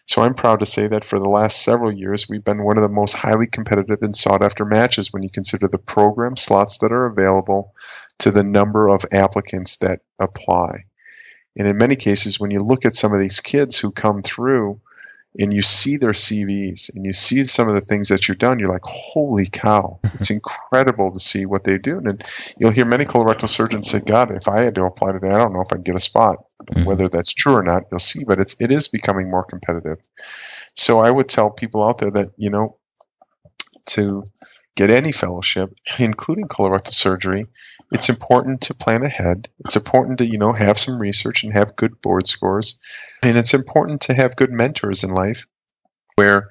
So 0.07 0.21
I'm 0.21 0.35
proud 0.35 0.59
to 0.59 0.65
say 0.65 0.87
that 0.87 1.03
for 1.03 1.17
the 1.17 1.29
last 1.29 1.63
several 1.63 1.93
years, 1.93 2.29
we've 2.29 2.43
been 2.43 2.63
one 2.63 2.77
of 2.77 2.83
the 2.83 2.89
most 2.89 3.13
highly 3.13 3.47
competitive 3.47 3.99
and 4.01 4.15
sought 4.15 4.43
after 4.43 4.63
matches 4.63 5.11
when 5.11 5.23
you 5.23 5.29
consider 5.29 5.67
the 5.67 5.79
program 5.79 6.35
slots 6.35 6.77
that 6.79 6.91
are 6.91 7.07
available 7.07 7.73
to 8.19 8.31
the 8.31 8.43
number 8.43 8.87
of 8.87 9.03
applicants 9.11 9.77
that 9.77 10.01
apply. 10.19 10.85
And 11.57 11.67
in 11.67 11.77
many 11.77 11.95
cases, 11.95 12.39
when 12.39 12.51
you 12.51 12.61
look 12.61 12.85
at 12.85 12.95
some 12.95 13.13
of 13.13 13.19
these 13.19 13.39
kids 13.39 13.79
who 13.79 13.91
come 13.91 14.21
through, 14.21 14.79
and 15.39 15.53
you 15.53 15.61
see 15.61 15.97
their 15.97 16.11
CVs 16.11 16.93
and 16.95 17.05
you 17.05 17.13
see 17.13 17.43
some 17.43 17.67
of 17.67 17.73
the 17.73 17.81
things 17.81 18.07
that 18.07 18.27
you've 18.27 18.37
done, 18.37 18.59
you're 18.59 18.69
like, 18.69 18.83
holy 18.83 19.47
cow, 19.51 19.99
it's 20.03 20.29
incredible 20.29 21.11
to 21.11 21.19
see 21.19 21.45
what 21.45 21.63
they 21.63 21.77
do. 21.77 21.97
And 21.97 22.21
you'll 22.57 22.71
hear 22.71 22.85
many 22.85 23.05
colorectal 23.05 23.49
surgeons 23.49 23.89
say, 23.89 23.99
God, 23.99 24.31
if 24.31 24.47
I 24.47 24.63
had 24.63 24.75
to 24.75 24.85
apply 24.85 25.11
today, 25.11 25.27
I 25.27 25.37
don't 25.37 25.53
know 25.53 25.61
if 25.61 25.73
I'd 25.73 25.83
get 25.83 25.95
a 25.95 25.99
spot. 25.99 26.45
Mm-hmm. 26.67 26.85
Whether 26.85 27.07
that's 27.07 27.33
true 27.33 27.55
or 27.55 27.63
not, 27.63 27.83
you'll 27.91 27.99
see, 27.99 28.23
but 28.25 28.39
it's, 28.39 28.59
it 28.59 28.71
is 28.71 28.87
becoming 28.87 29.29
more 29.29 29.43
competitive. 29.43 29.99
So 30.75 30.99
I 30.99 31.11
would 31.11 31.29
tell 31.29 31.51
people 31.51 31.83
out 31.83 31.99
there 31.99 32.11
that, 32.11 32.31
you 32.37 32.49
know, 32.49 32.77
to 33.89 34.23
get 34.75 34.89
any 34.89 35.11
fellowship, 35.11 35.73
including 35.99 36.47
colorectal 36.47 36.93
surgery, 36.93 37.47
it's 37.91 38.09
important 38.09 38.61
to 38.61 38.73
plan 38.73 39.03
ahead. 39.03 39.47
It's 39.59 39.75
important 39.75 40.17
to, 40.17 40.25
you 40.25 40.37
know, 40.37 40.51
have 40.51 40.77
some 40.77 40.99
research 40.99 41.43
and 41.43 41.53
have 41.53 41.75
good 41.75 42.01
board 42.01 42.27
scores. 42.27 42.77
And 43.23 43.37
it's 43.37 43.53
important 43.53 44.01
to 44.01 44.13
have 44.13 44.35
good 44.35 44.51
mentors 44.51 45.03
in 45.03 45.11
life 45.11 45.47
where, 46.15 46.49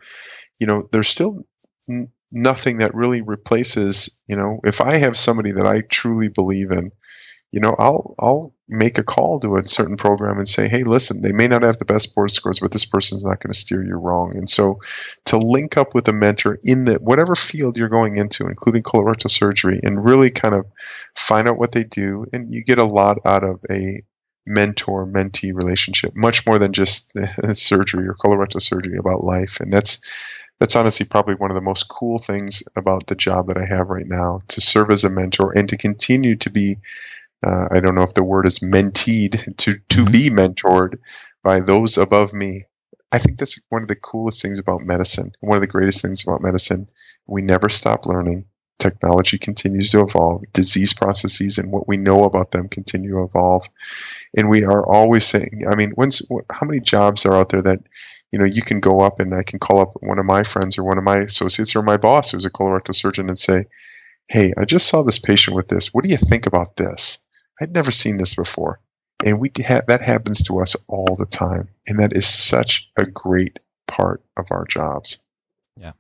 you 0.59 0.67
know, 0.67 0.89
there's 0.93 1.09
still 1.09 1.43
n- 1.89 2.09
nothing 2.33 2.79
that 2.79 2.95
really 2.95 3.21
replaces, 3.21 4.23
you 4.27 4.37
know, 4.37 4.61
if 4.65 4.81
I 4.81 4.97
have 4.97 5.19
somebody 5.19 5.53
that 5.53 5.67
I 5.67 5.83
truly 5.83 6.29
believe 6.29 6.71
in, 6.71 6.93
you 7.55 7.61
know, 7.61 7.77
I'll 7.79 8.17
I'll 8.19 8.53
make 8.67 8.99
a 8.99 9.05
call 9.05 9.39
to 9.39 9.57
a 9.57 9.65
certain 9.65 9.97
program 9.97 10.39
and 10.39 10.49
say, 10.49 10.67
hey, 10.67 10.83
listen, 10.83 11.21
they 11.21 11.31
may 11.31 11.47
not 11.47 11.63
have 11.63 11.79
the 11.79 11.85
best 11.85 12.13
board 12.13 12.33
scores, 12.33 12.59
but 12.59 12.73
this 12.73 12.85
person's 12.85 13.23
not 13.23 13.39
going 13.39 13.53
to 13.53 13.59
steer 13.59 13.85
you 13.85 13.95
wrong. 13.95 14.37
And 14.37 14.51
so, 14.51 14.81
to 15.27 15.39
link 15.39 15.77
up 15.77 15.95
with 15.95 16.09
a 16.09 16.13
mentor 16.13 16.59
in 16.65 16.85
the 16.85 16.95
whatever 16.95 17.37
field 17.37 17.79
you're 17.79 17.89
going 17.89 18.17
into, 18.17 18.47
including 18.47 18.83
colorectal 18.83 19.31
surgery, 19.31 19.79
and 19.85 20.05
really 20.05 20.33
kind 20.33 20.57
of 20.57 20.67
find 21.15 21.47
out 21.47 21.57
what 21.57 21.71
they 21.71 21.85
do, 21.85 22.27
and 22.33 22.53
you 22.53 22.65
get 22.65 22.79
a 22.79 22.85
lot 22.85 23.19
out 23.25 23.45
of 23.45 23.65
a 23.71 24.03
mentor 24.45 25.07
mentee 25.07 25.55
relationship, 25.55 26.11
much 26.17 26.45
more 26.45 26.59
than 26.59 26.73
just 26.73 27.17
surgery 27.53 28.09
or 28.09 28.15
colorectal 28.15 28.61
surgery 28.61 28.97
about 28.99 29.23
life. 29.23 29.61
And 29.61 29.73
that's 29.73 30.03
that's 30.59 30.75
honestly 30.75 31.07
probably 31.07 31.37
one 31.37 31.53
of 31.53 31.57
the 31.57 31.61
most 31.61 31.89
cool 31.89 32.19
things 32.19 32.65
about 32.75 33.07
the 33.07 33.15
job 33.15 33.47
that 33.47 33.59
I 33.59 33.65
have 33.65 33.91
right 33.91 34.07
now 34.07 34.41
to 34.49 34.61
serve 34.61 34.91
as 34.91 35.05
a 35.05 35.11
mentor 35.11 35.57
and 35.57 35.69
to 35.69 35.77
continue 35.77 36.35
to 36.37 36.51
be 36.51 36.79
uh, 37.43 37.69
I 37.71 37.81
don't 37.81 37.95
know 37.95 38.03
if 38.03 38.15
the 38.15 38.25
word 38.25 38.47
is 38.47 38.61
menteed 38.61 39.57
to 39.57 39.73
to 39.73 40.05
mm-hmm. 40.05 40.11
be 40.11 40.31
mentored 40.31 40.99
by 41.43 41.61
those 41.61 41.99
above 41.99 42.33
me. 42.33 42.65
I 43.13 43.19
think 43.19 43.39
that's 43.39 43.61
one 43.69 43.83
of 43.83 43.89
the 43.89 43.95
coolest 43.95 44.43
things 44.43 44.59
about 44.59 44.83
medicine. 44.83 45.31
One 45.41 45.57
of 45.57 45.61
the 45.61 45.69
greatest 45.69 46.03
things 46.03 46.27
about 46.27 46.43
medicine. 46.43 46.89
We 47.27 47.43
never 47.43 47.69
stop 47.69 48.07
learning. 48.07 48.47
Technology 48.79 49.39
continues 49.39 49.91
to 49.93 50.01
evolve. 50.01 50.43
Disease 50.53 50.95
processes 50.95 51.59
and 51.59 51.71
what 51.71 51.87
we 51.87 51.97
know 51.97 52.25
about 52.25 52.51
them 52.51 52.69
continue 52.69 53.13
to 53.13 53.23
evolve. 53.23 53.69
And 54.37 54.49
we 54.49 54.65
are 54.65 54.85
always 54.85 55.25
saying, 55.25 55.63
I 55.71 55.77
mean, 55.77 55.93
when's, 55.93 56.23
how 56.51 56.67
many 56.67 56.81
jobs 56.81 57.25
are 57.25 57.37
out 57.37 57.51
there 57.51 57.63
that, 57.63 57.81
you 58.33 58.41
know, 58.41 58.45
you 58.45 58.63
can 58.63 58.81
go 58.81 59.01
up 59.01 59.21
and 59.21 59.33
I 59.33 59.45
can 59.45 59.61
call 59.61 59.81
up 59.81 59.93
one 60.01 60.19
of 60.19 60.27
my 60.27 60.43
friends 60.43 60.77
or 60.77 60.83
one 60.83 60.99
of 60.99 61.05
my 61.05 61.19
associates 61.19 61.77
or 61.77 61.83
my 61.83 61.99
boss 61.99 62.33
who's 62.33 62.47
a 62.47 62.51
colorectal 62.51 62.97
surgeon 62.97 63.29
and 63.29 63.39
say, 63.39 63.67
Hey, 64.27 64.53
I 64.57 64.65
just 64.65 64.89
saw 64.89 65.03
this 65.03 65.19
patient 65.21 65.55
with 65.55 65.69
this. 65.69 65.95
What 65.95 66.03
do 66.03 66.11
you 66.11 66.17
think 66.17 66.47
about 66.47 66.75
this? 66.77 67.24
I'd 67.61 67.73
never 67.73 67.91
seen 67.91 68.17
this 68.19 68.35
before. 68.35 68.81
And 69.25 69.41
we 69.41 69.51
ha- 69.67 69.83
that 69.87 70.01
happens 70.01 70.43
to 70.45 70.61
us 70.61 70.77
all 70.89 71.15
the 71.17 71.27
time. 71.27 71.69
And 71.87 71.99
that 71.99 72.13
is 72.13 72.27
such 72.27 72.91
a 72.97 73.07
great 73.07 73.59
part 73.87 74.23
of 74.37 74.47
our 74.51 74.65
jobs. 74.67 75.25
Yeah. 75.77 75.93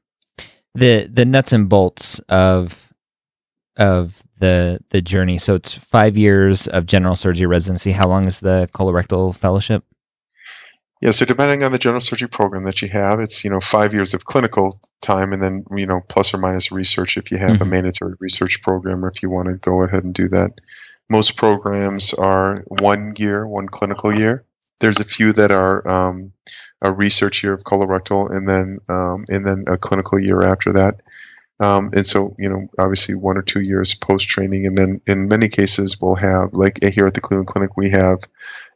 The 0.74 1.08
the 1.10 1.24
nuts 1.24 1.52
and 1.52 1.68
bolts 1.68 2.18
of 2.28 2.92
of 3.76 4.22
the 4.38 4.80
the 4.90 5.00
journey. 5.00 5.38
So 5.38 5.54
it's 5.54 5.72
5 5.72 6.16
years 6.16 6.66
of 6.68 6.86
general 6.86 7.16
surgery 7.16 7.46
residency. 7.46 7.92
How 7.92 8.08
long 8.08 8.26
is 8.26 8.40
the 8.40 8.68
colorectal 8.74 9.34
fellowship? 9.34 9.84
Yeah, 11.04 11.10
so 11.10 11.26
depending 11.26 11.62
on 11.62 11.70
the 11.70 11.78
general 11.78 12.00
surgery 12.00 12.30
program 12.30 12.64
that 12.64 12.80
you 12.80 12.88
have, 12.88 13.20
it's 13.20 13.44
you 13.44 13.50
know 13.50 13.60
five 13.60 13.92
years 13.92 14.14
of 14.14 14.24
clinical 14.24 14.78
time, 15.02 15.34
and 15.34 15.42
then 15.42 15.62
you 15.76 15.86
know 15.86 16.00
plus 16.08 16.32
or 16.32 16.38
minus 16.38 16.72
research 16.72 17.18
if 17.18 17.30
you 17.30 17.36
have 17.36 17.52
mm-hmm. 17.52 17.62
a 17.62 17.66
mandatory 17.66 18.14
research 18.20 18.62
program, 18.62 19.04
or 19.04 19.08
if 19.08 19.22
you 19.22 19.28
want 19.28 19.48
to 19.48 19.58
go 19.58 19.82
ahead 19.82 20.04
and 20.04 20.14
do 20.14 20.28
that. 20.30 20.52
Most 21.10 21.36
programs 21.36 22.14
are 22.14 22.64
one 22.68 23.12
year, 23.16 23.46
one 23.46 23.66
clinical 23.66 24.12
year. 24.12 24.44
There's 24.80 25.00
a 25.00 25.04
few 25.04 25.32
that 25.34 25.50
are 25.50 25.86
um, 25.86 26.32
a 26.82 26.92
research 26.92 27.42
year 27.42 27.52
of 27.52 27.64
colorectal, 27.64 28.30
and 28.30 28.48
then 28.48 28.78
um, 28.88 29.24
and 29.28 29.46
then 29.46 29.64
a 29.66 29.76
clinical 29.76 30.18
year 30.18 30.42
after 30.42 30.72
that. 30.72 31.00
Um, 31.60 31.90
and 31.94 32.04
so, 32.04 32.34
you 32.36 32.48
know, 32.48 32.66
obviously 32.78 33.14
one 33.14 33.36
or 33.36 33.42
two 33.42 33.60
years 33.60 33.94
post 33.94 34.28
training, 34.28 34.66
and 34.66 34.76
then 34.76 35.00
in 35.06 35.28
many 35.28 35.48
cases 35.48 35.98
we'll 36.00 36.16
have, 36.16 36.52
like 36.52 36.82
here 36.82 37.06
at 37.06 37.14
the 37.14 37.20
Cleveland 37.20 37.46
Clinic, 37.46 37.76
we 37.76 37.90
have 37.90 38.18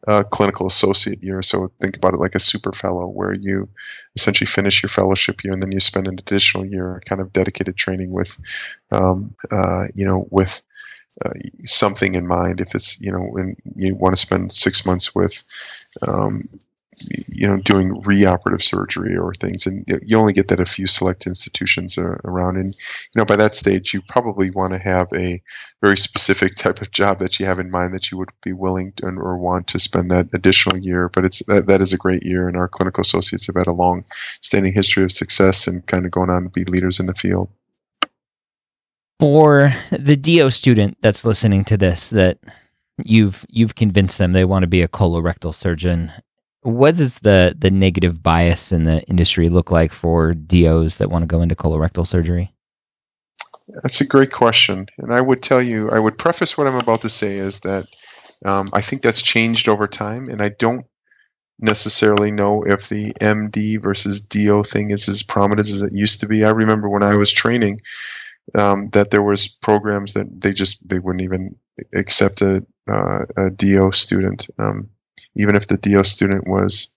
a 0.07 0.23
clinical 0.23 0.67
associate 0.67 1.23
year. 1.23 1.43
So 1.43 1.73
think 1.81 1.97
about 1.97 2.15
it 2.15 2.21
like 2.21 2.37
a 2.37 2.41
super 2.41 2.73
fellow, 2.73 3.09
where 3.09 3.33
you 3.39 3.69
essentially 4.15 4.47
finish 4.47 4.81
your 4.81 4.89
fellowship 4.89 5.43
year 5.43 5.53
and 5.53 5.63
then 5.63 5.73
you 5.73 5.81
spend 5.81 6.07
an 6.07 6.19
additional 6.19 6.65
year 6.65 7.03
kind 7.05 7.21
of 7.21 7.33
dedicated 7.33 7.77
training 7.77 8.15
with, 8.15 8.39
um, 8.93 9.35
uh, 9.51 9.89
you 9.95 10.07
know, 10.07 10.27
with 10.31 10.63
uh, 11.25 11.33
something 11.65 12.15
in 12.15 12.27
mind. 12.27 12.61
If 12.61 12.75
it's 12.75 13.01
you 13.01 13.13
know 13.13 13.21
when 13.21 13.57
you 13.77 13.97
want 13.97 14.15
to 14.15 14.21
spend 14.21 14.53
six 14.53 14.87
months 14.87 15.15
with, 15.15 15.43
um, 16.07 16.43
you 17.29 17.47
know, 17.47 17.61
doing 17.61 18.01
reoperative 18.03 18.63
surgery 18.63 19.17
or 19.17 19.33
things, 19.35 19.67
and 19.67 19.85
you 20.03 20.19
only 20.19 20.33
get 20.33 20.49
that 20.49 20.61
a 20.61 20.65
few 20.67 20.87
select 20.87 21.27
institutions 21.27 21.99
around. 21.99 22.57
And 22.57 22.67
you 22.67 23.17
know, 23.17 23.25
by 23.25 23.37
that 23.37 23.55
stage, 23.55 23.95
you 23.95 24.03
probably 24.03 24.51
want 24.51 24.73
to 24.73 24.79
have 24.79 25.09
a 25.15 25.43
very 25.81 25.97
specific 25.97 26.55
type 26.57 26.81
of 26.81 26.91
job 26.91 27.19
that 27.19 27.39
you 27.39 27.47
have 27.47 27.59
in 27.59 27.71
mind 27.71 27.95
that 27.95 28.11
you 28.11 28.19
would 28.19 28.31
be 28.43 28.53
willing 28.53 28.93
to, 28.97 29.07
or 29.07 29.39
want 29.39 29.69
to 29.69 29.79
spend 29.79 30.11
that 30.11 30.29
additional 30.35 30.79
year. 30.79 31.09
But 31.09 31.25
it's 31.25 31.45
that, 31.47 31.67
that 31.67 31.81
is 31.81 31.93
a 31.93 31.99
great 31.99 32.25
year, 32.25 32.49
and 32.49 32.57
our 32.57 32.69
clinical 32.69 33.03
associates 33.03 33.47
have 33.47 33.57
had 33.57 33.67
a 33.67 33.73
long 33.73 34.05
standing 34.41 34.73
history 34.73 35.05
of 35.05 35.13
success 35.13 35.67
and 35.67 35.87
kind 35.87 36.05
of 36.05 36.11
going 36.11 36.31
on 36.31 36.45
to 36.45 36.51
be 36.51 36.65
leaders 36.65 37.01
in 37.01 37.07
the 37.07 37.15
field 37.15 37.51
for 39.19 39.73
the 39.91 40.17
DO 40.17 40.51
student 40.51 40.97
that's 41.01 41.25
listening 41.25 41.65
to 41.67 41.77
this 41.77 42.11
that 42.11 42.39
you've 43.05 43.45
you've 43.49 43.75
convinced 43.75 44.19
them 44.19 44.33
they 44.33 44.45
want 44.45 44.63
to 44.63 44.69
be 44.69 44.83
a 44.83 44.89
colorectal 44.89 45.55
surgeon 45.55 46.13
what 46.63 46.97
does 46.97 47.19
the 47.21 47.55
the 47.57 47.71
negative 47.71 48.23
bias 48.23 48.73
in 48.73 48.85
the 48.85 49.03
industry 49.05 49.49
look 49.49 49.71
like 49.71 49.93
for 49.93 50.35
DOs 50.35 50.99
that 50.99 51.11
want 51.11 51.23
to 51.23 51.27
go 51.27 51.41
into 51.41 51.55
colorectal 51.55 52.07
surgery? 52.07 52.53
That's 53.83 54.01
a 54.01 54.07
great 54.07 54.33
question. 54.33 54.87
And 54.99 55.13
I 55.13 55.21
would 55.21 55.43
tell 55.43 55.63
you 55.63 55.91
I 55.91 55.99
would 55.99 56.19
preface 56.19 56.57
what 56.57 56.67
I'm 56.67 56.77
about 56.77 57.03
to 57.03 57.09
say 57.09 57.37
is 57.37 57.61
that 57.61 57.87
um, 58.45 58.71
I 58.73 58.81
think 58.81 59.03
that's 59.03 59.23
changed 59.23 59.69
over 59.69 59.87
time 59.87 60.29
and 60.29 60.43
I 60.43 60.51
don't 60.51 60.87
necessarily 61.61 62.31
know 62.31 62.65
if 62.65 62.89
the 62.89 63.13
MD 63.15 63.83
versus 63.83 64.21
DO 64.21 64.63
thing 64.65 64.91
is 64.91 65.09
as 65.09 65.23
prominent 65.23 65.69
as 65.69 65.83
it 65.83 65.93
used 65.93 66.21
to 66.21 66.29
be. 66.29 66.45
I 66.45 66.51
remember 66.51 66.89
when 66.89 67.03
I 67.03 67.17
was 67.17 67.33
training 67.33 67.81
um, 68.55 68.89
that 68.89 69.11
there 69.11 69.23
was 69.23 69.49
programs 69.49 70.15
that 70.15 70.41
they 70.41 70.53
just 70.53 70.89
they 70.89 70.99
wouldn't 70.99 71.23
even 71.23 71.57
accept 71.95 72.43
a, 72.43 72.65
uh, 72.89 73.25
a 73.37 73.51
DO 73.51 73.93
student, 73.93 74.49
um, 74.59 74.89
even 75.37 75.55
if 75.57 75.67
the 75.67 75.77
DO 75.77 76.05
student 76.05 76.49
was 76.49 76.95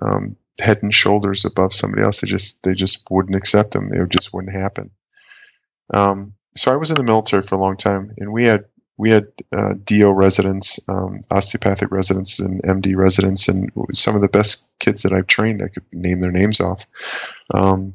um, 0.00 0.36
head 0.60 0.78
and 0.82 0.94
shoulders 0.94 1.44
above 1.44 1.72
somebody 1.72 2.02
else. 2.02 2.20
They 2.20 2.28
just 2.28 2.62
they 2.62 2.74
just 2.74 3.06
wouldn't 3.10 3.36
accept 3.36 3.72
them. 3.72 3.92
It 3.92 4.08
just 4.08 4.32
wouldn't 4.32 4.54
happen. 4.54 4.90
Um, 5.92 6.34
so 6.56 6.72
I 6.72 6.76
was 6.76 6.90
in 6.90 6.96
the 6.96 7.02
military 7.02 7.42
for 7.42 7.54
a 7.54 7.60
long 7.60 7.76
time, 7.76 8.12
and 8.18 8.32
we 8.32 8.44
had 8.44 8.64
we 8.98 9.10
had 9.10 9.26
uh, 9.52 9.74
DO 9.84 10.12
residents, 10.12 10.78
um, 10.88 11.22
osteopathic 11.30 11.90
residents, 11.90 12.38
and 12.38 12.62
MD 12.62 12.94
residents, 12.94 13.48
and 13.48 13.70
some 13.90 14.14
of 14.14 14.20
the 14.20 14.28
best 14.28 14.72
kids 14.78 15.02
that 15.02 15.12
I've 15.12 15.26
trained. 15.26 15.62
I 15.62 15.68
could 15.68 15.84
name 15.92 16.20
their 16.20 16.30
names 16.30 16.60
off. 16.60 16.86
Um, 17.54 17.94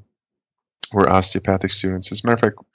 were 0.94 1.10
osteopathic 1.10 1.72
students. 1.72 2.12
As 2.12 2.24
a 2.24 2.28
matter 2.28 2.34
of 2.34 2.40
fact, 2.40 2.68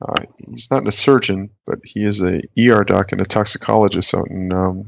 uh, 0.00 0.24
he's 0.46 0.70
not 0.70 0.86
a 0.86 0.92
surgeon, 0.92 1.50
but 1.66 1.78
he 1.84 2.04
is 2.04 2.22
a 2.22 2.40
ER 2.58 2.84
doc 2.84 3.12
and 3.12 3.20
a 3.20 3.24
toxicologist 3.24 4.14
out 4.14 4.28
in 4.28 4.52
um, 4.52 4.84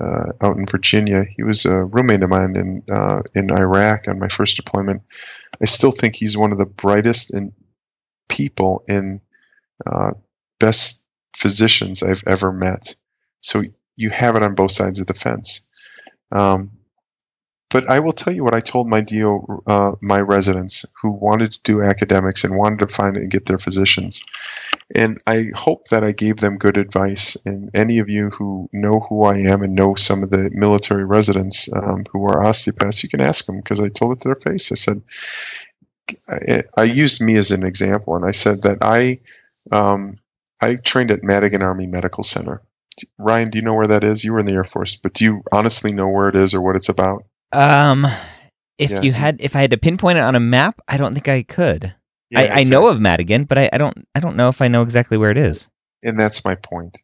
uh, 0.00 0.32
out 0.40 0.56
in 0.56 0.66
Virginia. 0.66 1.24
He 1.24 1.42
was 1.42 1.64
a 1.64 1.84
roommate 1.84 2.22
of 2.22 2.30
mine 2.30 2.56
in 2.56 2.82
uh, 2.90 3.22
in 3.34 3.50
Iraq 3.50 4.08
on 4.08 4.18
my 4.18 4.28
first 4.28 4.56
deployment. 4.56 5.02
I 5.60 5.66
still 5.66 5.92
think 5.92 6.14
he's 6.14 6.36
one 6.36 6.52
of 6.52 6.58
the 6.58 6.66
brightest 6.66 7.32
in 7.32 7.52
people 8.28 8.84
and 8.88 9.20
uh, 9.86 10.12
best 10.58 11.06
physicians 11.36 12.02
I've 12.02 12.24
ever 12.26 12.52
met. 12.52 12.94
So 13.40 13.62
you 13.94 14.10
have 14.10 14.36
it 14.36 14.42
on 14.42 14.54
both 14.54 14.72
sides 14.72 15.00
of 15.00 15.06
the 15.06 15.14
fence. 15.14 15.68
Um, 16.32 16.72
but 17.70 17.88
I 17.90 18.00
will 18.00 18.12
tell 18.12 18.32
you 18.32 18.44
what 18.44 18.54
I 18.54 18.60
told 18.60 18.88
my 18.88 19.00
DO, 19.00 19.62
uh, 19.66 19.92
my 20.00 20.20
residents 20.20 20.86
who 21.02 21.10
wanted 21.10 21.52
to 21.52 21.62
do 21.62 21.82
academics 21.82 22.44
and 22.44 22.56
wanted 22.56 22.78
to 22.80 22.86
find 22.86 23.16
and 23.16 23.30
get 23.30 23.46
their 23.46 23.58
physicians. 23.58 24.24
And 24.94 25.18
I 25.26 25.46
hope 25.54 25.88
that 25.88 26.04
I 26.04 26.12
gave 26.12 26.36
them 26.36 26.58
good 26.58 26.78
advice. 26.78 27.36
And 27.44 27.70
any 27.74 27.98
of 27.98 28.08
you 28.08 28.30
who 28.30 28.68
know 28.72 29.00
who 29.00 29.24
I 29.24 29.38
am 29.38 29.62
and 29.62 29.74
know 29.74 29.94
some 29.94 30.22
of 30.22 30.30
the 30.30 30.50
military 30.52 31.04
residents 31.04 31.68
um, 31.72 32.04
who 32.12 32.24
are 32.24 32.44
osteopaths, 32.44 33.02
you 33.02 33.08
can 33.08 33.20
ask 33.20 33.46
them 33.46 33.56
because 33.56 33.80
I 33.80 33.88
told 33.88 34.12
it 34.12 34.20
to 34.20 34.28
their 34.28 34.36
face. 34.36 34.70
I 34.70 34.76
said, 34.76 35.02
I, 36.28 36.62
I, 36.76 36.84
used 36.84 37.20
me 37.20 37.36
as 37.36 37.50
an 37.50 37.64
example, 37.64 38.14
and 38.14 38.24
I 38.24 38.30
said 38.30 38.62
that 38.62 38.78
I 38.80 39.18
um, 39.72 40.18
I 40.60 40.76
trained 40.76 41.10
at 41.10 41.24
Madigan 41.24 41.62
Army 41.62 41.86
Medical 41.86 42.22
Center. 42.22 42.62
Ryan, 43.18 43.50
do 43.50 43.58
you 43.58 43.64
know 43.64 43.74
where 43.74 43.88
that 43.88 44.04
is? 44.04 44.24
You 44.24 44.32
were 44.32 44.38
in 44.38 44.46
the 44.46 44.54
Air 44.54 44.64
Force, 44.64 44.96
but 44.96 45.14
do 45.14 45.24
you 45.24 45.42
honestly 45.52 45.92
know 45.92 46.08
where 46.08 46.28
it 46.28 46.34
is 46.34 46.54
or 46.54 46.62
what 46.62 46.76
it's 46.76 46.88
about? 46.88 47.24
Um, 47.52 48.06
if 48.78 48.90
Yeah. 48.90 49.02
you 49.02 49.12
had, 49.12 49.40
if 49.40 49.56
I 49.56 49.60
had 49.60 49.70
to 49.72 49.76
pinpoint 49.76 50.18
it 50.18 50.22
on 50.22 50.34
a 50.34 50.40
map, 50.40 50.80
I 50.88 50.96
don't 50.96 51.12
think 51.12 51.28
I 51.28 51.42
could. 51.42 51.94
Yeah, 52.30 52.40
I, 52.40 52.60
I 52.60 52.62
know 52.64 52.88
of 52.88 53.00
Madigan, 53.00 53.44
but 53.44 53.58
I, 53.58 53.70
I 53.72 53.78
don't, 53.78 54.06
I 54.14 54.20
don't 54.20 54.36
know 54.36 54.48
if 54.48 54.60
I 54.60 54.68
know 54.68 54.82
exactly 54.82 55.16
where 55.16 55.30
it 55.30 55.38
is. 55.38 55.68
and 56.02 56.18
that's 56.18 56.44
my 56.44 56.54
point. 56.54 56.98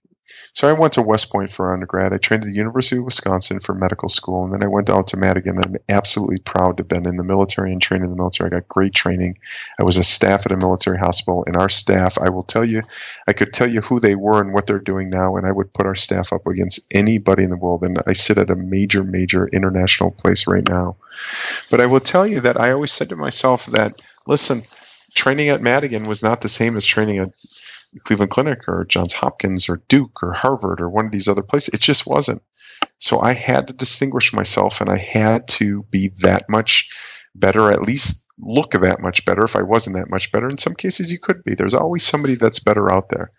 So 0.55 0.69
I 0.69 0.73
went 0.73 0.95
to 0.95 1.03
West 1.03 1.31
Point 1.31 1.51
for 1.51 1.73
undergrad. 1.73 2.13
I 2.13 2.19
trained 2.19 2.45
at 2.45 2.49
the 2.49 2.55
University 2.55 2.99
of 2.99 3.05
Wisconsin 3.05 3.61
for 3.61 3.75
medical 3.75 4.09
school, 4.09 4.45
and 4.45 4.53
then 4.53 4.63
I 4.63 4.69
went 4.69 4.89
out 4.89 5.07
to 5.09 5.17
Madigan. 5.17 5.59
I'm 5.59 5.77
absolutely 5.89 6.39
proud 6.39 6.77
to 6.77 6.83
have 6.83 6.89
been 6.89 7.07
in 7.07 7.17
the 7.17 7.25
military 7.25 7.73
and 7.73 7.83
trained 7.83 8.05
in 8.05 8.11
the 8.11 8.17
military. 8.17 8.49
I 8.49 8.61
got 8.61 8.69
great 8.69 8.95
training. 8.95 9.39
I 9.79 9.83
was 9.83 9.97
a 9.97 10.05
staff 10.05 10.47
at 10.47 10.53
a 10.53 10.57
military 10.57 10.99
hospital, 10.99 11.45
and 11.47 11.57
our 11.57 11.69
staff, 11.69 12.19
I 12.19 12.29
will 12.29 12.43
tell 12.43 12.65
you, 12.65 12.83
I 13.27 13.33
could 13.33 13.53
tell 13.53 13.69
you 13.69 13.81
who 13.81 14.01
they 14.01 14.15
were 14.15 14.41
and 14.41 14.53
what 14.53 14.67
they're 14.67 14.79
doing 14.79 15.11
now, 15.11 15.37
and 15.37 15.47
I 15.47 15.53
would 15.53 15.73
put 15.73 15.87
our 15.87 15.95
staff 15.95 16.33
up 16.33 16.47
against 16.47 16.81
anybody 16.95 17.45
in 17.45 17.51
the 17.51 17.57
world. 17.57 17.83
And 17.83 18.03
I 18.07 18.13
sit 18.13 18.39
at 18.39 18.51
a 18.51 18.57
major, 18.57 19.05
major 19.05 19.49
international 19.49 20.11
place 20.11 20.47
right 20.47 20.67
now. 20.67 20.97
But 21.71 21.81
I 21.81 21.87
will 21.87 22.01
tell 22.01 22.27
you 22.27 22.41
that 22.41 22.61
I 22.61 22.73
always 22.73 22.93
said 22.93 23.09
to 23.11 23.17
myself 23.17 23.67
that, 23.67 24.01
listen, 24.27 24.63
training 25.15 25.49
at 25.49 25.61
Madigan 25.61 26.07
was 26.07 26.23
not 26.23 26.41
the 26.41 26.49
same 26.49 26.77
as 26.77 26.85
training 26.85 27.19
at 27.19 27.31
Cleveland 28.05 28.31
Clinic 28.31 28.69
or 28.69 28.85
Johns 28.85 29.13
Hopkins 29.13 29.69
or 29.69 29.83
Duke 29.89 30.23
or 30.23 30.33
Harvard 30.33 30.81
or 30.81 30.89
one 30.89 31.05
of 31.05 31.13
these 31.13 31.29
other 31.29 31.43
places. 31.43 31.75
It 31.75 31.81
just 31.81 32.07
wasn't. 32.07 32.43
So 32.99 33.21
I 33.21 33.33
had 33.33 33.69
to 33.69 33.75
distinguish 33.75 34.33
myself 34.33 34.81
and 34.81 34.91
I 34.91 34.97
had 34.97 35.49
to 35.49 35.83
be 35.85 36.11
that 36.23 36.49
much 36.49 36.91
better, 37.35 37.71
at 37.71 37.83
least 37.83 38.27
look 38.39 38.73
that 38.73 39.01
much 39.01 39.25
better 39.25 39.45
if 39.45 39.57
I 39.57 39.63
wasn't 39.63 39.97
that 39.97 40.11
much 40.11 40.33
better. 40.33 40.49
In 40.49 40.57
some 40.57 40.75
cases, 40.75 41.13
you 41.13 41.19
could 41.19 41.45
be. 41.45 41.55
There's 41.55 41.75
always 41.75 42.05
somebody 42.05 42.35
that's 42.35 42.59
better 42.59 42.91
out 42.91 43.09
there. 43.09 43.31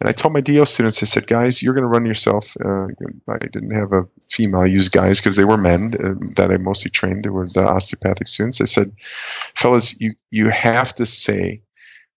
And 0.00 0.08
I 0.08 0.12
told 0.12 0.34
my 0.34 0.40
DO 0.40 0.66
students, 0.66 1.02
I 1.02 1.06
said, 1.06 1.26
guys, 1.26 1.62
you're 1.62 1.74
going 1.74 1.82
to 1.82 1.88
run 1.88 2.06
yourself. 2.06 2.56
Uh, 2.62 2.88
I 3.28 3.38
didn't 3.38 3.70
have 3.70 3.92
a 3.92 4.08
female, 4.28 4.62
I 4.62 4.66
used 4.66 4.90
guys 4.92 5.20
because 5.20 5.36
they 5.36 5.44
were 5.44 5.56
men 5.56 5.92
uh, 5.94 6.14
that 6.36 6.50
I 6.50 6.56
mostly 6.56 6.90
trained. 6.90 7.24
They 7.24 7.30
were 7.30 7.46
the 7.46 7.66
osteopathic 7.66 8.26
students. 8.26 8.60
I 8.60 8.64
said, 8.64 8.92
fellas, 8.98 10.00
you, 10.00 10.14
you 10.30 10.48
have 10.48 10.92
to 10.94 11.06
say 11.06 11.62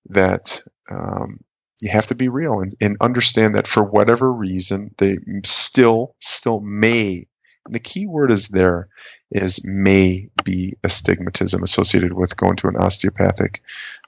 that 0.10 0.62
um, 0.90 1.42
you 1.82 1.90
have 1.90 2.08
to 2.08 2.16
be 2.16 2.30
real 2.30 2.62
and, 2.62 2.74
and 2.82 2.98
understand 3.02 3.56
that 3.56 3.68
for 3.68 3.84
whatever 3.84 4.32
reason 4.32 4.94
they 4.98 5.18
still 5.44 6.16
still 6.20 6.62
may 6.62 7.26
the 7.70 7.80
key 7.80 8.06
word 8.06 8.32
is 8.32 8.50
there 8.50 8.88
is 9.32 9.66
may 9.66 10.30
be 10.44 10.74
astigmatism 10.84 11.64
associated 11.64 12.14
with 12.14 12.38
going 12.38 12.56
to 12.56 12.68
an 12.68 12.78
osteopathic 12.78 13.62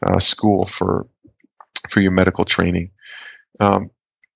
uh, 0.05 0.19
school 0.19 0.63
for 0.65 1.07
for 1.89 2.01
your 2.01 2.11
medical 2.11 2.45
training 2.45 2.91
um, 3.59 3.89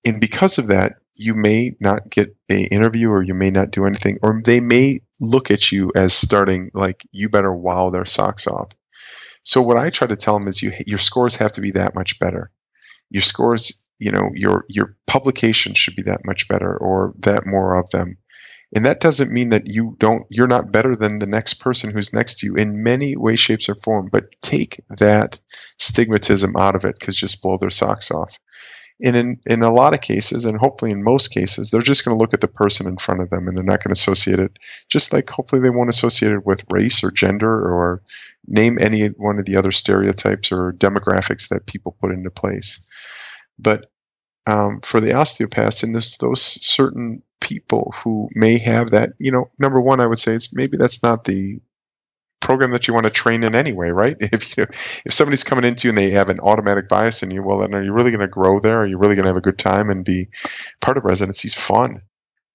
and 0.05 0.19
because 0.19 0.57
of 0.57 0.67
that 0.67 0.93
you 1.15 1.36
may 1.36 1.76
not 1.80 2.09
get 2.09 2.36
a 2.49 2.63
interview 2.65 3.09
or 3.09 3.22
you 3.22 3.34
may 3.34 3.51
not 3.51 3.72
do 3.72 3.86
anything 3.86 4.17
or 4.24 4.41
they 4.43 4.59
may 4.59 4.99
look 5.19 5.51
at 5.51 5.72
you 5.72 5.91
as 5.95 6.13
starting 6.13 6.72
like 6.74 7.05
you 7.11 7.30
better 7.30 7.53
wow 7.53 7.89
their 7.89 8.05
socks 8.05 8.47
off 8.47 8.72
so 9.43 9.61
what 9.61 9.78
i 9.78 9.89
try 9.89 10.07
to 10.07 10.15
tell 10.15 10.38
them 10.39 10.47
is 10.47 10.61
you 10.61 10.72
your 10.88 10.97
scores 10.97 11.36
have 11.36 11.51
to 11.51 11.61
be 11.61 11.72
that 11.72 11.95
much 11.95 12.19
better 12.19 12.51
your 13.11 13.22
scores, 13.22 13.86
you 13.99 14.11
know, 14.11 14.32
your 14.34 14.65
your 14.69 14.95
publications 15.05 15.78
should 15.78 15.95
be 15.95 16.01
that 16.03 16.26
much 16.26 16.47
better 16.47 16.76
or 16.78 17.13
that 17.19 17.45
more 17.45 17.76
of 17.76 17.89
them. 17.91 18.17
And 18.74 18.86
that 18.86 19.01
doesn't 19.01 19.34
mean 19.34 19.49
that 19.49 19.69
you 19.69 19.97
don't 19.99 20.24
you're 20.30 20.47
not 20.47 20.72
better 20.72 20.95
than 20.95 21.19
the 21.19 21.28
next 21.28 21.55
person 21.55 21.91
who's 21.91 22.13
next 22.13 22.39
to 22.39 22.45
you 22.47 22.55
in 22.55 22.84
many 22.84 23.17
ways, 23.17 23.39
shapes, 23.39 23.67
or 23.67 23.76
form. 23.76 24.07
But 24.09 24.34
take 24.41 24.80
that 24.97 25.39
stigmatism 25.78 26.57
out 26.57 26.76
of 26.76 26.86
it 26.86 26.95
because 26.97 27.17
just 27.17 27.41
blow 27.41 27.57
their 27.57 27.69
socks 27.69 28.11
off. 28.11 28.39
And 29.04 29.16
in, 29.16 29.39
in 29.47 29.64
a 29.64 29.74
lot 29.74 29.93
of 29.93 30.02
cases, 30.02 30.45
and 30.45 30.58
hopefully 30.58 30.91
in 30.91 31.04
most 31.04 31.30
cases, 31.30 31.72
they're 31.72 31.82
just 31.82 32.06
going 32.06 32.16
to 32.16 32.22
look 32.22 32.34
at 32.34 32.41
the 32.41 32.47
person 32.47 32.88
in 32.88 32.97
front 32.97 33.22
of 33.22 33.30
them 33.30 33.47
and 33.47 33.58
they're 33.58 33.64
not 33.64 33.84
going 33.84 33.93
to 33.93 33.99
associate 33.99 34.39
it, 34.39 34.58
just 34.89 35.12
like 35.12 35.30
hopefully 35.30 35.62
they 35.62 35.70
won't 35.70 35.89
associate 35.89 36.32
it 36.32 36.45
with 36.45 36.66
race 36.70 37.04
or 37.04 37.10
gender 37.12 37.52
or 37.52 38.02
name 38.47 38.78
any 38.80 39.08
one 39.08 39.39
of 39.39 39.45
the 39.45 39.56
other 39.56 39.72
stereotypes 39.72 40.52
or 40.52 40.74
demographics 40.74 41.49
that 41.49 41.66
people 41.66 41.97
put 41.99 42.12
into 42.12 42.30
place. 42.30 42.86
But 43.58 43.91
um, 44.47 44.82
for 44.82 44.99
the 44.99 45.14
osteopaths 45.14 45.84
and 45.84 45.95
this, 45.95 46.18
those 46.18 46.41
certain 46.41 47.22
people 47.39 47.93
who 48.04 48.30
may 48.36 48.58
have 48.60 48.91
that, 48.91 49.14
you 49.20 49.32
know, 49.32 49.49
number 49.60 49.82
one, 49.82 49.99
I 49.99 50.08
would 50.08 50.20
say 50.20 50.34
it's 50.34 50.54
maybe 50.56 50.78
that's 50.78 51.04
not 51.04 51.24
the 51.24 51.60
program 52.41 52.71
that 52.71 52.87
you 52.87 52.93
want 52.93 53.05
to 53.05 53.11
train 53.11 53.43
in 53.43 53.55
anyway, 53.55 53.89
right? 53.89 54.17
If 54.21 54.57
you 54.57 54.63
if 54.63 55.13
somebody's 55.13 55.43
coming 55.43 55.63
into 55.63 55.87
you 55.87 55.91
and 55.91 55.97
they 55.97 56.11
have 56.11 56.29
an 56.29 56.39
automatic 56.39 56.89
bias 56.89 57.23
in 57.23 57.31
you, 57.31 57.43
well, 57.43 57.59
then 57.59 57.73
are 57.73 57.83
you 57.83 57.93
really 57.93 58.11
going 58.11 58.21
to 58.21 58.27
grow 58.27 58.59
there? 58.59 58.81
Are 58.81 58.87
you 58.87 58.97
really 58.97 59.15
going 59.15 59.23
to 59.23 59.29
have 59.29 59.37
a 59.37 59.41
good 59.41 59.57
time 59.57 59.89
and 59.89 60.03
be 60.03 60.29
part 60.81 60.97
of 60.97 61.05
residency? 61.05 61.21
residency's 61.21 61.55
fun? 61.55 62.01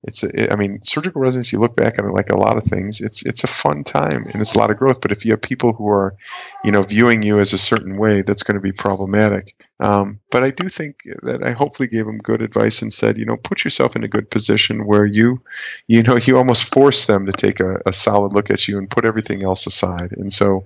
It's 0.02 0.22
a, 0.22 0.52
I 0.52 0.56
mean, 0.56 0.82
surgical 0.82 1.20
residency. 1.20 1.56
Look 1.56 1.74
back 1.74 1.98
at 1.98 2.04
it 2.04 2.12
like 2.12 2.30
a 2.30 2.36
lot 2.36 2.56
of 2.56 2.62
things. 2.62 3.00
It's 3.00 3.24
it's 3.24 3.44
a 3.44 3.48
fun 3.48 3.82
time 3.82 4.24
and 4.32 4.40
it's 4.40 4.54
a 4.54 4.58
lot 4.58 4.70
of 4.70 4.76
growth. 4.76 5.00
But 5.00 5.12
if 5.12 5.24
you 5.24 5.32
have 5.32 5.42
people 5.42 5.72
who 5.72 5.88
are, 5.88 6.16
you 6.64 6.72
know, 6.72 6.82
viewing 6.82 7.22
you 7.22 7.38
as 7.38 7.52
a 7.52 7.58
certain 7.58 7.96
way, 7.96 8.22
that's 8.22 8.42
going 8.42 8.56
to 8.56 8.60
be 8.60 8.72
problematic. 8.72 9.54
Um, 9.78 10.20
but 10.30 10.42
I 10.42 10.50
do 10.50 10.68
think 10.68 10.96
that 11.22 11.44
I 11.44 11.52
hopefully 11.52 11.88
gave 11.88 12.06
them 12.06 12.18
good 12.18 12.42
advice 12.42 12.82
and 12.82 12.92
said, 12.92 13.18
you 13.18 13.24
know, 13.24 13.36
put 13.36 13.62
yourself 13.62 13.94
in 13.94 14.04
a 14.04 14.08
good 14.08 14.30
position 14.30 14.86
where 14.86 15.06
you, 15.06 15.42
you 15.86 16.02
know, 16.02 16.16
you 16.16 16.36
almost 16.36 16.72
force 16.72 17.06
them 17.06 17.26
to 17.26 17.32
take 17.32 17.60
a, 17.60 17.80
a 17.86 17.92
solid 17.92 18.32
look 18.32 18.50
at 18.50 18.66
you 18.66 18.78
and 18.78 18.90
put 18.90 19.04
everything 19.04 19.44
else 19.44 19.66
aside. 19.66 20.12
And 20.12 20.32
so, 20.32 20.64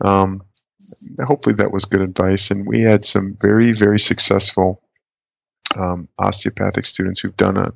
um, 0.00 0.40
hopefully 1.24 1.54
that 1.56 1.72
was 1.72 1.84
good 1.84 2.00
advice. 2.00 2.50
And 2.50 2.66
we 2.66 2.80
had 2.80 3.04
some 3.04 3.36
very 3.40 3.72
very 3.72 3.98
successful 3.98 4.80
um, 5.76 6.08
osteopathic 6.18 6.86
students 6.86 7.20
who've 7.20 7.36
done 7.36 7.56
uh, 7.56 7.70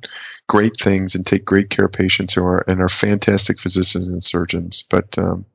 great 0.47 0.77
things 0.77 1.15
and 1.15 1.25
take 1.25 1.45
great 1.45 1.69
care 1.69 1.85
of 1.85 1.91
patients 1.91 2.33
who 2.33 2.43
are 2.43 2.63
and 2.69 2.81
are 2.81 2.89
fantastic 2.89 3.59
physicians 3.59 4.09
and 4.09 4.23
surgeons. 4.23 4.85
But 4.89 5.17
um, 5.17 5.45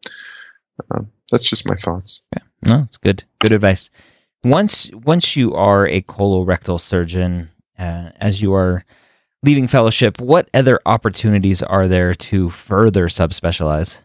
um, 0.90 1.10
that's 1.30 1.48
just 1.48 1.68
my 1.68 1.74
thoughts. 1.74 2.22
Yeah, 2.34 2.42
no, 2.62 2.82
it's 2.86 2.96
good. 2.96 3.24
Good 3.38 3.52
advice. 3.52 3.90
Once 4.42 4.90
once 4.92 5.36
you 5.36 5.54
are 5.54 5.86
a 5.86 6.02
colorectal 6.02 6.80
surgeon, 6.80 7.50
uh, 7.78 8.10
as 8.20 8.42
you 8.42 8.52
are 8.54 8.84
leaving 9.42 9.68
fellowship, 9.68 10.20
what 10.20 10.48
other 10.54 10.80
opportunities 10.86 11.62
are 11.62 11.88
there 11.88 12.14
to 12.14 12.50
further 12.50 13.08
subspecialize? 13.08 14.00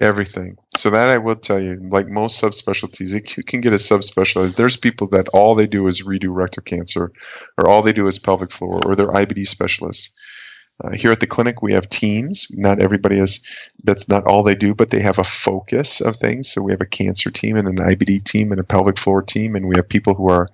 Everything. 0.00 0.56
So 0.76 0.90
that 0.90 1.08
I 1.08 1.18
will 1.18 1.34
tell 1.34 1.58
you, 1.58 1.76
like 1.90 2.06
most 2.06 2.40
subspecialties, 2.40 3.14
it, 3.14 3.36
you 3.36 3.42
can 3.42 3.60
get 3.60 3.72
a 3.72 3.76
subspecialty. 3.76 4.54
There's 4.54 4.76
people 4.76 5.08
that 5.08 5.28
all 5.30 5.56
they 5.56 5.66
do 5.66 5.88
is 5.88 6.04
redo 6.04 6.28
rectal 6.32 6.62
cancer, 6.62 7.10
or 7.56 7.68
all 7.68 7.82
they 7.82 7.92
do 7.92 8.06
is 8.06 8.18
pelvic 8.18 8.52
floor, 8.52 8.80
or 8.86 8.94
they're 8.94 9.08
IBD 9.08 9.46
specialists. 9.46 10.12
Uh, 10.82 10.92
here 10.92 11.10
at 11.10 11.18
the 11.18 11.26
clinic, 11.26 11.60
we 11.60 11.72
have 11.72 11.88
teams. 11.88 12.48
Not 12.52 12.80
everybody 12.80 13.18
is. 13.18 13.44
That's 13.82 14.08
not 14.08 14.26
all 14.26 14.44
they 14.44 14.54
do, 14.54 14.74
but 14.74 14.90
they 14.90 15.00
have 15.00 15.18
a 15.18 15.24
focus 15.24 16.00
of 16.00 16.16
things. 16.16 16.50
So 16.50 16.62
we 16.62 16.70
have 16.72 16.80
a 16.80 16.86
cancer 16.86 17.30
team 17.30 17.56
and 17.56 17.66
an 17.66 17.76
IBD 17.76 18.22
team 18.22 18.52
and 18.52 18.60
a 18.60 18.64
pelvic 18.64 18.96
floor 18.98 19.22
team, 19.22 19.56
and 19.56 19.66
we 19.66 19.76
have 19.76 19.88
people 19.88 20.14
who 20.14 20.30
are 20.30 20.48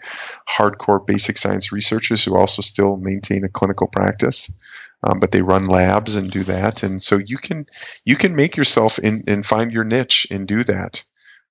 hardcore 0.48 1.06
basic 1.06 1.36
science 1.36 1.72
researchers 1.72 2.24
who 2.24 2.36
also 2.36 2.62
still 2.62 2.96
maintain 2.96 3.44
a 3.44 3.50
clinical 3.50 3.86
practice. 3.86 4.56
Um, 5.02 5.20
but 5.20 5.30
they 5.30 5.42
run 5.42 5.66
labs 5.66 6.16
and 6.16 6.30
do 6.30 6.44
that, 6.44 6.82
and 6.82 7.02
so 7.02 7.18
you 7.18 7.36
can 7.36 7.66
you 8.06 8.16
can 8.16 8.34
make 8.34 8.56
yourself 8.56 8.98
in, 8.98 9.24
and 9.26 9.44
find 9.44 9.70
your 9.70 9.84
niche 9.84 10.26
and 10.30 10.48
do 10.48 10.64
that. 10.64 11.02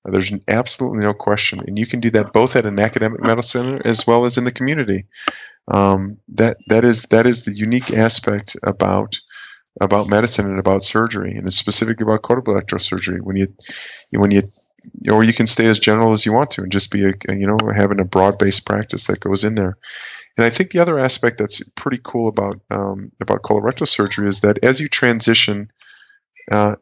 Uh, 0.04 0.10
there's 0.10 0.32
absolutely 0.48 1.04
no 1.04 1.14
question, 1.14 1.60
and 1.60 1.78
you 1.78 1.86
can 1.86 2.00
do 2.00 2.10
that 2.10 2.32
both 2.32 2.56
at 2.56 2.66
an 2.66 2.80
academic 2.80 3.20
medical 3.20 3.42
center 3.42 3.80
as 3.84 4.04
well 4.08 4.24
as 4.24 4.38
in 4.38 4.44
the 4.44 4.50
community. 4.50 5.04
Um, 5.68 6.18
that 6.28 6.58
that 6.68 6.84
is 6.84 7.04
that 7.04 7.26
is 7.26 7.44
the 7.44 7.54
unique 7.54 7.92
aspect 7.92 8.56
about 8.62 9.18
about 9.80 10.08
medicine 10.08 10.46
and 10.46 10.58
about 10.58 10.84
surgery, 10.84 11.34
and 11.34 11.46
it's 11.46 11.56
specific 11.56 12.00
about 12.00 12.22
colorectal 12.22 12.80
surgery. 12.80 13.20
When 13.20 13.36
you 13.36 13.48
when 14.12 14.30
you 14.30 14.42
or 15.10 15.24
you 15.24 15.32
can 15.32 15.46
stay 15.46 15.66
as 15.66 15.78
general 15.78 16.12
as 16.12 16.26
you 16.26 16.32
want 16.32 16.50
to 16.50 16.62
and 16.62 16.72
just 16.72 16.90
be 16.90 17.04
a 17.04 17.12
you 17.34 17.46
know 17.46 17.58
having 17.74 18.00
a 18.00 18.04
broad 18.04 18.38
based 18.38 18.66
practice 18.66 19.06
that 19.06 19.20
goes 19.20 19.44
in 19.44 19.54
there. 19.54 19.78
And 20.36 20.44
I 20.44 20.50
think 20.50 20.70
the 20.70 20.80
other 20.80 20.98
aspect 20.98 21.38
that's 21.38 21.66
pretty 21.70 22.00
cool 22.02 22.28
about 22.28 22.60
um, 22.70 23.12
about 23.20 23.42
colorectal 23.42 23.88
surgery 23.88 24.28
is 24.28 24.40
that 24.40 24.62
as 24.64 24.80
you 24.80 24.88
transition 24.88 25.68
uh, 26.50 26.76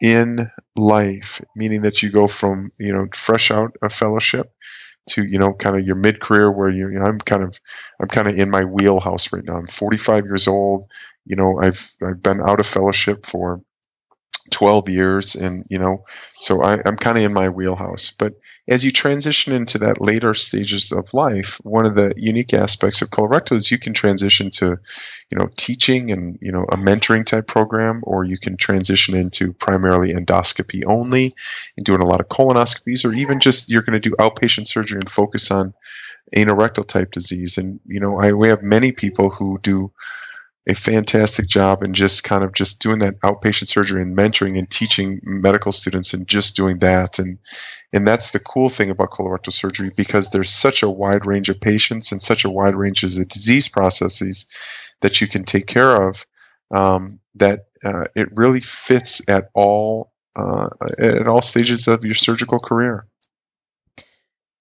in 0.00 0.50
life, 0.76 1.40
meaning 1.56 1.82
that 1.82 2.02
you 2.02 2.10
go 2.10 2.26
from 2.26 2.70
you 2.78 2.92
know 2.92 3.06
fresh 3.14 3.50
out 3.50 3.76
of 3.82 3.92
fellowship 3.92 4.52
to 5.10 5.24
you 5.24 5.38
know 5.38 5.52
kind 5.54 5.76
of 5.76 5.86
your 5.86 5.96
mid 5.96 6.20
career 6.20 6.50
where 6.50 6.68
you, 6.68 6.88
you 6.88 6.98
know, 6.98 7.04
I'm 7.04 7.18
kind 7.18 7.42
of 7.42 7.60
I'm 8.00 8.08
kind 8.08 8.28
of 8.28 8.38
in 8.38 8.50
my 8.50 8.64
wheelhouse 8.64 9.32
right 9.32 9.44
now. 9.44 9.56
I'm 9.56 9.66
45 9.66 10.24
years 10.24 10.48
old. 10.48 10.86
You 11.24 11.36
know 11.36 11.60
I've 11.60 11.92
I've 12.02 12.22
been 12.22 12.40
out 12.40 12.60
of 12.60 12.66
fellowship 12.66 13.26
for 13.26 13.60
12 14.62 14.88
years 14.88 15.34
and 15.34 15.64
you 15.68 15.76
know 15.76 16.04
so 16.38 16.62
I, 16.62 16.80
i'm 16.86 16.94
kind 16.94 17.18
of 17.18 17.24
in 17.24 17.32
my 17.32 17.48
wheelhouse. 17.48 18.12
But 18.12 18.34
as 18.68 18.84
you 18.84 18.92
transition 18.92 19.52
into 19.52 19.78
that 19.78 20.00
later 20.00 20.34
stages 20.34 20.92
of 20.92 21.12
life 21.12 21.60
one 21.64 21.84
of 21.84 21.96
the 21.96 22.14
unique 22.16 22.54
aspects 22.54 23.02
of 23.02 23.10
colorectal 23.10 23.56
is 23.56 23.72
you 23.72 23.78
can 23.78 23.92
transition 23.92 24.50
to 24.50 24.78
you 25.32 25.38
know 25.38 25.48
teaching 25.56 26.12
and 26.12 26.38
you 26.40 26.52
know 26.52 26.62
a 26.62 26.76
mentoring 26.76 27.26
type 27.26 27.48
program 27.48 28.02
or 28.04 28.22
you 28.22 28.38
can 28.38 28.56
transition 28.56 29.16
into 29.16 29.52
primarily 29.52 30.14
endoscopy 30.14 30.84
only 30.86 31.34
and 31.76 31.84
doing 31.84 32.00
a 32.00 32.06
lot 32.06 32.20
of 32.20 32.28
colonoscopies 32.28 33.04
or 33.04 33.12
even 33.12 33.40
just 33.40 33.68
you're 33.68 33.82
going 33.82 34.00
to 34.00 34.08
do 34.08 34.14
outpatient 34.20 34.68
surgery 34.68 35.00
and 35.00 35.10
focus 35.10 35.50
on 35.50 35.74
anorectal 36.36 36.86
type 36.86 37.10
disease. 37.10 37.58
And 37.58 37.80
you 37.84 37.98
know 37.98 38.20
I, 38.20 38.32
we 38.32 38.46
have 38.48 38.62
many 38.62 38.92
people 38.92 39.28
who 39.28 39.58
do 39.60 39.90
a 40.68 40.74
fantastic 40.74 41.48
job 41.48 41.82
in 41.82 41.92
just 41.92 42.22
kind 42.22 42.44
of 42.44 42.52
just 42.52 42.80
doing 42.80 43.00
that 43.00 43.18
outpatient 43.20 43.68
surgery 43.68 44.00
and 44.00 44.16
mentoring 44.16 44.56
and 44.56 44.70
teaching 44.70 45.20
medical 45.22 45.72
students 45.72 46.14
and 46.14 46.28
just 46.28 46.54
doing 46.54 46.78
that. 46.78 47.18
And 47.18 47.38
and 47.92 48.06
that's 48.06 48.30
the 48.30 48.38
cool 48.38 48.68
thing 48.68 48.88
about 48.90 49.10
colorectal 49.10 49.52
surgery 49.52 49.90
because 49.96 50.30
there's 50.30 50.50
such 50.50 50.82
a 50.82 50.90
wide 50.90 51.26
range 51.26 51.48
of 51.48 51.60
patients 51.60 52.12
and 52.12 52.22
such 52.22 52.44
a 52.44 52.50
wide 52.50 52.76
range 52.76 53.02
of 53.02 53.28
disease 53.28 53.68
processes 53.68 54.46
that 55.00 55.20
you 55.20 55.26
can 55.26 55.44
take 55.44 55.66
care 55.66 56.00
of 56.08 56.24
um, 56.70 57.18
that 57.34 57.66
uh, 57.84 58.04
it 58.14 58.28
really 58.36 58.60
fits 58.60 59.28
at 59.28 59.50
all 59.54 60.12
uh, 60.36 60.68
at 60.98 61.26
all 61.26 61.42
stages 61.42 61.88
of 61.88 62.04
your 62.04 62.14
surgical 62.14 62.58
career. 62.60 63.06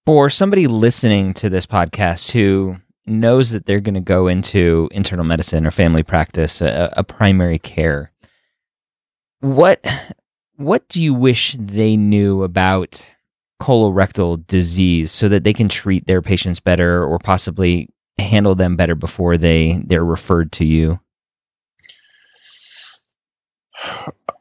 For 0.05 0.31
somebody 0.31 0.65
listening 0.65 1.33
to 1.35 1.49
this 1.49 1.67
podcast 1.67 2.31
who 2.31 2.77
knows 3.05 3.51
that 3.51 3.65
they're 3.65 3.79
going 3.79 3.95
to 3.95 3.99
go 3.99 4.27
into 4.27 4.89
internal 4.91 5.25
medicine 5.25 5.65
or 5.65 5.71
family 5.71 6.03
practice, 6.03 6.61
a, 6.61 6.93
a 6.93 7.03
primary 7.03 7.59
care. 7.59 8.11
What 9.39 9.85
what 10.55 10.87
do 10.89 11.01
you 11.01 11.13
wish 11.13 11.55
they 11.59 11.97
knew 11.97 12.43
about 12.43 13.05
colorectal 13.61 14.45
disease 14.47 15.11
so 15.11 15.27
that 15.29 15.43
they 15.43 15.53
can 15.53 15.69
treat 15.69 16.05
their 16.05 16.21
patients 16.21 16.59
better 16.59 17.03
or 17.03 17.17
possibly 17.19 17.89
handle 18.17 18.55
them 18.55 18.75
better 18.75 18.95
before 18.95 19.37
they 19.37 19.81
they're 19.85 20.05
referred 20.05 20.51
to 20.53 20.65
you? 20.65 20.99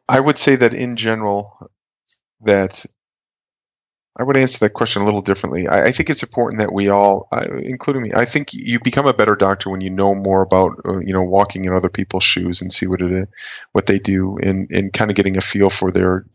I 0.09 0.21
would 0.21 0.39
say 0.39 0.57
that 0.57 0.75
in 0.75 0.97
general 0.97 1.71
that 2.43 2.85
I 4.17 4.25
would 4.25 4.37
answer 4.37 4.59
that 4.61 4.75
question 4.75 5.03
a 5.03 5.05
little 5.05 5.23
differently. 5.23 5.69
I, 5.69 5.87
I 5.87 5.91
think 5.93 6.11
it's 6.11 6.23
important 6.23 6.61
that 6.61 6.73
we 6.73 6.89
all, 6.89 7.29
including 7.63 8.03
me, 8.03 8.11
I 8.15 8.25
think 8.25 8.53
you 8.53 8.81
become 8.83 9.07
a 9.07 9.15
better 9.15 9.37
doctor 9.37 9.71
when 9.71 9.81
you 9.81 9.91
know 9.91 10.15
more 10.15 10.43
about, 10.43 10.73
uh, 10.85 10.99
you 10.99 11.13
know, 11.13 11.23
walking 11.23 11.65
in 11.65 11.73
other 11.73 11.89
people's 11.89 12.25
shoes 12.25 12.61
and 12.61 12.73
see 12.73 12.87
what 12.87 13.03
it 13.03 13.13
is, 13.13 13.27
what 13.73 13.87
they 13.87 13.99
do, 13.99 14.37
and 14.39 14.71
and 14.71 14.93
kind 14.93 15.11
of 15.11 15.17
getting 15.17 15.37
a 15.37 15.41
feel 15.41 15.71
for 15.71 15.91
their 15.91 16.27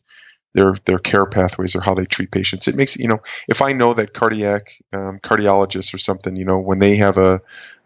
their 0.54 0.74
their 0.86 1.00
care 1.00 1.26
pathways 1.26 1.76
or 1.76 1.82
how 1.82 1.94
they 1.94 2.06
treat 2.06 2.32
patients. 2.32 2.68
It 2.68 2.76
makes 2.76 2.98
you 2.98 3.10
know 3.10 3.20
if 3.50 3.62
I 3.62 3.74
know 3.74 3.94
that 3.94 4.14
cardiac 4.14 4.72
um, 4.94 5.20
cardiologists 5.20 5.94
or 5.94 5.98
something, 5.98 6.36
you 6.38 6.46
know, 6.46 6.60
when 6.60 6.80
they 6.80 6.96
have 6.96 7.18
a, 7.18 7.42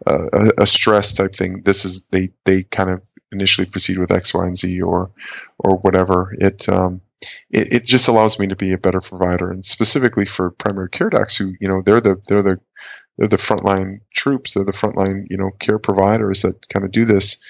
a 0.06 0.52
a 0.58 0.66
stress 0.66 1.14
type 1.14 1.34
thing, 1.34 1.62
this 1.62 1.84
is 1.84 2.06
they 2.06 2.30
they 2.44 2.62
kind 2.62 2.90
of 2.90 3.04
initially 3.32 3.66
proceed 3.66 3.98
with 3.98 4.12
X, 4.12 4.32
Y, 4.32 4.46
and 4.46 4.56
Z 4.56 4.80
or 4.82 5.10
or 5.58 5.78
whatever. 5.78 6.34
It 6.38 6.68
um, 6.68 7.00
it, 7.50 7.72
it 7.72 7.84
just 7.84 8.08
allows 8.08 8.38
me 8.38 8.46
to 8.48 8.56
be 8.56 8.72
a 8.72 8.78
better 8.78 9.00
provider, 9.00 9.50
and 9.50 9.64
specifically 9.64 10.24
for 10.24 10.50
primary 10.52 10.88
care 10.88 11.10
docs, 11.10 11.36
who 11.36 11.52
you 11.60 11.68
know 11.68 11.82
they're 11.82 12.00
the 12.00 12.20
they're 12.28 12.42
the 12.42 12.60
they're 13.18 13.28
the 13.28 13.36
frontline 13.36 14.00
troops, 14.14 14.54
they're 14.54 14.64
the 14.64 14.72
frontline 14.72 15.26
you 15.30 15.36
know 15.36 15.50
care 15.58 15.78
providers 15.78 16.42
that 16.42 16.68
kind 16.68 16.84
of 16.84 16.92
do 16.92 17.04
this. 17.04 17.42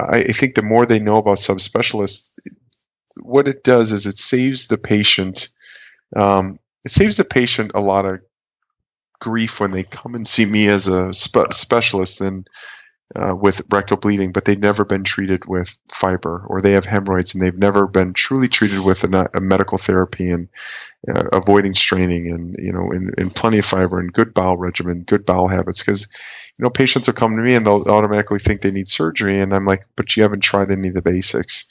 I, 0.00 0.18
I 0.18 0.32
think 0.32 0.54
the 0.54 0.62
more 0.62 0.86
they 0.86 1.00
know 1.00 1.18
about 1.18 1.38
subspecialists, 1.38 2.30
what 3.22 3.48
it 3.48 3.64
does 3.64 3.92
is 3.92 4.06
it 4.06 4.18
saves 4.18 4.68
the 4.68 4.78
patient. 4.78 5.48
Um, 6.14 6.58
it 6.84 6.90
saves 6.90 7.16
the 7.16 7.24
patient 7.24 7.72
a 7.74 7.80
lot 7.80 8.04
of 8.04 8.20
grief 9.20 9.60
when 9.60 9.72
they 9.72 9.82
come 9.82 10.14
and 10.14 10.26
see 10.26 10.46
me 10.46 10.68
as 10.68 10.88
a 10.88 11.12
spe- 11.12 11.52
specialist 11.52 12.20
and 12.20 12.48
uh, 13.16 13.34
with 13.34 13.62
rectal 13.70 13.96
bleeding, 13.96 14.32
but 14.32 14.44
they've 14.44 14.60
never 14.60 14.84
been 14.84 15.04
treated 15.04 15.46
with 15.46 15.78
fiber, 15.92 16.44
or 16.46 16.60
they 16.60 16.72
have 16.72 16.84
hemorrhoids 16.84 17.34
and 17.34 17.42
they've 17.42 17.56
never 17.56 17.86
been 17.86 18.12
truly 18.12 18.48
treated 18.48 18.84
with 18.84 19.02
a, 19.04 19.30
a 19.34 19.40
medical 19.40 19.78
therapy 19.78 20.30
and 20.30 20.48
uh, 21.08 21.24
avoiding 21.32 21.74
straining 21.74 22.30
and 22.30 22.56
you 22.58 22.72
know 22.72 22.90
and, 22.90 23.34
plenty 23.34 23.58
of 23.58 23.64
fiber 23.64 23.98
and 23.98 24.12
good 24.12 24.34
bowel 24.34 24.56
regimen, 24.56 25.00
good 25.00 25.24
bowel 25.24 25.48
habits. 25.48 25.82
Because 25.82 26.06
you 26.58 26.62
know 26.62 26.70
patients 26.70 27.06
will 27.06 27.14
come 27.14 27.34
to 27.34 27.42
me 27.42 27.54
and 27.54 27.66
they'll 27.66 27.88
automatically 27.88 28.38
think 28.38 28.60
they 28.60 28.70
need 28.70 28.88
surgery, 28.88 29.40
and 29.40 29.54
I'm 29.54 29.64
like, 29.64 29.86
but 29.96 30.16
you 30.16 30.22
haven't 30.22 30.40
tried 30.40 30.70
any 30.70 30.88
of 30.88 30.94
the 30.94 31.02
basics, 31.02 31.66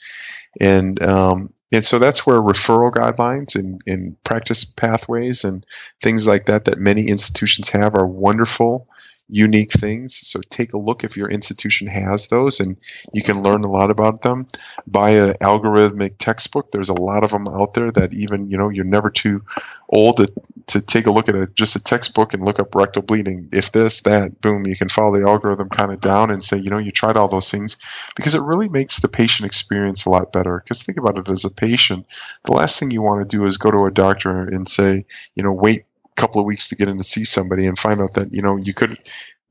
and 0.60 1.00
um, 1.02 1.52
and 1.70 1.84
so 1.84 1.98
that's 1.98 2.26
where 2.26 2.40
referral 2.40 2.90
guidelines 2.90 3.54
and, 3.54 3.80
and 3.86 4.22
practice 4.24 4.64
pathways 4.64 5.44
and 5.44 5.64
things 6.00 6.26
like 6.26 6.46
that 6.46 6.64
that 6.64 6.78
many 6.78 7.08
institutions 7.08 7.68
have 7.68 7.94
are 7.94 8.06
wonderful 8.06 8.88
unique 9.28 9.72
things. 9.72 10.14
So 10.14 10.40
take 10.48 10.72
a 10.72 10.78
look 10.78 11.04
if 11.04 11.16
your 11.16 11.30
institution 11.30 11.86
has 11.86 12.28
those, 12.28 12.60
and 12.60 12.78
you 13.12 13.22
can 13.22 13.42
learn 13.42 13.64
a 13.64 13.70
lot 13.70 13.90
about 13.90 14.22
them. 14.22 14.46
Buy 14.86 15.10
an 15.10 15.34
algorithmic 15.34 16.14
textbook. 16.18 16.70
There's 16.70 16.88
a 16.88 16.94
lot 16.94 17.24
of 17.24 17.30
them 17.30 17.46
out 17.48 17.74
there 17.74 17.90
that 17.92 18.14
even 18.14 18.48
you 18.48 18.56
know 18.56 18.68
you're 18.68 18.84
never 18.84 19.10
too 19.10 19.42
old 19.90 20.18
to, 20.18 20.32
to 20.66 20.80
take 20.80 21.06
a 21.06 21.10
look 21.10 21.28
at 21.28 21.34
a, 21.34 21.46
just 21.48 21.76
a 21.76 21.82
textbook 21.82 22.34
and 22.34 22.44
look 22.44 22.58
up 22.58 22.74
rectal 22.74 23.02
bleeding. 23.02 23.48
If 23.52 23.72
this, 23.72 24.02
that, 24.02 24.40
boom, 24.40 24.66
you 24.66 24.76
can 24.76 24.88
follow 24.88 25.18
the 25.18 25.26
algorithm 25.26 25.68
kind 25.70 25.92
of 25.92 26.00
down 26.00 26.30
and 26.30 26.42
say, 26.42 26.58
you 26.58 26.70
know, 26.70 26.78
you 26.78 26.90
tried 26.90 27.16
all 27.16 27.28
those 27.28 27.50
things 27.50 27.78
because 28.16 28.34
it 28.34 28.42
really 28.42 28.68
makes 28.68 29.00
the 29.00 29.08
patient 29.08 29.46
experience 29.46 30.04
a 30.04 30.10
lot 30.10 30.32
better. 30.32 30.60
Because 30.62 30.82
think 30.82 30.98
about 30.98 31.18
it 31.18 31.30
as 31.30 31.44
a 31.44 31.50
patient, 31.50 32.06
the 32.44 32.52
last 32.52 32.78
thing 32.78 32.90
you 32.90 33.02
want 33.02 33.28
to 33.28 33.36
do 33.36 33.46
is 33.46 33.56
go 33.56 33.70
to 33.70 33.86
a 33.86 33.90
doctor 33.90 34.46
and 34.46 34.68
say, 34.68 35.04
you 35.34 35.42
know, 35.42 35.52
wait 35.52 35.84
couple 36.18 36.40
of 36.40 36.46
weeks 36.46 36.68
to 36.68 36.76
get 36.76 36.88
in 36.88 36.98
to 36.98 37.02
see 37.02 37.24
somebody 37.24 37.66
and 37.66 37.78
find 37.78 38.00
out 38.00 38.14
that 38.14 38.32
you 38.32 38.42
know 38.42 38.56
you 38.56 38.74
could 38.74 38.98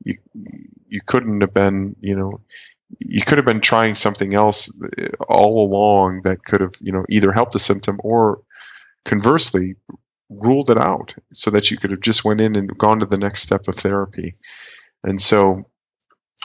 you 0.04 0.14
you 0.88 1.00
couldn't 1.04 1.40
have 1.40 1.54
been 1.54 1.96
you 2.00 2.14
know 2.14 2.40
you 3.00 3.22
could 3.22 3.38
have 3.38 3.44
been 3.44 3.60
trying 3.60 3.94
something 3.94 4.34
else 4.34 4.70
all 5.28 5.66
along 5.66 6.20
that 6.22 6.44
could 6.44 6.60
have 6.60 6.74
you 6.80 6.92
know 6.92 7.04
either 7.08 7.32
helped 7.32 7.52
the 7.52 7.58
symptom 7.58 7.98
or 8.04 8.42
conversely 9.04 9.74
ruled 10.28 10.70
it 10.70 10.78
out 10.78 11.14
so 11.32 11.50
that 11.50 11.70
you 11.70 11.76
could 11.76 11.90
have 11.90 12.00
just 12.00 12.24
went 12.24 12.40
in 12.40 12.56
and 12.56 12.76
gone 12.76 13.00
to 13.00 13.06
the 13.06 13.18
next 13.18 13.42
step 13.42 13.66
of 13.68 13.74
therapy. 13.74 14.34
And 15.02 15.20
so 15.20 15.64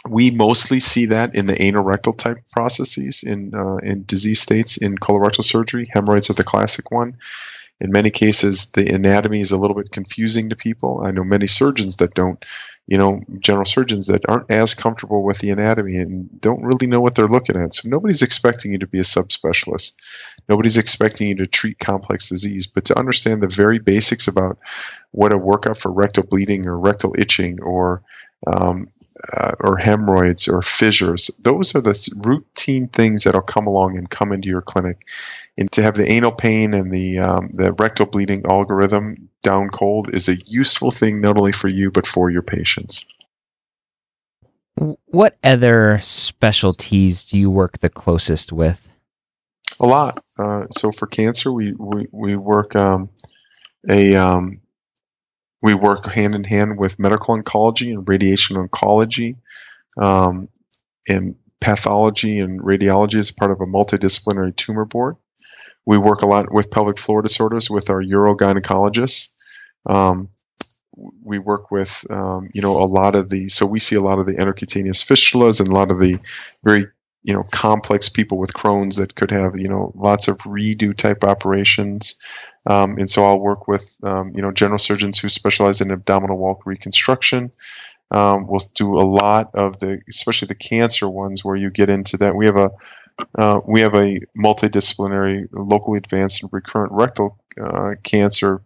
we 0.10 0.32
mostly 0.32 0.80
see 0.80 1.08
that 1.08 1.36
in 1.36 1.46
the 1.46 1.54
anorectal 1.54 2.18
type 2.18 2.38
processes 2.52 3.24
in 3.24 3.54
uh, 3.54 3.78
in 3.78 4.04
disease 4.06 4.42
states 4.42 4.78
in 4.78 4.98
colorectal 4.98 5.44
surgery. 5.44 5.88
Hemorrhoids 5.92 6.30
are 6.30 6.34
the 6.34 6.44
classic 6.44 6.92
one 6.92 7.18
in 7.80 7.92
many 7.92 8.12
cases, 8.12 8.72
the 8.72 8.94
anatomy 8.94 9.42
is 9.42 9.52
a 9.52 9.58
little 9.58 9.76
bit 9.76 9.92
confusing 9.92 10.50
to 10.50 10.56
people. 10.56 11.02
I 11.04 11.12
know 11.12 11.24
many 11.24 11.48
surgeons 11.48 11.98
that 11.98 12.14
don't, 12.14 12.44
you 12.88 12.98
know, 12.98 13.22
general 13.40 13.66
surgeons 13.66 14.08
that 14.08 14.30
aren't 14.30 14.52
as 14.52 14.74
comfortable 14.74 15.24
with 15.24 15.40
the 15.40 15.50
anatomy 15.50 15.98
and 15.98 16.30
don't 16.40 16.64
really 16.64 16.88
know 16.88 17.02
what 17.02 17.16
they're 17.16 17.28
looking 17.28 17.58
at. 17.58 17.74
So 17.74 17.90
nobody's 17.90 18.22
expecting 18.22 18.72
you 18.72 18.78
to 18.80 18.88
be 18.88 19.00
a 19.00 19.04
subspecialist. 19.04 20.02
Nobody's 20.48 20.78
expecting 20.78 21.30
you 21.30 21.36
to 21.38 21.48
treat 21.48 21.80
complex 21.80 22.30
disease, 22.30 22.68
but 22.68 22.86
to 22.86 22.98
understand 22.98 23.42
the 23.42 23.48
very 23.48 23.80
basics 23.80 24.28
about 24.28 24.60
what 25.12 25.34
a 25.34 25.38
workup 25.38 25.78
for 25.78 25.92
rectal 25.92 26.24
bleeding 26.24 26.66
or 26.66 26.80
rectal 26.80 27.16
itching 27.18 27.62
or 27.62 28.04
um, 28.48 28.88
uh, 29.32 29.52
or 29.60 29.78
hemorrhoids 29.78 30.48
or 30.48 30.62
fissures. 30.62 31.28
Those 31.42 31.76
are 31.76 31.82
the 31.82 32.22
routine 32.26 32.88
things 32.88 33.24
that'll 33.24 33.42
come 33.42 33.68
along 33.68 33.98
and 33.98 34.10
come 34.10 34.32
into 34.32 34.50
your 34.50 34.62
clinic. 34.62 35.08
And 35.58 35.72
to 35.74 35.82
have 35.82 35.96
the 35.96 36.10
anal 36.10 36.32
pain 36.32 36.74
and 36.74 36.92
the 36.92 37.20
um, 37.20 37.50
the 37.54 37.74
rectal 37.74 38.06
bleeding 38.06 38.44
algorithm 38.46 39.30
down 39.44 39.70
cold 39.70 40.14
is 40.14 40.28
a 40.28 40.36
useful 40.36 40.92
thing 40.92 41.22
not 41.22 41.38
only 41.38 41.52
for 41.52 41.68
you 41.68 41.92
but 41.92 42.08
for 42.08 42.30
your 42.30 42.42
patients. 42.42 43.06
What 45.06 45.38
other 45.44 46.00
specialties 46.02 47.26
do 47.26 47.38
you 47.38 47.52
work 47.52 47.78
the 47.78 47.90
closest 47.90 48.52
with? 48.52 48.90
A 49.80 49.86
lot. 49.86 50.18
Uh, 50.38 50.66
so 50.72 50.92
for 50.92 51.08
cancer, 51.08 51.52
we 51.52 51.74
we, 51.74 52.08
we 52.12 52.36
work 52.36 52.76
um, 52.76 53.10
a 53.88 54.16
um, 54.16 54.62
we 55.64 55.74
work 55.74 56.06
hand 56.08 56.36
in 56.36 56.44
hand 56.44 56.78
with 56.78 57.00
medical 57.00 57.36
oncology 57.36 57.94
and 57.94 58.08
radiation 58.08 58.58
oncology, 58.58 59.38
um, 59.98 60.50
and 61.08 61.36
pathology 61.62 62.40
and 62.40 62.60
radiology 62.60 63.16
as 63.16 63.32
part 63.32 63.50
of 63.50 63.62
a 63.62 63.66
multidisciplinary 63.66 64.54
tumor 64.56 64.84
board. 64.84 65.16
We 65.86 65.98
work 65.98 66.22
a 66.22 66.26
lot 66.26 66.52
with 66.52 66.70
pelvic 66.70 67.00
floor 67.00 67.22
disorders 67.22 67.70
with 67.70 67.90
our 67.90 68.04
urogynecologists. 68.04 69.34
Um, 69.86 70.30
we 71.24 71.40
work 71.40 71.72
with, 71.72 72.06
um, 72.10 72.50
you 72.54 72.62
know, 72.62 72.84
a 72.84 72.86
lot 72.86 73.16
of 73.16 73.30
the, 73.30 73.48
so 73.48 73.66
we 73.66 73.80
see 73.80 73.96
a 73.96 74.02
lot 74.02 74.20
of 74.20 74.26
the 74.26 74.34
enterocutaneous 74.34 75.04
fistulas 75.04 75.60
and 75.60 75.70
a 75.70 75.74
lot 75.74 75.92
of 75.92 76.00
the 76.00 76.18
very, 76.64 76.88
you 77.24 77.34
know, 77.34 77.44
complex 77.52 78.10
people 78.10 78.38
with 78.38 78.54
Crohn's 78.54 78.98
that 78.98 79.16
could 79.16 79.32
have, 79.32 79.58
you 79.58 79.70
know, 79.70 79.92
lots 79.96 80.28
of 80.28 80.38
redo 80.40 80.96
type 80.96 81.24
operations. 81.24 82.20
Um, 82.66 82.98
and 82.98 83.10
so 83.10 83.26
I'll 83.26 83.40
work 83.40 83.68
with 83.68 83.98
um, 84.04 84.32
you 84.36 84.42
know 84.42 84.52
general 84.52 84.78
surgeons 84.78 85.20
who 85.20 85.30
specialize 85.30 85.82
in 85.82 85.92
abdominal 85.92 86.38
wall 86.38 86.62
reconstruction. 86.66 87.52
Um, 88.12 88.48
we'll 88.48 88.62
do 88.76 88.96
a 88.96 89.02
lot 89.04 89.52
of 89.56 89.80
the, 89.80 90.00
especially 90.08 90.48
the 90.48 90.56
cancer 90.56 91.10
ones, 91.10 91.44
where 91.44 91.56
you 91.56 91.72
get 91.72 91.90
into 91.90 92.18
that. 92.18 92.36
We 92.36 92.46
have 92.46 92.58
a 92.58 92.72
uh, 93.38 93.60
we 93.66 93.82
have 93.82 93.96
a 93.96 94.20
multidisciplinary, 94.38 95.48
locally 95.52 95.98
advanced 95.98 96.44
recurrent 96.52 96.94
rectal 96.94 97.38
uh, 97.62 97.96
cancer 98.04 98.62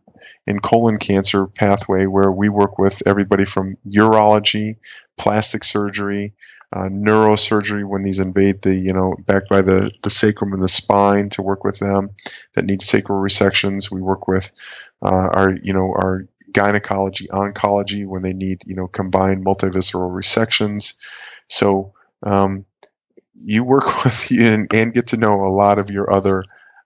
and 0.45 0.61
colon 0.61 0.97
cancer 0.97 1.47
pathway, 1.47 2.05
where 2.05 2.31
we 2.31 2.49
work 2.49 2.77
with 2.77 3.01
everybody 3.05 3.45
from 3.45 3.77
urology, 3.87 4.77
plastic 5.17 5.63
surgery, 5.63 6.33
uh, 6.73 6.89
neurosurgery 6.89 7.87
when 7.87 8.03
these 8.03 8.19
invade 8.19 8.61
the, 8.61 8.75
you 8.75 8.91
know, 8.91 9.15
back 9.25 9.47
by 9.47 9.61
the, 9.61 9.91
the 10.03 10.09
sacrum 10.09 10.53
and 10.53 10.61
the 10.61 10.67
spine 10.67 11.29
to 11.29 11.41
work 11.41 11.63
with 11.63 11.79
them 11.79 12.09
that 12.53 12.65
need 12.65 12.81
sacral 12.81 13.21
resections. 13.21 13.91
We 13.91 14.01
work 14.01 14.27
with 14.27 14.51
uh, 15.01 15.29
our, 15.33 15.53
you 15.63 15.73
know, 15.73 15.93
our 15.93 16.27
gynecology, 16.51 17.27
oncology 17.27 18.05
when 18.05 18.21
they 18.21 18.33
need, 18.33 18.63
you 18.65 18.75
know, 18.75 18.87
combined 18.87 19.45
multivisceral 19.45 20.11
resections. 20.11 20.97
So, 21.47 21.93
um, 22.23 22.65
you 23.33 23.63
work 23.63 23.85
with 24.03 24.29
and, 24.31 24.73
and 24.73 24.93
get 24.93 25.07
to 25.07 25.17
know 25.17 25.43
a 25.43 25.53
lot 25.53 25.79
of 25.79 25.89
your 25.89 26.11
other 26.11 26.43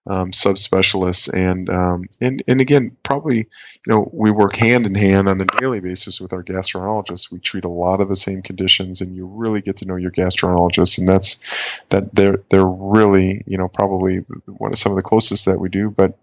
um, 0.07 0.31
subspecialists. 0.31 1.31
And 1.33 1.69
um, 1.69 2.05
and 2.19 2.43
and 2.47 2.61
again 2.61 2.97
probably 3.03 3.37
you 3.37 3.45
know 3.87 4.09
we 4.13 4.31
work 4.31 4.55
hand 4.55 4.85
in 4.85 4.95
hand 4.95 5.29
on 5.29 5.39
a 5.41 5.45
daily 5.45 5.79
basis 5.79 6.19
with 6.19 6.33
our 6.33 6.43
gastroenterologists. 6.43 7.31
We 7.31 7.39
treat 7.39 7.65
a 7.65 7.69
lot 7.69 8.01
of 8.01 8.09
the 8.09 8.15
same 8.15 8.41
conditions 8.41 9.01
and 9.01 9.15
you 9.15 9.25
really 9.25 9.61
get 9.61 9.77
to 9.77 9.85
know 9.85 9.95
your 9.95 10.11
gastroenterologist 10.11 10.97
and 10.97 11.07
that's 11.07 11.83
that 11.89 12.13
they're 12.15 12.43
they're 12.49 12.65
really 12.65 13.43
you 13.45 13.57
know 13.57 13.67
probably 13.67 14.17
one 14.47 14.71
of 14.71 14.79
some 14.79 14.91
of 14.91 14.95
the 14.95 15.03
closest 15.03 15.45
that 15.45 15.59
we 15.59 15.69
do. 15.69 15.89
But 15.89 16.17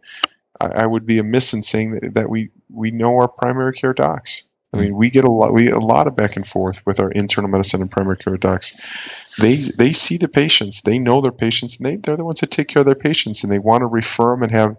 I, 0.61 0.66
I 0.66 0.87
would 0.87 1.07
be 1.07 1.18
amiss 1.18 1.55
in 1.55 1.62
saying 1.62 1.93
that, 1.93 2.14
that 2.14 2.29
we 2.31 2.51
we 2.68 2.91
know 2.91 3.16
our 3.16 3.29
primary 3.29 3.72
care 3.72 3.95
docs 3.95 4.47
I 4.73 4.77
mean, 4.77 4.97
we 4.97 5.09
get 5.09 5.25
a 5.25 5.31
lot, 5.31 5.55
we 5.55 5.71
a 5.71 5.79
lot 5.79 6.07
of 6.07 6.16
back 6.16 6.37
and 6.37 6.47
forth 6.47 6.85
with 6.85 7.01
our 7.01 7.11
internal 7.11 7.51
medicine 7.51 7.81
and 7.81 7.91
primary 7.91 8.19
care 8.19 8.37
docs. 8.37 9.35
They 9.39 9.57
they 9.57 9.93
see 9.93 10.19
the 10.19 10.29
patients, 10.29 10.83
they 10.83 10.99
know 10.99 11.21
their 11.21 11.33
patients, 11.33 11.79
and 11.79 11.87
they 11.87 11.97
they're 11.97 12.19
the 12.19 12.25
ones 12.25 12.41
that 12.41 12.51
take 12.51 12.69
care 12.69 12.81
of 12.81 12.87
their 12.87 12.95
patients, 12.95 13.43
and 13.43 13.53
they 13.53 13.59
want 13.59 13.81
to 13.81 13.87
refer 13.87 14.33
them 14.33 14.43
and 14.43 14.53
have 14.53 14.77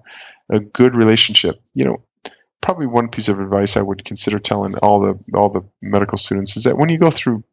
a 0.50 0.60
good 0.60 0.96
relationship. 0.96 1.60
You 1.74 1.86
know, 1.86 2.04
probably 2.62 2.86
one 2.86 3.10
piece 3.10 3.30
of 3.30 3.40
advice 3.40 3.78
I 3.78 3.82
would 3.82 4.06
consider 4.06 4.38
telling 4.38 4.76
all 4.78 5.00
the 5.00 5.24
all 5.34 5.50
the 5.50 5.68
medical 5.82 6.20
students 6.20 6.56
is 6.56 6.66
that 6.66 6.78
when 6.78 6.90
you 6.90 7.00
go 7.00 7.10
through 7.10 7.44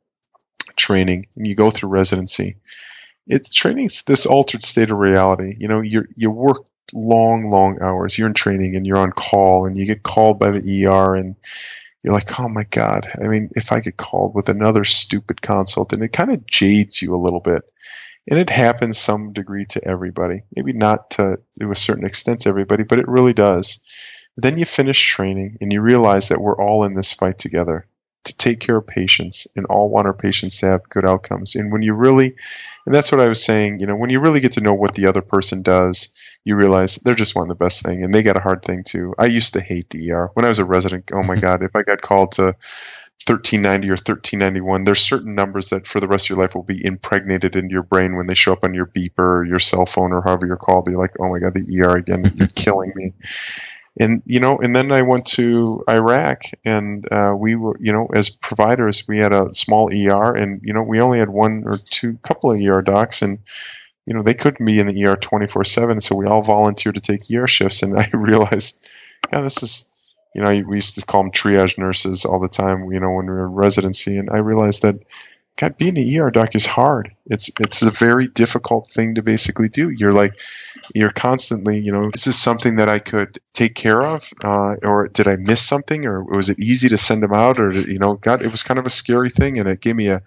training 0.77 1.27
and 1.37 1.47
you 1.47 1.55
go 1.55 1.71
through 1.71 1.89
residency, 1.89 2.57
it's 3.27 3.53
training. 3.53 3.87
It's 3.87 4.03
this 4.03 4.27
altered 4.27 4.63
state 4.63 4.91
of 4.91 4.99
reality. 4.99 5.55
You 5.59 5.69
know, 5.69 5.81
you 5.81 6.05
you 6.15 6.31
work 6.31 6.67
long, 6.93 7.49
long 7.49 7.81
hours. 7.81 8.19
You're 8.19 8.29
in 8.29 8.35
training 8.35 8.77
and 8.77 8.87
you're 8.87 8.99
on 8.99 9.13
call, 9.13 9.65
and 9.65 9.77
you 9.77 9.87
get 9.87 10.03
called 10.03 10.39
by 10.39 10.51
the 10.51 10.87
ER 10.87 11.15
and 11.15 11.35
you're 12.07 12.15
like, 12.15 12.39
oh 12.39 12.49
my 12.49 12.63
God. 12.63 13.09
I 13.21 13.27
mean, 13.27 13.51
if 13.57 13.73
I 13.73 13.81
get 13.81 13.97
called 13.97 14.33
with 14.33 14.49
another 14.49 14.85
stupid 14.85 15.43
consult, 15.43 15.93
and 15.93 16.05
it 16.05 16.13
kind 16.13 16.31
of 16.31 16.47
jades 16.47 17.03
you 17.03 17.13
a 17.13 17.19
little 17.19 17.41
bit. 17.41 17.69
And 18.31 18.39
it 18.39 18.49
happens 18.49 18.97
some 18.97 19.33
degree 19.33 19.67
to 19.71 19.85
everybody. 19.85 20.43
Maybe 20.55 20.73
not 20.73 21.11
to, 21.13 21.41
to 21.59 21.71
a 21.71 21.75
certain 21.75 22.07
extent 22.07 22.41
to 22.41 22.49
everybody, 22.49 22.85
but 22.85 23.01
it 23.01 23.09
really 23.09 23.33
does. 23.33 23.85
Then 24.37 24.57
you 24.57 24.65
finish 24.65 25.05
training 25.05 25.57
and 25.61 25.73
you 25.73 25.81
realize 25.81 26.29
that 26.29 26.41
we're 26.41 26.61
all 26.61 26.85
in 26.85 26.95
this 26.95 27.13
fight 27.13 27.39
together 27.39 27.89
to 28.25 28.37
take 28.37 28.61
care 28.61 28.77
of 28.77 28.87
patients 28.87 29.49
and 29.57 29.67
all 29.67 29.89
want 29.89 30.07
our 30.07 30.15
patients 30.15 30.61
to 30.61 30.67
have 30.67 30.89
good 30.89 31.05
outcomes. 31.05 31.57
And 31.57 31.73
when 31.73 31.83
you 31.83 31.95
really, 31.95 32.37
and 32.87 32.95
that's 32.95 33.11
what 33.11 33.21
I 33.21 33.29
was 33.29 33.43
saying, 33.43 33.81
you 33.81 33.87
know, 33.87 33.97
when 33.97 34.11
you 34.11 34.21
really 34.21 34.41
get 34.41 34.53
to 34.53 34.61
know 34.61 34.75
what 34.75 34.95
the 34.95 35.07
other 35.07 35.23
person 35.23 35.63
does, 35.63 36.15
you 36.47 36.55
realize 36.55 36.95
they're 36.97 37.13
just 37.13 37.35
wanting 37.35 37.49
the 37.49 37.57
best 37.57 37.85
thing 37.85 38.05
and 38.05 38.15
they 38.15 38.23
got 38.23 38.37
a 38.37 38.41
hard 38.41 38.63
thing 38.63 38.85
too. 38.85 39.13
I 39.19 39.27
used 39.27 39.55
to 39.55 39.61
hate 39.61 39.91
the 39.91 40.13
ER. 40.13 40.31
When 40.35 40.45
I 40.45 40.49
was 40.49 40.61
a 40.61 40.65
resident, 40.65 41.11
oh 41.13 41.25
my 41.25 41.35
God, 41.35 41.65
if 41.65 41.75
I 41.75 41.83
got 41.83 42.03
called 42.03 42.33
to 42.33 42.45
1390 42.45 43.89
or 43.89 43.99
1391, 43.99 44.85
there's 44.85 45.01
certain 45.01 45.35
numbers 45.35 45.71
that 45.71 45.89
for 45.89 45.99
the 45.99 46.07
rest 46.07 46.27
of 46.27 46.31
your 46.31 46.39
life 46.39 46.55
will 46.55 46.63
be 46.63 46.87
impregnated 46.87 47.57
into 47.57 47.73
your 47.73 47.83
brain 47.83 48.15
when 48.15 48.29
they 48.29 48.35
show 48.35 48.53
up 48.53 48.63
on 48.63 48.75
your 48.75 48.87
beeper 48.87 49.19
or 49.19 49.45
your 49.45 49.59
cell 49.59 49.85
phone 49.85 50.13
or 50.13 50.23
however 50.23 50.47
you're 50.47 50.57
called. 50.57 50.87
You're 50.87 50.99
like, 51.01 51.17
oh 51.19 51.29
my 51.29 51.41
God, 51.41 51.55
the 51.55 51.83
ER 51.83 51.97
again, 51.97 52.33
you're 52.37 52.47
killing 52.47 52.93
me. 52.95 53.13
And, 53.99 54.23
you 54.25 54.39
know, 54.39 54.57
and 54.59 54.77
then 54.77 54.93
I 54.93 55.03
went 55.03 55.27
to 55.27 55.83
Iraq 55.91 56.43
and 56.65 57.13
uh, 57.13 57.35
we 57.37 57.57
were, 57.57 57.77
you 57.81 57.93
know, 57.93 58.07
as 58.15 58.31
providers, 58.31 59.09
we 59.09 59.19
had 59.19 59.33
a 59.33 59.53
small 59.53 59.89
ER 59.93 60.37
and, 60.37 60.61
you 60.63 60.73
know, 60.73 60.85
we 60.85 61.01
only 61.01 61.19
had 61.19 61.31
one 61.31 61.65
or 61.67 61.77
two 61.77 62.19
couple 62.19 62.53
of 62.53 62.61
ER 62.61 62.83
docs 62.83 63.23
and, 63.23 63.41
you 64.07 64.15
know, 64.15 64.23
they 64.23 64.35
couldn't 64.35 64.65
be 64.65 64.79
in 64.79 64.87
the 64.87 65.05
ER 65.05 65.17
24 65.17 65.65
7. 65.65 66.01
So 66.01 66.17
we 66.17 66.27
all 66.27 66.43
volunteered 66.43 66.95
to 66.95 67.01
take 67.01 67.23
ER 67.31 67.47
shifts. 67.47 67.83
And 67.83 67.99
I 67.99 68.09
realized, 68.13 68.89
yeah, 69.33 69.41
this 69.41 69.63
is, 69.63 69.91
you 70.35 70.43
know, 70.43 70.51
we 70.67 70.77
used 70.77 70.95
to 70.95 71.05
call 71.05 71.23
them 71.23 71.33
triage 71.33 71.77
nurses 71.77 72.25
all 72.25 72.39
the 72.39 72.49
time, 72.49 72.91
you 72.93 73.01
know, 73.01 73.11
when 73.11 73.27
we 73.27 73.33
were 73.33 73.47
in 73.47 73.53
residency. 73.53 74.17
And 74.19 74.31
I 74.31 74.39
realized 74.39 74.83
that, 74.83 75.03
God, 75.57 75.79
being 75.79 75.97
an 75.97 76.21
ER 76.21 76.31
doc 76.31 76.55
is 76.55 76.67
hard. 76.67 77.13
It's, 77.27 77.51
it's 77.59 77.81
a 77.81 77.91
very 77.91 78.29
difficult 78.29 78.89
thing 78.89 79.15
to 79.15 79.23
basically 79.23 79.71
do. 79.71 79.89
You're 79.89 80.13
like, 80.13 80.39
you're 80.95 81.11
constantly, 81.11 81.79
you 81.79 81.93
know, 81.93 82.11
this 82.11 82.27
is 82.27 82.39
something 82.39 82.77
that 82.77 82.91
I 82.91 82.99
could 82.99 83.39
take 83.55 83.75
care 83.75 84.03
of? 84.03 84.31
Uh, 84.45 84.75
or 84.83 85.09
did 85.09 85.27
I 85.27 85.37
miss 85.37 85.63
something? 85.63 86.05
Or 86.05 86.23
was 86.23 86.51
it 86.51 86.59
easy 86.59 86.91
to 86.91 86.99
send 86.99 87.23
them 87.23 87.33
out? 87.33 87.59
Or, 87.59 87.73
you 87.73 87.99
know, 87.99 88.17
God, 88.17 88.43
it 88.43 88.53
was 88.53 88.63
kind 88.63 88.79
of 88.79 88.87
a 88.87 88.91
scary 88.91 89.31
thing. 89.31 89.59
And 89.59 89.67
it 89.67 89.81
gave 89.81 89.97
me 89.97 90.09
a, 90.09 90.21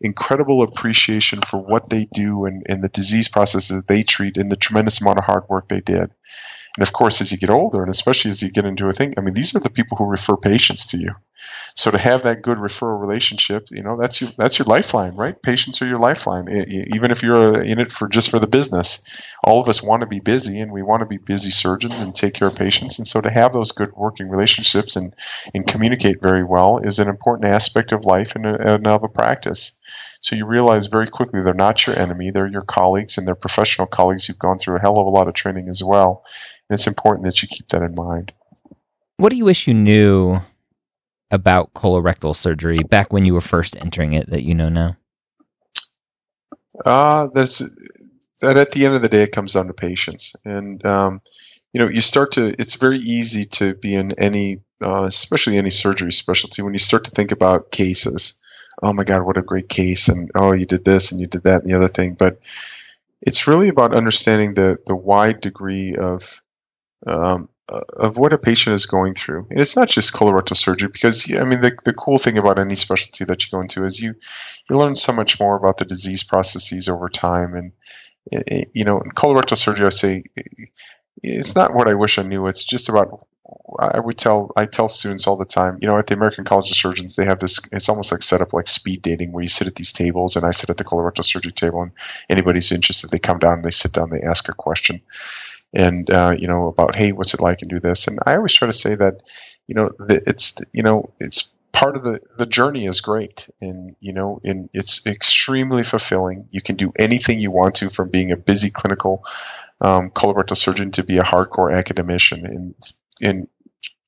incredible 0.00 0.62
appreciation 0.62 1.40
for 1.42 1.58
what 1.58 1.90
they 1.90 2.06
do 2.12 2.46
and, 2.46 2.64
and 2.68 2.82
the 2.82 2.88
disease 2.88 3.28
processes 3.28 3.84
they 3.84 4.02
treat 4.02 4.36
and 4.36 4.50
the 4.50 4.56
tremendous 4.56 5.00
amount 5.00 5.18
of 5.18 5.24
hard 5.24 5.44
work 5.48 5.68
they 5.68 5.80
did. 5.80 6.10
And 6.76 6.82
of 6.86 6.92
course, 6.92 7.20
as 7.20 7.32
you 7.32 7.38
get 7.38 7.50
older, 7.50 7.82
and 7.82 7.90
especially 7.90 8.30
as 8.30 8.42
you 8.42 8.50
get 8.50 8.64
into 8.64 8.88
a 8.88 8.92
thing, 8.92 9.14
I 9.18 9.20
mean, 9.22 9.34
these 9.34 9.56
are 9.56 9.60
the 9.60 9.70
people 9.70 9.96
who 9.96 10.06
refer 10.06 10.36
patients 10.36 10.86
to 10.92 10.98
you. 10.98 11.10
So 11.74 11.90
to 11.90 11.98
have 11.98 12.22
that 12.22 12.42
good 12.42 12.58
referral 12.58 13.00
relationship, 13.00 13.68
you 13.70 13.82
know, 13.82 13.96
that's 13.96 14.20
your 14.20 14.30
that's 14.36 14.58
your 14.58 14.66
lifeline, 14.66 15.16
right? 15.16 15.40
Patients 15.42 15.82
are 15.82 15.86
your 15.86 15.98
lifeline. 15.98 16.48
Even 16.48 17.10
if 17.10 17.22
you're 17.22 17.62
in 17.62 17.80
it 17.80 17.90
for 17.90 18.08
just 18.08 18.30
for 18.30 18.38
the 18.38 18.46
business, 18.46 19.04
all 19.42 19.60
of 19.60 19.68
us 19.68 19.82
want 19.82 20.00
to 20.00 20.06
be 20.06 20.20
busy, 20.20 20.60
and 20.60 20.70
we 20.70 20.82
want 20.82 21.00
to 21.00 21.06
be 21.06 21.16
busy 21.18 21.50
surgeons 21.50 21.98
and 22.00 22.14
take 22.14 22.34
care 22.34 22.48
of 22.48 22.56
patients. 22.56 22.98
And 22.98 23.06
so 23.06 23.20
to 23.20 23.30
have 23.30 23.52
those 23.52 23.72
good 23.72 23.92
working 23.94 24.28
relationships 24.28 24.96
and 24.96 25.14
and 25.54 25.66
communicate 25.66 26.22
very 26.22 26.44
well 26.44 26.78
is 26.78 26.98
an 26.98 27.08
important 27.08 27.46
aspect 27.46 27.92
of 27.92 28.04
life 28.04 28.36
and, 28.36 28.46
and 28.46 28.86
of 28.86 29.02
a 29.02 29.08
practice. 29.08 29.79
So 30.20 30.36
you 30.36 30.46
realize 30.46 30.86
very 30.86 31.08
quickly 31.08 31.42
they're 31.42 31.54
not 31.54 31.86
your 31.86 31.98
enemy; 31.98 32.30
they're 32.30 32.46
your 32.46 32.62
colleagues 32.62 33.18
and 33.18 33.26
they're 33.26 33.34
professional 33.34 33.86
colleagues 33.86 34.26
who've 34.26 34.38
gone 34.38 34.58
through 34.58 34.76
a 34.76 34.80
hell 34.80 34.98
of 34.98 35.06
a 35.06 35.10
lot 35.10 35.28
of 35.28 35.34
training 35.34 35.68
as 35.68 35.82
well. 35.82 36.24
And 36.68 36.78
it's 36.78 36.86
important 36.86 37.24
that 37.24 37.42
you 37.42 37.48
keep 37.48 37.68
that 37.68 37.82
in 37.82 37.94
mind. 37.94 38.32
What 39.16 39.30
do 39.30 39.36
you 39.36 39.44
wish 39.44 39.66
you 39.66 39.74
knew 39.74 40.40
about 41.30 41.72
colorectal 41.74 42.34
surgery 42.34 42.82
back 42.82 43.12
when 43.12 43.24
you 43.24 43.34
were 43.34 43.40
first 43.40 43.76
entering 43.76 44.12
it 44.12 44.30
that 44.30 44.44
you 44.44 44.54
know 44.54 44.68
now? 44.68 44.96
Uh, 46.84 47.28
that's 47.34 47.62
that 48.40 48.56
at 48.56 48.72
the 48.72 48.84
end 48.84 48.94
of 48.94 49.02
the 49.02 49.08
day, 49.08 49.22
it 49.22 49.32
comes 49.32 49.52
down 49.52 49.66
to 49.66 49.74
patients. 49.74 50.34
And, 50.44 50.84
um, 50.84 51.20
you 51.72 51.80
know, 51.80 51.88
you 51.88 52.00
start 52.00 52.32
to, 52.32 52.54
it's 52.58 52.74
very 52.74 52.98
easy 52.98 53.44
to 53.46 53.74
be 53.74 53.94
in 53.94 54.12
any, 54.12 54.62
uh, 54.82 55.04
especially 55.04 55.56
any 55.58 55.70
surgery 55.70 56.12
specialty, 56.12 56.62
when 56.62 56.72
you 56.72 56.78
start 56.78 57.04
to 57.04 57.10
think 57.10 57.32
about 57.32 57.70
cases 57.70 58.39
oh 58.82 58.92
my 58.92 59.04
God, 59.04 59.24
what 59.24 59.36
a 59.36 59.42
great 59.42 59.68
case. 59.68 60.08
And 60.08 60.30
oh, 60.34 60.52
you 60.52 60.66
did 60.66 60.84
this 60.84 61.12
and 61.12 61.20
you 61.20 61.26
did 61.26 61.44
that 61.44 61.62
and 61.62 61.70
the 61.70 61.76
other 61.76 61.88
thing. 61.88 62.14
But 62.14 62.40
it's 63.22 63.46
really 63.46 63.68
about 63.68 63.94
understanding 63.94 64.54
the, 64.54 64.78
the 64.86 64.96
wide 64.96 65.40
degree 65.40 65.94
of, 65.96 66.42
um, 67.06 67.48
uh, 67.68 67.82
of 67.96 68.16
what 68.16 68.32
a 68.32 68.38
patient 68.38 68.74
is 68.74 68.86
going 68.86 69.14
through. 69.14 69.46
And 69.50 69.60
it's 69.60 69.76
not 69.76 69.88
just 69.88 70.14
colorectal 70.14 70.56
surgery 70.56 70.88
because, 70.92 71.30
I 71.32 71.44
mean, 71.44 71.60
the, 71.60 71.76
the 71.84 71.92
cool 71.92 72.18
thing 72.18 72.38
about 72.38 72.58
any 72.58 72.76
specialty 72.76 73.24
that 73.26 73.44
you 73.44 73.50
go 73.50 73.60
into 73.60 73.84
is 73.84 74.00
you, 74.00 74.14
you 74.68 74.76
learn 74.76 74.94
so 74.94 75.12
much 75.12 75.38
more 75.38 75.56
about 75.56 75.76
the 75.76 75.84
disease 75.84 76.24
processes 76.24 76.88
over 76.88 77.08
time. 77.08 77.54
And, 77.54 77.72
eh, 78.32 78.42
eh, 78.48 78.64
you 78.72 78.84
know, 78.84 79.00
in 79.00 79.10
colorectal 79.10 79.58
surgery, 79.58 79.86
I 79.86 79.90
say 79.90 80.24
it's 81.22 81.54
not 81.54 81.74
what 81.74 81.88
I 81.88 81.94
wish 81.94 82.18
I 82.18 82.22
knew. 82.22 82.46
It's 82.46 82.64
just 82.64 82.88
about 82.88 83.24
I 83.78 84.00
would 84.00 84.18
tell 84.18 84.50
I 84.56 84.66
tell 84.66 84.88
students 84.88 85.26
all 85.26 85.36
the 85.36 85.44
time, 85.44 85.78
you 85.80 85.88
know, 85.88 85.96
at 85.96 86.06
the 86.06 86.14
American 86.14 86.44
College 86.44 86.70
of 86.70 86.76
Surgeons, 86.76 87.16
they 87.16 87.24
have 87.24 87.38
this. 87.38 87.60
It's 87.72 87.88
almost 87.88 88.12
like 88.12 88.22
set 88.22 88.40
up 88.40 88.52
like 88.52 88.68
speed 88.68 89.02
dating, 89.02 89.32
where 89.32 89.42
you 89.42 89.48
sit 89.48 89.66
at 89.66 89.74
these 89.74 89.92
tables, 89.92 90.36
and 90.36 90.44
I 90.44 90.50
sit 90.50 90.70
at 90.70 90.76
the 90.76 90.84
colorectal 90.84 91.24
surgery 91.24 91.52
table, 91.52 91.82
and 91.82 91.92
anybody's 92.28 92.72
interested, 92.72 93.10
they 93.10 93.18
come 93.18 93.38
down, 93.38 93.54
and 93.54 93.64
they 93.64 93.70
sit 93.70 93.92
down, 93.92 94.10
they 94.10 94.20
ask 94.20 94.48
a 94.48 94.52
question, 94.52 95.00
and 95.72 96.10
uh, 96.10 96.34
you 96.38 96.48
know 96.48 96.68
about 96.68 96.94
hey, 96.94 97.12
what's 97.12 97.34
it 97.34 97.40
like, 97.40 97.62
and 97.62 97.70
do 97.70 97.80
this. 97.80 98.06
And 98.06 98.18
I 98.26 98.36
always 98.36 98.52
try 98.52 98.66
to 98.66 98.72
say 98.72 98.94
that, 98.96 99.22
you 99.66 99.74
know, 99.74 99.90
that 99.98 100.24
it's 100.26 100.60
you 100.72 100.82
know 100.82 101.10
it's 101.20 101.54
part 101.72 101.96
of 101.96 102.04
the 102.04 102.20
the 102.36 102.46
journey 102.46 102.86
is 102.86 103.00
great, 103.00 103.48
and 103.60 103.96
you 104.00 104.12
know, 104.12 104.40
and 104.44 104.68
it's 104.72 105.06
extremely 105.06 105.82
fulfilling. 105.82 106.46
You 106.50 106.60
can 106.60 106.76
do 106.76 106.92
anything 106.98 107.38
you 107.38 107.50
want 107.50 107.76
to, 107.76 107.90
from 107.90 108.10
being 108.10 108.32
a 108.32 108.36
busy 108.36 108.70
clinical 108.70 109.24
um, 109.80 110.10
colorectal 110.10 110.56
surgeon 110.56 110.90
to 110.92 111.04
be 111.04 111.18
a 111.18 111.22
hardcore 111.22 111.72
academician, 111.72 112.44
and 112.46 112.74
in 113.20 113.48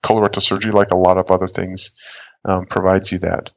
colorectal 0.02 0.42
surgery, 0.42 0.72
like 0.72 0.90
a 0.90 0.96
lot 0.96 1.18
of 1.18 1.30
other 1.30 1.48
things, 1.48 1.98
um, 2.44 2.66
provides 2.66 3.12
you 3.12 3.18
that. 3.18 3.50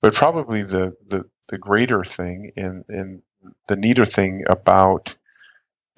But 0.00 0.14
probably 0.14 0.62
the, 0.62 0.96
the, 1.06 1.24
the 1.48 1.58
greater 1.58 2.04
thing 2.04 2.52
and, 2.56 2.84
and 2.88 3.22
the 3.68 3.76
neater 3.76 4.06
thing 4.06 4.44
about 4.48 5.16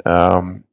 um, 0.04 0.64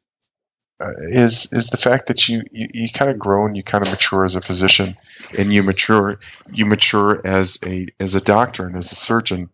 uh, 0.82 0.94
is 0.98 1.54
is 1.54 1.70
the 1.70 1.78
fact 1.78 2.08
that 2.08 2.28
you, 2.28 2.42
you, 2.52 2.68
you 2.74 2.90
kind 2.90 3.12
of 3.12 3.20
grow 3.20 3.46
and 3.46 3.56
you 3.56 3.62
kind 3.62 3.86
of 3.86 3.92
mature 3.92 4.26
as 4.26 4.36
a 4.36 4.42
physician, 4.42 4.96
and 5.38 5.54
you 5.54 5.62
mature 5.62 6.18
you 6.52 6.66
mature 6.66 7.22
as 7.24 7.60
a 7.64 7.86
as 8.00 8.16
a 8.16 8.22
doctor 8.22 8.66
and 8.66 8.76
as 8.76 8.92
a 8.92 8.96
surgeon 8.96 9.50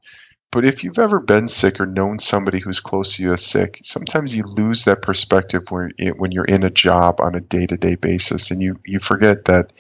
but 0.52 0.66
if 0.66 0.84
you've 0.84 1.00
ever 1.00 1.20
been 1.20 1.48
sick 1.48 1.80
or 1.80 1.86
known 1.86 2.20
somebody 2.20 2.60
who's 2.60 2.80
close 2.80 3.16
to 3.16 3.24
you 3.24 3.30
that's 3.30 3.46
sick, 3.46 3.80
sometimes 3.84 4.36
you 4.36 4.44
lose 4.44 4.86
that 4.86 5.02
perspective 5.02 5.70
when, 5.72 5.92
when 6.18 6.32
you're 6.32 6.46
in 6.46 6.64
a 6.64 6.70
job 6.70 7.20
on 7.22 7.36
a 7.36 7.42
day 7.42 7.66
to 7.66 7.78
day 7.78 7.96
basis. 7.96 8.50
And 8.50 8.62
you, 8.62 8.80
you 8.86 9.00
forget 9.00 9.46
that 9.46 9.74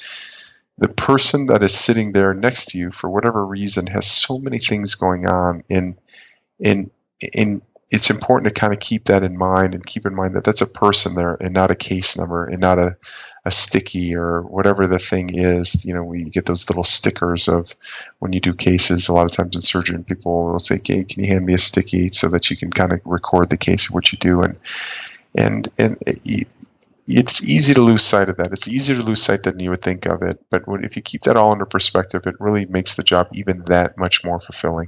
the 0.78 0.90
person 0.90 1.48
that 1.48 1.64
is 1.64 1.74
sitting 1.74 2.12
there 2.12 2.34
next 2.34 2.68
to 2.68 2.78
you, 2.78 2.92
for 2.92 3.10
whatever 3.10 3.46
reason, 3.46 3.88
has 3.88 4.06
so 4.06 4.38
many 4.38 4.60
things 4.60 4.96
going 4.96 5.26
on 5.26 5.64
in, 5.70 5.98
in, 6.60 6.92
in 7.34 7.62
it's 7.90 8.10
important 8.10 8.54
to 8.54 8.60
kind 8.60 8.74
of 8.74 8.80
keep 8.80 9.06
that 9.06 9.24
in 9.24 9.38
mind 9.38 9.74
and 9.74 9.86
keep 9.86 10.06
in 10.06 10.14
mind 10.14 10.36
that 10.36 10.44
that's 10.44 10.62
a 10.62 10.68
person 10.68 11.16
there 11.16 11.36
and 11.36 11.54
not 11.54 11.72
a 11.72 11.76
case 11.76 12.18
number 12.18 12.46
and 12.46 12.60
not 12.60 12.78
a, 12.78 12.98
a 13.46 13.52
sticky 13.52 14.14
or 14.14 14.42
whatever 14.42 14.88
the 14.88 15.00
thing 15.00 15.30
is. 15.34 15.86
You 15.86 15.94
know, 15.94 16.04
we 16.04 16.26
get 16.26 16.46
those 16.46 16.70
little 16.70 16.84
stickers 16.84 17.48
of 17.48 17.76
when 18.20 18.34
you 18.34 18.42
do 18.42 18.54
cases. 18.54 19.08
A 19.08 19.14
lot 19.14 19.26
of 19.26 19.32
times 19.32 19.56
in 19.56 19.62
surgery, 19.62 20.04
people 20.04 20.52
will 20.52 20.60
say, 20.60 20.80
"Hey, 20.84 21.06
can 21.06 21.24
you 21.24 21.30
hand 21.30 21.46
me 21.46 21.54
a 21.54 21.58
sticky 21.58 22.10
so 22.10 22.28
that 22.30 22.50
you 22.50 22.58
can 22.58 22.72
kind 22.72 22.92
of 22.92 23.00
record 23.06 23.50
the 23.50 23.58
case 23.58 23.88
of 23.88 23.96
what 23.96 24.12
you 24.12 24.18
do?" 24.18 24.42
And 24.42 24.58
and 25.36 25.72
and 25.78 25.98
it, 26.06 26.48
it's 27.08 27.42
easy 27.48 27.74
to 27.74 27.82
lose 27.82 28.04
sight 28.04 28.28
of 28.28 28.36
that. 28.36 28.52
It's 28.52 28.68
easier 28.68 28.98
to 28.98 29.04
lose 29.04 29.22
sight 29.22 29.44
than 29.44 29.62
you 29.62 29.70
would 29.70 29.82
think 29.82 30.06
of 30.06 30.24
it. 30.24 30.44
But 30.50 30.64
if 30.84 30.98
you 30.98 31.02
keep 31.02 31.22
that 31.22 31.38
all 31.38 31.54
under 31.54 31.66
perspective, 31.66 32.28
it 32.28 32.36
really 32.42 32.66
makes 32.66 32.98
the 32.98 33.04
job 33.04 33.30
even 33.32 33.64
that 33.68 33.98
much 33.98 34.26
more 34.26 34.42
fulfilling. 34.42 34.88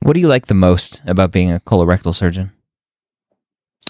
What 0.00 0.14
do 0.14 0.20
you 0.20 0.28
like 0.28 0.46
the 0.46 0.54
most 0.54 1.02
about 1.06 1.32
being 1.32 1.52
a 1.52 1.60
colorectal 1.60 2.14
surgeon? 2.14 2.52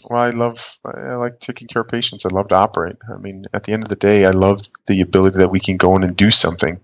Well, 0.09 0.21
I 0.21 0.31
love 0.31 0.79
I 0.85 1.15
like 1.17 1.39
taking 1.39 1.69
care 1.69 1.83
of 1.83 1.89
patients. 1.89 2.25
I 2.25 2.31
love 2.31 2.49
to 2.49 2.55
operate. 2.55 2.97
I 3.13 3.19
mean, 3.19 3.45
at 3.53 3.65
the 3.65 3.73
end 3.73 3.83
of 3.83 3.89
the 3.89 3.97
day, 3.97 4.25
I 4.25 4.31
love 4.31 4.61
the 4.87 5.01
ability 5.01 5.39
that 5.39 5.51
we 5.51 5.61
can 5.61 5.77
go 5.77 5.97
in 5.97 6.05
and 6.05 6.17
do 6.17 6.31
something, 6.31 6.81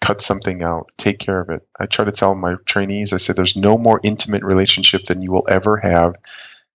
cut 0.00 0.20
something 0.20 0.62
out, 0.62 0.90
take 0.98 1.18
care 1.18 1.40
of 1.40 1.50
it. 1.50 1.66
I 1.78 1.86
try 1.86 2.04
to 2.04 2.12
tell 2.12 2.34
my 2.34 2.56
trainees, 2.66 3.12
I 3.12 3.16
say, 3.16 3.32
there's 3.32 3.56
no 3.56 3.78
more 3.78 4.00
intimate 4.02 4.42
relationship 4.42 5.04
than 5.04 5.22
you 5.22 5.32
will 5.32 5.46
ever 5.48 5.78
have 5.78 6.16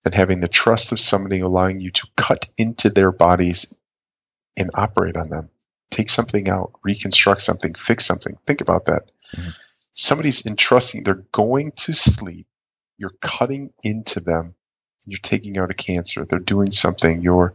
than 0.03 0.13
having 0.13 0.39
the 0.39 0.47
trust 0.47 0.91
of 0.91 0.99
somebody 0.99 1.39
allowing 1.41 1.79
you 1.79 1.91
to 1.91 2.07
cut 2.17 2.49
into 2.57 2.89
their 2.89 3.11
bodies 3.11 3.77
and 4.57 4.71
operate 4.73 5.15
on 5.15 5.29
them. 5.29 5.49
Take 5.91 6.09
something 6.09 6.49
out, 6.49 6.73
reconstruct 6.83 7.41
something, 7.41 7.75
fix 7.75 8.05
something. 8.05 8.37
Think 8.45 8.61
about 8.61 8.85
that. 8.85 9.11
Mm-hmm 9.35 9.49
somebody's 9.93 10.45
entrusting, 10.45 11.03
they're 11.03 11.23
going 11.31 11.71
to 11.71 11.93
sleep, 11.93 12.47
you're 12.97 13.13
cutting 13.21 13.71
into 13.83 14.19
them, 14.19 14.55
you're 15.05 15.19
taking 15.19 15.57
out 15.57 15.71
a 15.71 15.75
cancer, 15.75 16.25
they're 16.25 16.39
doing 16.39 16.71
something, 16.71 17.21
you're 17.21 17.53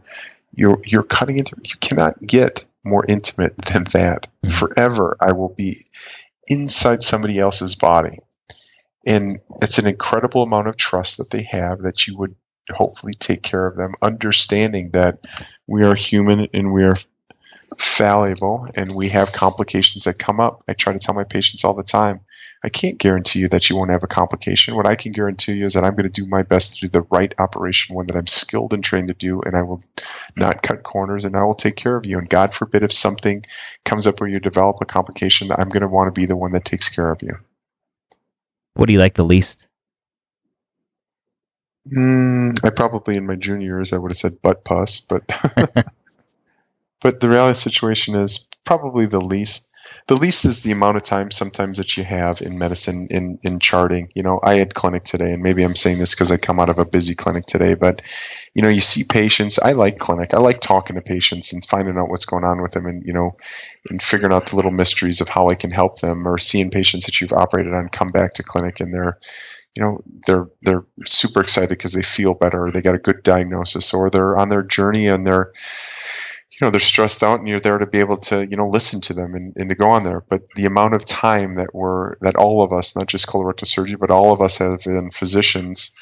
you're 0.55 0.81
you're 0.85 1.03
cutting 1.03 1.39
into 1.39 1.57
you 1.69 1.77
cannot 1.81 2.21
get 2.25 2.65
more 2.85 3.05
intimate 3.07 3.57
than 3.59 3.85
that. 3.85 4.29
Mm-hmm. 4.43 4.49
Forever 4.49 5.17
I 5.21 5.33
will 5.33 5.51
be 5.51 5.85
inside 6.47 7.03
somebody 7.03 7.39
else's 7.39 7.75
body. 7.75 8.19
And 9.07 9.39
it's 9.63 9.79
an 9.79 9.87
incredible 9.87 10.43
amount 10.43 10.69
of 10.69 10.77
trust 10.77 11.19
that 11.19 11.31
they 11.31 11.43
have 11.43 11.81
that 11.81 12.07
you 12.07 12.17
would 12.17 12.35
hopefully 12.71 13.15
take 13.15 13.43
care 13.43 13.67
of 13.67 13.77
them, 13.77 13.95
understanding 14.03 14.91
that 14.91 15.27
we 15.67 15.85
are 15.85 15.95
human 15.95 16.49
and 16.53 16.73
we 16.73 16.85
are 16.85 16.97
fallible 17.77 18.69
and 18.75 18.95
we 18.95 19.09
have 19.11 19.33
complications 19.33 20.05
that 20.05 20.19
come 20.19 20.41
up. 20.41 20.65
I 20.69 20.73
try 20.73 20.93
to 20.93 20.99
tell 20.99 21.15
my 21.15 21.25
patients 21.25 21.65
all 21.65 21.75
the 21.75 21.83
time 21.83 22.21
I 22.63 22.69
can't 22.69 22.99
guarantee 22.99 23.41
you 23.41 23.49
that 23.49 23.71
you 23.71 23.77
won't 23.77 23.91
have 23.91 24.03
a 24.03 24.09
complication. 24.09 24.75
What 24.75 24.87
I 24.87 24.97
can 24.97 25.13
guarantee 25.13 25.53
you 25.53 25.67
is 25.67 25.75
that 25.75 25.85
I'm 25.85 25.95
going 25.95 26.11
to 26.11 26.21
do 26.21 26.27
my 26.27 26.43
best 26.43 26.75
to 26.75 26.81
do 26.81 26.89
the 26.89 27.07
right 27.11 27.33
operation, 27.39 27.95
one 27.95 28.07
that 28.09 28.17
I'm 28.17 28.27
skilled 28.27 28.75
and 28.75 28.83
trained 28.83 29.09
to 29.09 29.15
do, 29.15 29.41
and 29.43 29.57
I 29.57 29.63
will 29.63 29.81
not 30.37 30.63
cut 30.63 30.83
corners 30.83 31.25
and 31.25 31.37
I 31.37 31.45
will 31.45 31.55
take 31.55 31.77
care 31.77 31.97
of 31.97 32.05
you. 32.05 32.19
And 32.19 32.29
God 32.29 32.53
forbid 32.53 32.83
if 32.83 32.93
something 32.93 33.45
comes 33.85 34.07
up 34.07 34.21
where 34.21 34.29
you 34.29 34.41
develop 34.41 34.79
a 34.81 34.87
complication, 34.87 35.51
I'm 35.53 35.69
going 35.69 35.83
to 35.83 35.89
want 35.89 36.13
to 36.13 36.21
be 36.21 36.27
the 36.27 36.37
one 36.37 36.53
that 36.53 36.65
takes 36.65 36.89
care 36.89 37.11
of 37.11 37.23
you. 37.23 37.39
What 38.75 38.87
do 38.87 38.93
you 38.93 38.99
like 38.99 39.15
the 39.15 39.25
least? 39.25 39.67
Mm, 41.89 42.65
I 42.65 42.71
probably 42.71 43.17
in 43.17 43.27
my 43.27 43.37
junior 43.37 43.67
years 43.67 43.93
I 43.93 43.99
would 43.99 44.11
have 44.11 44.19
said 44.19 44.43
butt 44.43 44.65
pus, 44.65 45.01
but 45.01 45.23
but 47.01 47.21
the 47.21 47.29
reality 47.29 47.55
situation 47.55 48.15
is 48.15 48.49
probably 48.65 49.07
the 49.07 49.21
least 49.21 49.67
the 50.07 50.17
least 50.17 50.45
is 50.45 50.63
the 50.63 50.73
amount 50.73 50.97
of 50.97 51.03
time 51.03 51.31
sometimes 51.31 51.79
that 51.79 51.97
you 51.97 52.05
have 52.05 52.41
in 52.41 52.59
medicine 52.59 53.09
in 53.11 53.39
in 53.43 53.59
charting. 53.59 54.11
You 54.15 54.23
know 54.23 54.41
i 54.43 54.55
had 54.55 54.75
clinic 54.75 55.05
today 55.05 55.33
and 55.33 55.43
maybe 55.43 55.63
i'm 55.63 55.75
saying 55.75 55.99
this 55.99 56.15
because 56.15 56.31
i 56.31 56.37
come 56.37 56.61
out 56.61 56.71
of 56.71 56.79
a 56.79 56.85
busy 56.85 57.15
clinic 57.15 57.45
today 57.47 57.75
but 57.75 58.03
you 58.55 58.63
know 58.63 58.69
you 58.69 58.81
see 58.81 59.05
patients. 59.09 59.59
I 59.59 59.73
like 59.73 59.99
clinic. 59.99 60.35
I 60.35 60.39
like 60.39 60.61
talking 60.61 60.97
to 60.97 61.03
patients 61.03 61.53
and 61.53 61.65
finding 61.65 61.97
out 61.97 62.09
what's 62.09 62.25
going 62.25 62.45
on 62.45 62.61
with 62.61 62.73
them 62.73 62.87
and 62.87 63.07
you 63.07 63.13
know 63.13 63.33
and 63.89 64.03
figuring 64.03 64.33
out 64.35 64.47
the 64.47 64.57
little 64.57 64.71
mysteries 64.71 65.21
of 65.21 65.29
how 65.29 65.49
i 65.49 65.55
can 65.55 65.71
help 65.71 66.01
them 66.01 66.27
or 66.27 66.39
seeing 66.39 66.71
patients 66.71 67.07
that 67.07 67.21
you've 67.21 67.33
operated 67.33 67.75
on 67.75 67.89
come 67.89 68.11
back 68.11 68.35
to 68.35 68.43
clinic 68.43 68.81
and 68.81 68.93
they're 68.93 69.19
you 69.77 69.83
know 69.83 70.03
they're 70.27 70.47
they're 70.63 70.85
super 71.05 71.41
excited 71.41 71.69
because 71.71 71.93
they 71.93 72.03
feel 72.03 72.35
better 72.35 72.67
or 72.67 72.71
they 72.71 72.83
got 72.83 72.95
a 72.97 72.99
good 72.99 73.23
diagnosis 73.23 73.95
or 73.95 74.11
they're 74.11 74.37
on 74.37 74.49
their 74.49 74.63
journey 74.63 75.07
and 75.07 75.27
they're 75.27 75.53
you 76.61 76.67
know 76.67 76.71
they're 76.71 76.81
stressed 76.81 77.23
out 77.23 77.39
and 77.39 77.49
you're 77.49 77.61
there 77.61 77.79
to 77.79 77.87
be 77.87 78.01
able 78.01 78.17
to 78.17 78.47
you 78.47 78.57
know 78.57 78.69
listen 78.69 79.01
to 79.03 79.15
them 79.15 79.35
and, 79.35 79.55
and 79.57 79.69
to 79.69 79.77
go 79.77 79.91
on 79.91 80.05
there. 80.05 80.23
But 80.29 80.43
the 80.55 80.67
amount 80.67 80.95
of 80.95 81.05
time 81.05 81.55
that 81.57 81.75
we're 81.75 82.17
that 82.21 82.37
all 82.37 82.63
of 82.63 82.73
us 82.73 82.97
not 82.97 83.07
just 83.07 83.29
colorectal 83.29 83.67
surgery 83.67 83.97
but 83.97 84.11
all 84.11 84.33
of 84.33 84.41
us 84.41 84.59
have 84.59 84.85
been 84.85 85.11
physicians 85.11 85.95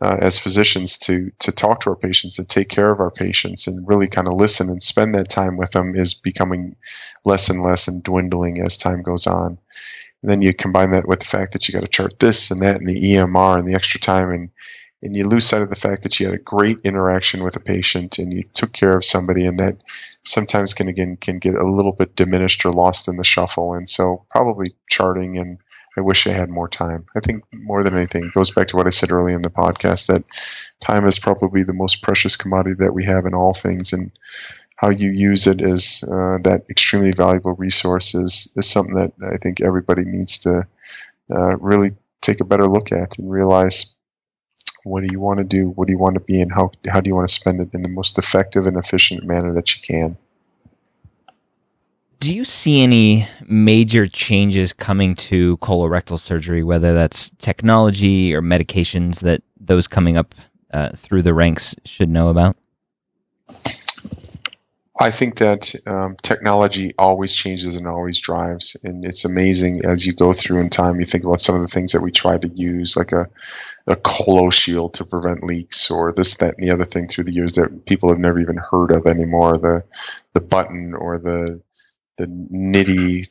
uh, 0.00 0.16
as 0.20 0.38
physicians 0.38 0.98
to 0.98 1.30
to 1.40 1.52
talk 1.52 1.80
to 1.80 1.90
our 1.90 1.96
patients 1.96 2.38
and 2.38 2.48
take 2.48 2.68
care 2.68 2.90
of 2.90 3.00
our 3.00 3.10
patients 3.10 3.66
and 3.66 3.86
really 3.86 4.08
kind 4.08 4.28
of 4.28 4.34
listen 4.34 4.68
and 4.68 4.82
spend 4.82 5.14
that 5.14 5.28
time 5.28 5.56
with 5.56 5.72
them 5.72 5.94
is 5.94 6.14
becoming 6.14 6.76
less 7.24 7.50
and 7.50 7.62
less 7.62 7.88
and 7.88 8.02
dwindling 8.02 8.60
as 8.60 8.76
time 8.76 9.02
goes 9.02 9.26
on. 9.26 9.58
And 10.22 10.30
then 10.30 10.42
you 10.42 10.52
combine 10.54 10.90
that 10.92 11.08
with 11.08 11.20
the 11.20 11.26
fact 11.26 11.52
that 11.52 11.66
you 11.66 11.72
got 11.72 11.82
to 11.82 11.88
chart 11.88 12.18
this 12.18 12.50
and 12.50 12.62
that 12.62 12.76
and 12.76 12.86
the 12.86 13.14
EMR 13.14 13.58
and 13.58 13.66
the 13.66 13.74
extra 13.74 14.00
time 14.00 14.30
and 14.30 14.50
and 15.02 15.16
you 15.16 15.26
lose 15.26 15.46
sight 15.46 15.62
of 15.62 15.70
the 15.70 15.76
fact 15.76 16.02
that 16.02 16.20
you 16.20 16.26
had 16.26 16.34
a 16.34 16.42
great 16.42 16.78
interaction 16.84 17.42
with 17.42 17.56
a 17.56 17.60
patient 17.60 18.18
and 18.18 18.32
you 18.32 18.42
took 18.42 18.72
care 18.72 18.96
of 18.96 19.04
somebody 19.04 19.46
and 19.46 19.58
that 19.58 19.82
sometimes 20.24 20.74
can 20.74 20.88
again 20.88 21.16
can 21.16 21.38
get 21.38 21.54
a 21.54 21.70
little 21.70 21.92
bit 21.92 22.16
diminished 22.16 22.64
or 22.64 22.70
lost 22.70 23.08
in 23.08 23.16
the 23.16 23.24
shuffle 23.24 23.74
and 23.74 23.88
so 23.88 24.24
probably 24.30 24.74
charting 24.88 25.38
and 25.38 25.58
I 25.96 26.02
wish 26.02 26.26
I 26.26 26.30
had 26.30 26.50
more 26.50 26.68
time. 26.68 27.04
I 27.16 27.20
think 27.20 27.42
more 27.52 27.82
than 27.82 27.94
anything 27.94 28.30
goes 28.32 28.50
back 28.50 28.68
to 28.68 28.76
what 28.76 28.86
I 28.86 28.90
said 28.90 29.10
earlier 29.10 29.34
in 29.34 29.42
the 29.42 29.50
podcast 29.50 30.06
that 30.06 30.24
time 30.80 31.04
is 31.06 31.18
probably 31.18 31.64
the 31.64 31.74
most 31.74 32.02
precious 32.02 32.36
commodity 32.36 32.76
that 32.78 32.94
we 32.94 33.04
have 33.04 33.26
in 33.26 33.34
all 33.34 33.52
things 33.52 33.92
and 33.92 34.12
how 34.76 34.88
you 34.88 35.10
use 35.10 35.46
it 35.46 35.60
as 35.60 36.04
uh, 36.04 36.38
that 36.42 36.64
extremely 36.70 37.10
valuable 37.10 37.52
resource 37.54 38.14
is, 38.14 38.52
is 38.56 38.66
something 38.66 38.94
that 38.94 39.12
I 39.22 39.36
think 39.36 39.60
everybody 39.60 40.04
needs 40.04 40.38
to 40.44 40.66
uh, 41.30 41.56
really 41.58 41.90
take 42.22 42.40
a 42.40 42.46
better 42.46 42.66
look 42.66 42.92
at 42.92 43.18
and 43.18 43.30
realize 43.30 43.96
what 44.84 45.04
do 45.04 45.08
you 45.12 45.20
want 45.20 45.38
to 45.38 45.44
do? 45.44 45.70
What 45.70 45.88
do 45.88 45.92
you 45.92 45.98
want 45.98 46.14
to 46.14 46.20
be? 46.20 46.40
And 46.40 46.52
how, 46.52 46.70
how 46.88 47.00
do 47.00 47.08
you 47.08 47.14
want 47.14 47.28
to 47.28 47.34
spend 47.34 47.60
it 47.60 47.72
in 47.74 47.82
the 47.82 47.88
most 47.88 48.18
effective 48.18 48.66
and 48.66 48.76
efficient 48.76 49.24
manner 49.24 49.52
that 49.54 49.74
you 49.74 49.82
can? 49.82 50.16
Do 52.18 52.34
you 52.34 52.44
see 52.44 52.82
any 52.82 53.26
major 53.46 54.06
changes 54.06 54.74
coming 54.74 55.14
to 55.16 55.56
colorectal 55.58 56.18
surgery, 56.18 56.62
whether 56.62 56.92
that's 56.92 57.30
technology 57.38 58.34
or 58.34 58.42
medications 58.42 59.20
that 59.20 59.42
those 59.58 59.86
coming 59.86 60.18
up 60.18 60.34
uh, 60.72 60.90
through 60.90 61.22
the 61.22 61.32
ranks 61.32 61.74
should 61.86 62.10
know 62.10 62.28
about? 62.28 62.56
I 65.00 65.10
think 65.10 65.36
that 65.36 65.74
um, 65.86 66.16
technology 66.22 66.92
always 66.98 67.32
changes 67.32 67.74
and 67.74 67.86
always 67.86 68.20
drives, 68.20 68.76
and 68.84 69.02
it's 69.02 69.24
amazing 69.24 69.86
as 69.86 70.06
you 70.06 70.12
go 70.12 70.34
through 70.34 70.60
in 70.60 70.68
time. 70.68 71.00
You 71.00 71.06
think 71.06 71.24
about 71.24 71.40
some 71.40 71.54
of 71.54 71.62
the 71.62 71.68
things 71.68 71.92
that 71.92 72.02
we 72.02 72.10
try 72.10 72.36
to 72.36 72.48
use, 72.48 72.98
like 72.98 73.12
a 73.12 73.26
a 73.90 73.96
colo 73.96 74.50
shield 74.50 74.94
to 74.94 75.04
prevent 75.04 75.42
leaks, 75.42 75.90
or 75.90 76.12
this, 76.12 76.36
that, 76.36 76.54
and 76.56 76.62
the 76.62 76.72
other 76.72 76.84
thing 76.84 77.08
through 77.08 77.24
the 77.24 77.34
years 77.34 77.56
that 77.56 77.86
people 77.86 78.08
have 78.08 78.20
never 78.20 78.38
even 78.38 78.56
heard 78.56 78.92
of 78.92 79.06
anymore. 79.06 79.58
The 79.58 79.84
the 80.32 80.40
button 80.40 80.94
or 80.94 81.18
the 81.18 81.60
the 82.16 82.26
nitty 82.26 83.26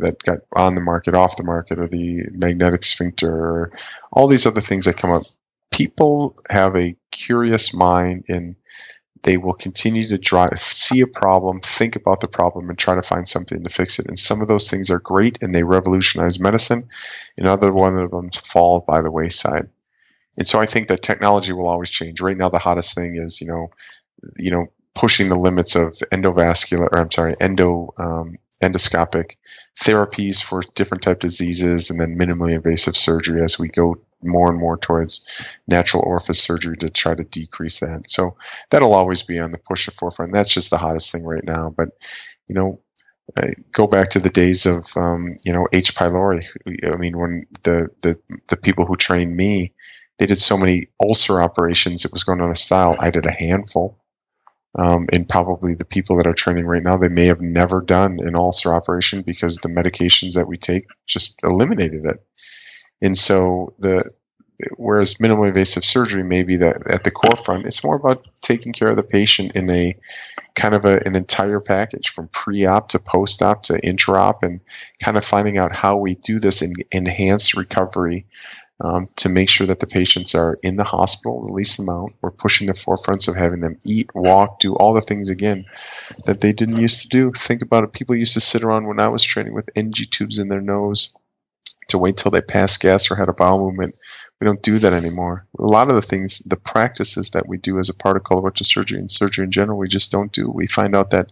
that 0.00 0.22
got 0.22 0.38
on 0.54 0.74
the 0.74 0.80
market, 0.82 1.14
off 1.14 1.36
the 1.36 1.44
market, 1.44 1.78
or 1.78 1.88
the 1.88 2.28
magnetic 2.32 2.84
sphincter, 2.84 3.32
or 3.32 3.72
all 4.12 4.26
these 4.26 4.46
other 4.46 4.60
things 4.60 4.84
that 4.84 4.98
come 4.98 5.10
up. 5.12 5.22
People 5.70 6.36
have 6.50 6.76
a 6.76 6.94
curious 7.10 7.72
mind 7.72 8.24
and 8.28 8.56
they 9.22 9.38
will 9.38 9.54
continue 9.54 10.06
to 10.08 10.18
drive, 10.18 10.58
see 10.58 11.00
a 11.00 11.06
problem, 11.06 11.60
think 11.60 11.96
about 11.96 12.20
the 12.20 12.28
problem, 12.28 12.68
and 12.68 12.78
try 12.78 12.94
to 12.94 13.02
find 13.02 13.26
something 13.26 13.62
to 13.62 13.70
fix 13.70 13.98
it. 13.98 14.08
And 14.08 14.18
some 14.18 14.42
of 14.42 14.48
those 14.48 14.68
things 14.68 14.90
are 14.90 14.98
great 14.98 15.42
and 15.42 15.54
they 15.54 15.62
revolutionize 15.62 16.40
medicine, 16.40 16.88
and 17.38 17.46
other 17.46 17.72
one 17.72 17.96
of 17.96 18.10
them 18.10 18.30
fall 18.32 18.84
by 18.86 19.00
the 19.00 19.10
wayside. 19.10 19.70
And 20.38 20.46
so 20.46 20.60
I 20.60 20.66
think 20.66 20.88
that 20.88 21.02
technology 21.02 21.52
will 21.52 21.68
always 21.68 21.90
change. 21.90 22.20
Right 22.20 22.36
now, 22.36 22.48
the 22.48 22.58
hottest 22.58 22.94
thing 22.94 23.16
is 23.16 23.40
you 23.40 23.46
know, 23.46 23.68
you 24.38 24.50
know, 24.50 24.66
pushing 24.94 25.28
the 25.28 25.38
limits 25.38 25.74
of 25.74 25.92
endovascular, 26.12 26.88
or 26.92 26.98
I'm 26.98 27.10
sorry, 27.10 27.34
endo 27.40 27.92
um, 27.98 28.36
endoscopic 28.62 29.36
therapies 29.78 30.42
for 30.42 30.62
different 30.74 31.02
type 31.02 31.20
diseases, 31.20 31.90
and 31.90 32.00
then 32.00 32.18
minimally 32.18 32.54
invasive 32.54 32.96
surgery 32.96 33.42
as 33.42 33.58
we 33.58 33.68
go 33.68 33.96
more 34.22 34.48
and 34.48 34.58
more 34.58 34.78
towards 34.78 35.58
natural 35.66 36.02
orifice 36.04 36.40
surgery 36.40 36.76
to 36.76 36.88
try 36.88 37.14
to 37.14 37.24
decrease 37.24 37.80
that. 37.80 38.08
So 38.08 38.36
that'll 38.70 38.94
always 38.94 39.22
be 39.22 39.38
on 39.38 39.50
the 39.50 39.58
push 39.58 39.88
of 39.88 39.94
forefront. 39.94 40.32
That's 40.32 40.52
just 40.52 40.70
the 40.70 40.78
hottest 40.78 41.10
thing 41.10 41.24
right 41.24 41.44
now. 41.44 41.74
But 41.76 41.90
you 42.48 42.54
know, 42.54 42.80
I 43.36 43.54
go 43.72 43.86
back 43.86 44.10
to 44.10 44.20
the 44.20 44.30
days 44.30 44.66
of 44.66 44.96
um, 44.96 45.36
you 45.44 45.52
know 45.52 45.66
H. 45.72 45.94
pylori. 45.94 46.44
I 46.84 46.96
mean, 46.96 47.18
when 47.18 47.46
the 47.62 47.88
the 48.02 48.18
the 48.48 48.56
people 48.56 48.86
who 48.86 48.96
trained 48.96 49.36
me, 49.36 49.72
they 50.18 50.26
did 50.26 50.38
so 50.38 50.56
many 50.56 50.88
ulcer 51.00 51.40
operations. 51.40 52.04
It 52.04 52.12
was 52.12 52.24
going 52.24 52.40
on 52.40 52.50
a 52.50 52.56
style. 52.56 52.96
I 52.98 53.10
did 53.10 53.26
a 53.26 53.32
handful. 53.32 53.98
Um, 54.78 55.06
and 55.12 55.28
probably 55.28 55.74
the 55.74 55.84
people 55.84 56.16
that 56.16 56.26
are 56.26 56.32
training 56.32 56.66
right 56.66 56.82
now, 56.82 56.96
they 56.96 57.10
may 57.10 57.26
have 57.26 57.42
never 57.42 57.82
done 57.82 58.18
an 58.20 58.34
ulcer 58.34 58.72
operation 58.72 59.20
because 59.20 59.56
the 59.56 59.68
medications 59.68 60.34
that 60.34 60.48
we 60.48 60.56
take 60.56 60.86
just 61.06 61.38
eliminated 61.44 62.06
it. 62.06 62.24
And 63.02 63.18
so 63.18 63.74
the 63.78 64.10
whereas 64.76 65.14
minimally 65.14 65.48
invasive 65.48 65.84
surgery 65.84 66.22
may 66.22 66.42
be 66.42 66.56
that 66.56 66.86
at 66.86 67.04
the 67.04 67.10
core 67.10 67.36
front, 67.36 67.66
it's 67.66 67.84
more 67.84 67.96
about 67.96 68.26
taking 68.42 68.72
care 68.72 68.88
of 68.88 68.96
the 68.96 69.02
patient 69.02 69.56
in 69.56 69.68
a 69.70 69.94
kind 70.54 70.74
of 70.74 70.84
a, 70.84 71.04
an 71.06 71.16
entire 71.16 71.60
package 71.60 72.10
from 72.10 72.28
pre-op 72.28 72.88
to 72.88 72.98
post-op 72.98 73.62
to 73.62 73.84
intra-op 73.84 74.42
and 74.42 74.60
kind 75.02 75.16
of 75.16 75.24
finding 75.24 75.58
out 75.58 75.74
how 75.74 75.96
we 75.96 76.14
do 76.14 76.38
this 76.38 76.62
in 76.62 76.72
enhanced 76.90 77.56
recovery 77.56 78.26
um, 78.82 79.06
to 79.16 79.28
make 79.28 79.48
sure 79.48 79.66
that 79.68 79.78
the 79.78 79.86
patients 79.86 80.34
are 80.34 80.58
in 80.62 80.76
the 80.76 80.84
hospital 80.84 81.42
the 81.42 81.52
least 81.52 81.78
amount. 81.78 82.14
We're 82.20 82.32
pushing 82.32 82.66
the 82.66 82.72
forefronts 82.72 83.28
of 83.28 83.36
having 83.36 83.60
them 83.60 83.78
eat, 83.84 84.10
walk, 84.12 84.58
do 84.58 84.74
all 84.74 84.92
the 84.92 85.00
things 85.00 85.28
again 85.28 85.64
that 86.26 86.40
they 86.40 86.52
didn't 86.52 86.78
used 86.78 87.02
to 87.02 87.08
do. 87.08 87.32
Think 87.32 87.62
about 87.62 87.84
it. 87.84 87.92
People 87.92 88.16
used 88.16 88.34
to 88.34 88.40
sit 88.40 88.64
around 88.64 88.88
when 88.88 89.00
I 89.00 89.08
was 89.08 89.22
training 89.22 89.54
with 89.54 89.70
NG 89.76 90.06
tubes 90.10 90.40
in 90.40 90.48
their 90.48 90.60
nose 90.60 91.16
to 91.88 91.98
wait 91.98 92.16
till 92.16 92.32
they 92.32 92.40
passed 92.40 92.80
gas 92.80 93.10
or 93.10 93.14
had 93.14 93.28
a 93.28 93.32
bowel 93.32 93.60
movement. 93.60 93.94
We 94.40 94.46
don't 94.46 94.62
do 94.62 94.80
that 94.80 94.92
anymore. 94.92 95.46
A 95.60 95.64
lot 95.64 95.88
of 95.88 95.94
the 95.94 96.02
things, 96.02 96.40
the 96.40 96.56
practices 96.56 97.30
that 97.30 97.46
we 97.46 97.58
do 97.58 97.78
as 97.78 97.88
a 97.88 97.94
part 97.94 98.16
of 98.16 98.24
colorectal 98.24 98.66
surgery 98.66 98.98
and 98.98 99.08
surgery 99.08 99.44
in 99.44 99.52
general, 99.52 99.78
we 99.78 99.86
just 99.86 100.10
don't 100.10 100.32
do. 100.32 100.50
We 100.50 100.66
find 100.66 100.96
out 100.96 101.10
that 101.10 101.30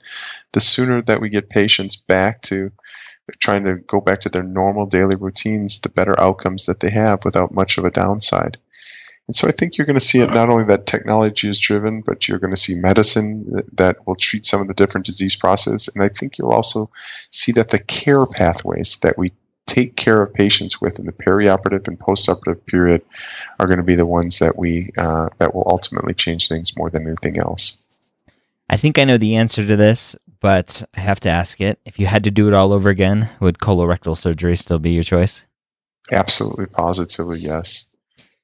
the 0.52 0.60
sooner 0.60 1.02
that 1.02 1.20
we 1.20 1.30
get 1.30 1.50
patients 1.50 1.96
back 1.96 2.42
to 2.42 2.70
trying 3.38 3.64
to 3.64 3.76
go 3.76 4.00
back 4.00 4.20
to 4.20 4.28
their 4.28 4.42
normal 4.42 4.86
daily 4.86 5.16
routines, 5.16 5.80
the 5.80 5.88
better 5.88 6.18
outcomes 6.20 6.66
that 6.66 6.80
they 6.80 6.90
have 6.90 7.24
without 7.24 7.54
much 7.54 7.78
of 7.78 7.84
a 7.84 7.90
downside. 7.90 8.58
And 9.28 9.36
so 9.36 9.46
I 9.46 9.52
think 9.52 9.78
you're 9.78 9.86
going 9.86 9.98
to 9.98 10.04
see 10.04 10.18
it 10.18 10.30
not 10.30 10.48
only 10.48 10.64
that 10.64 10.86
technology 10.86 11.48
is 11.48 11.58
driven, 11.58 12.02
but 12.04 12.26
you're 12.26 12.40
going 12.40 12.52
to 12.52 12.56
see 12.56 12.74
medicine 12.74 13.62
that 13.74 14.04
will 14.04 14.16
treat 14.16 14.44
some 14.44 14.60
of 14.60 14.66
the 14.66 14.74
different 14.74 15.06
disease 15.06 15.36
processes. 15.36 15.88
And 15.94 16.02
I 16.02 16.08
think 16.08 16.36
you'll 16.36 16.50
also 16.50 16.90
see 17.30 17.52
that 17.52 17.68
the 17.68 17.78
care 17.78 18.26
pathways 18.26 18.98
that 18.98 19.16
we 19.16 19.30
take 19.66 19.94
care 19.94 20.20
of 20.20 20.34
patients 20.34 20.80
with 20.80 20.98
in 20.98 21.06
the 21.06 21.12
perioperative 21.12 21.86
and 21.86 21.96
postoperative 21.96 22.66
period 22.66 23.02
are 23.60 23.68
going 23.68 23.78
to 23.78 23.84
be 23.84 23.94
the 23.94 24.04
ones 24.04 24.40
that 24.40 24.58
we 24.58 24.90
uh, 24.98 25.28
that 25.38 25.54
will 25.54 25.66
ultimately 25.68 26.12
change 26.12 26.48
things 26.48 26.76
more 26.76 26.90
than 26.90 27.06
anything 27.06 27.38
else. 27.38 27.84
I 28.68 28.76
think 28.76 28.98
I 28.98 29.04
know 29.04 29.16
the 29.16 29.36
answer 29.36 29.64
to 29.64 29.76
this, 29.76 30.16
but 30.40 30.82
I 30.94 31.00
have 31.00 31.20
to 31.20 31.28
ask 31.28 31.60
it. 31.60 31.78
If 31.84 31.98
you 31.98 32.06
had 32.06 32.24
to 32.24 32.30
do 32.30 32.48
it 32.48 32.54
all 32.54 32.72
over 32.72 32.88
again, 32.88 33.28
would 33.40 33.58
colorectal 33.58 34.16
surgery 34.16 34.56
still 34.56 34.78
be 34.78 34.90
your 34.90 35.02
choice? 35.02 35.46
Absolutely, 36.10 36.66
positively, 36.66 37.38
yes. 37.38 37.90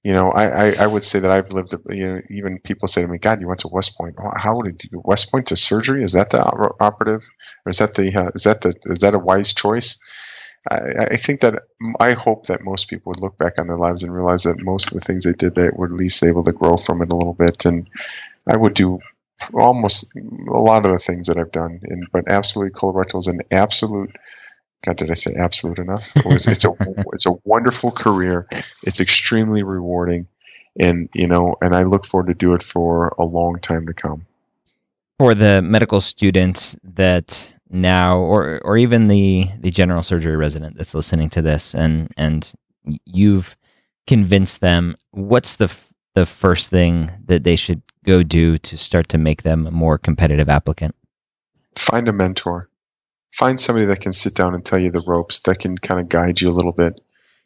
You 0.05 0.13
know, 0.13 0.31
I, 0.31 0.45
I, 0.45 0.75
I 0.81 0.87
would 0.87 1.03
say 1.03 1.19
that 1.19 1.33
I've 1.33 1.51
lived, 1.51 1.75
you 1.89 2.07
know, 2.07 2.21
even 2.31 2.61
people 2.61 2.87
say 2.87 3.03
to 3.03 3.09
me, 3.09 3.19
God, 3.19 3.41
you 3.41 3.49
went 3.49 3.59
to 3.61 3.69
West 3.69 3.99
Point. 3.99 4.15
How 4.37 4.55
would 4.55 4.69
it 4.69 4.79
do? 4.79 5.03
West 5.05 5.33
Point 5.33 5.47
to 5.49 5.57
surgery? 5.57 6.05
Is 6.05 6.13
that 6.13 6.31
the 6.31 6.45
operative? 6.79 7.29
Or 7.65 7.71
is 7.71 7.79
that 7.79 7.97
the, 7.97 8.15
uh, 8.15 8.31
is 8.35 8.45
that 8.45 8.61
the, 8.61 8.75
is 8.85 9.01
that 9.01 9.17
a 9.17 9.19
wise 9.19 9.53
choice? 9.53 9.99
I, 10.71 11.07
I, 11.11 11.17
think 11.17 11.41
that 11.41 11.65
I 11.99 12.13
hope 12.13 12.47
that 12.47 12.63
most 12.63 12.89
people 12.89 13.11
would 13.11 13.21
look 13.21 13.37
back 13.37 13.59
on 13.59 13.67
their 13.67 13.77
lives 13.77 14.03
and 14.03 14.15
realize 14.15 14.45
that 14.45 14.63
most 14.63 14.89
of 14.89 14.95
the 14.95 15.01
things 15.01 15.25
they 15.25 15.33
did, 15.33 15.55
they 15.55 15.71
were 15.71 15.87
at 15.87 15.93
least 15.93 16.23
able 16.23 16.45
to 16.45 16.53
grow 16.53 16.77
from 16.77 17.03
it 17.03 17.13
a 17.13 17.17
little 17.17 17.35
bit. 17.35 17.65
And 17.65 17.89
I 18.47 18.57
would 18.57 18.75
do 18.75 19.01
almost 19.55 20.15
a 20.17 20.59
lot 20.59 20.87
of 20.87 20.93
the 20.93 20.99
things 20.99 21.27
that 21.27 21.39
I've 21.39 21.53
done. 21.53 21.81
And, 21.85 22.07
but 22.13 22.29
absolutely, 22.29 22.73
colorectal 22.73 23.19
is 23.19 23.27
an 23.27 23.41
absolute. 23.51 24.15
God, 24.83 24.97
did 24.97 25.11
I 25.11 25.15
say 25.15 25.35
absolute 25.39 25.79
enough? 25.79 26.15
It 26.17 26.27
was, 26.27 26.47
it's 26.47 26.65
a 26.65 26.71
it's 27.13 27.27
a 27.27 27.33
wonderful 27.45 27.91
career. 27.91 28.47
It's 28.83 29.01
extremely 29.01 29.63
rewarding, 29.63 30.29
and 30.79 31.09
you 31.15 31.27
know, 31.27 31.57
and 31.61 31.75
I 31.75 31.83
look 31.83 32.05
forward 32.05 32.29
to 32.29 32.35
do 32.35 32.55
it 32.55 32.63
for 32.63 33.15
a 33.19 33.25
long 33.25 33.59
time 33.59 33.87
to 33.87 33.95
come. 33.95 34.27
For 35.19 35.35
the 35.35 35.63
medical 35.63 36.01
student 36.01 36.77
that 36.85 37.53
now, 37.71 38.19
or 38.19 38.61
or 38.65 38.77
even 38.77 39.09
the 39.09 39.49
the 39.61 39.71
general 39.71 40.03
surgery 40.03 40.37
resident 40.37 40.77
that's 40.77 40.95
listening 40.95 41.31
to 41.31 41.43
this, 41.43 41.75
and 41.75 42.13
and 42.17 42.53
you've 43.05 43.57
convinced 44.07 44.61
them, 44.61 44.97
what's 45.11 45.57
the 45.57 45.75
the 46.15 46.27
first 46.27 46.71
thing 46.71 47.11
that 47.27 47.45
they 47.45 47.57
should 47.57 47.83
go 48.07 48.23
do 48.23 48.57
to 48.59 48.79
start 48.79 49.09
to 49.11 49.19
make 49.19 49.43
them 49.43 49.67
a 49.67 49.71
more 49.71 49.99
competitive 49.99 50.49
applicant? 50.49 50.95
Find 51.75 52.09
a 52.09 52.13
mentor. 52.13 52.71
Find 53.33 53.61
somebody 53.61 53.87
that 53.87 54.01
can 54.01 54.13
sit 54.13 54.35
down 54.35 54.55
and 54.55 54.65
tell 54.65 54.79
you 54.79 54.91
the 54.91 55.05
ropes, 55.07 55.41
that 55.41 55.59
can 55.59 55.77
kind 55.77 56.01
of 56.01 56.09
guide 56.09 56.41
you 56.41 56.49
a 56.49 56.53
little 56.53 56.73
bit. 56.73 57.01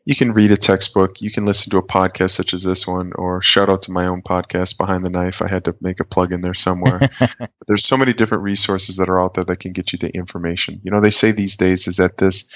You 0.04 0.14
can 0.14 0.32
read 0.32 0.50
a 0.50 0.56
textbook, 0.56 1.20
you 1.20 1.30
can 1.30 1.44
listen 1.44 1.70
to 1.70 1.78
a 1.78 1.86
podcast 1.86 2.30
such 2.30 2.54
as 2.54 2.62
this 2.62 2.86
one, 2.86 3.12
or 3.16 3.42
shout 3.42 3.68
out 3.68 3.82
to 3.82 3.92
my 3.92 4.06
own 4.06 4.22
podcast, 4.22 4.78
Behind 4.78 5.04
the 5.04 5.10
Knife. 5.10 5.42
I 5.42 5.48
had 5.48 5.64
to 5.64 5.76
make 5.80 6.00
a 6.00 6.04
plug 6.04 6.32
in 6.32 6.40
there 6.40 6.54
somewhere. 6.54 7.10
There's 7.66 7.86
so 7.86 7.96
many 7.96 8.12
different 8.12 8.44
resources 8.44 8.96
that 8.96 9.10
are 9.10 9.20
out 9.20 9.34
there 9.34 9.44
that 9.44 9.60
can 9.60 9.72
get 9.72 9.92
you 9.92 9.98
the 9.98 10.14
information. 10.14 10.80
You 10.82 10.90
know, 10.90 11.00
they 11.00 11.10
say 11.10 11.32
these 11.32 11.56
days 11.56 11.86
is 11.86 11.96
that 11.96 12.16
this, 12.16 12.48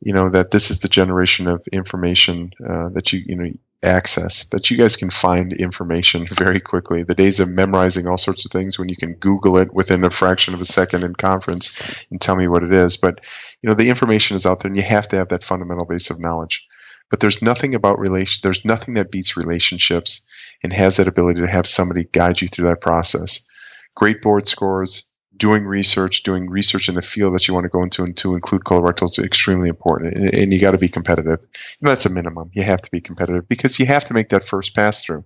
you 0.00 0.12
know, 0.12 0.28
that 0.30 0.50
this 0.50 0.70
is 0.70 0.80
the 0.80 0.88
generation 0.88 1.48
of 1.48 1.66
information 1.72 2.52
uh, 2.68 2.90
that 2.90 3.12
you, 3.12 3.22
you 3.26 3.36
know, 3.36 3.50
access 3.82 4.44
that 4.46 4.70
you 4.70 4.76
guys 4.76 4.96
can 4.96 5.10
find 5.10 5.52
information 5.52 6.26
very 6.26 6.60
quickly. 6.60 7.02
The 7.02 7.14
days 7.14 7.40
of 7.40 7.48
memorizing 7.48 8.06
all 8.06 8.16
sorts 8.16 8.44
of 8.44 8.52
things 8.52 8.78
when 8.78 8.88
you 8.88 8.96
can 8.96 9.14
Google 9.14 9.56
it 9.58 9.72
within 9.74 10.04
a 10.04 10.10
fraction 10.10 10.54
of 10.54 10.60
a 10.60 10.64
second 10.64 11.02
in 11.02 11.14
conference 11.14 12.06
and 12.10 12.20
tell 12.20 12.36
me 12.36 12.48
what 12.48 12.62
it 12.62 12.72
is. 12.72 12.96
But 12.96 13.20
you 13.60 13.68
know 13.68 13.74
the 13.74 13.88
information 13.88 14.36
is 14.36 14.46
out 14.46 14.60
there, 14.60 14.68
and 14.68 14.76
you 14.76 14.84
have 14.84 15.08
to 15.08 15.16
have 15.16 15.28
that 15.28 15.44
fundamental 15.44 15.84
base 15.84 16.10
of 16.10 16.20
knowledge. 16.20 16.66
But 17.10 17.20
there's 17.20 17.42
nothing 17.42 17.74
about 17.74 17.98
relation. 17.98 18.40
There's 18.42 18.64
nothing 18.64 18.94
that 18.94 19.10
beats 19.10 19.36
relationships 19.36 20.26
and 20.62 20.72
has 20.72 20.96
that 20.96 21.08
ability 21.08 21.40
to 21.40 21.46
have 21.46 21.66
somebody 21.66 22.04
guide 22.04 22.40
you 22.40 22.48
through 22.48 22.66
that 22.66 22.80
process. 22.80 23.46
Great 23.94 24.22
board 24.22 24.46
scores, 24.46 25.04
doing 25.42 25.66
research, 25.66 26.22
doing 26.22 26.48
research 26.48 26.88
in 26.88 26.94
the 26.94 27.02
field 27.02 27.34
that 27.34 27.48
you 27.48 27.52
want 27.52 27.64
to 27.64 27.68
go 27.68 27.82
into 27.82 28.04
and 28.04 28.16
to 28.16 28.36
include 28.36 28.62
colorectal 28.62 29.10
is 29.10 29.18
extremely 29.18 29.68
important. 29.68 30.16
And, 30.16 30.32
and 30.32 30.52
you 30.52 30.60
got 30.60 30.70
to 30.70 30.78
be 30.78 30.88
competitive. 30.88 31.40
And 31.80 31.90
that's 31.90 32.06
a 32.06 32.12
minimum. 32.12 32.52
You 32.52 32.62
have 32.62 32.80
to 32.82 32.90
be 32.92 33.00
competitive 33.00 33.48
because 33.48 33.80
you 33.80 33.86
have 33.86 34.04
to 34.04 34.14
make 34.14 34.28
that 34.28 34.44
first 34.44 34.72
pass 34.72 35.04
through. 35.04 35.24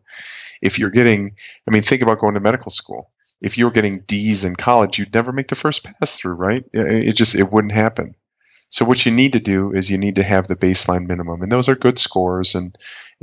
If 0.62 0.78
you're 0.78 0.88
getting, 0.88 1.36
I 1.68 1.70
mean, 1.70 1.82
think 1.82 2.00
about 2.00 2.18
going 2.18 2.32
to 2.32 2.40
medical 2.40 2.70
school. 2.70 3.10
If 3.42 3.58
you 3.58 3.66
were 3.66 3.70
getting 3.70 4.04
D's 4.06 4.46
in 4.46 4.56
college, 4.56 4.98
you'd 4.98 5.12
never 5.12 5.32
make 5.32 5.48
the 5.48 5.54
first 5.54 5.84
pass 5.84 6.16
through, 6.16 6.36
right? 6.36 6.64
It 6.72 7.12
just, 7.12 7.34
it 7.34 7.52
wouldn't 7.52 7.74
happen. 7.74 8.14
So 8.70 8.86
what 8.86 9.04
you 9.04 9.12
need 9.12 9.34
to 9.34 9.40
do 9.40 9.70
is 9.72 9.90
you 9.90 9.98
need 9.98 10.16
to 10.16 10.22
have 10.22 10.48
the 10.48 10.56
baseline 10.56 11.06
minimum, 11.06 11.42
and 11.42 11.52
those 11.52 11.68
are 11.68 11.76
good 11.76 11.98
scores, 12.00 12.56
and 12.56 12.74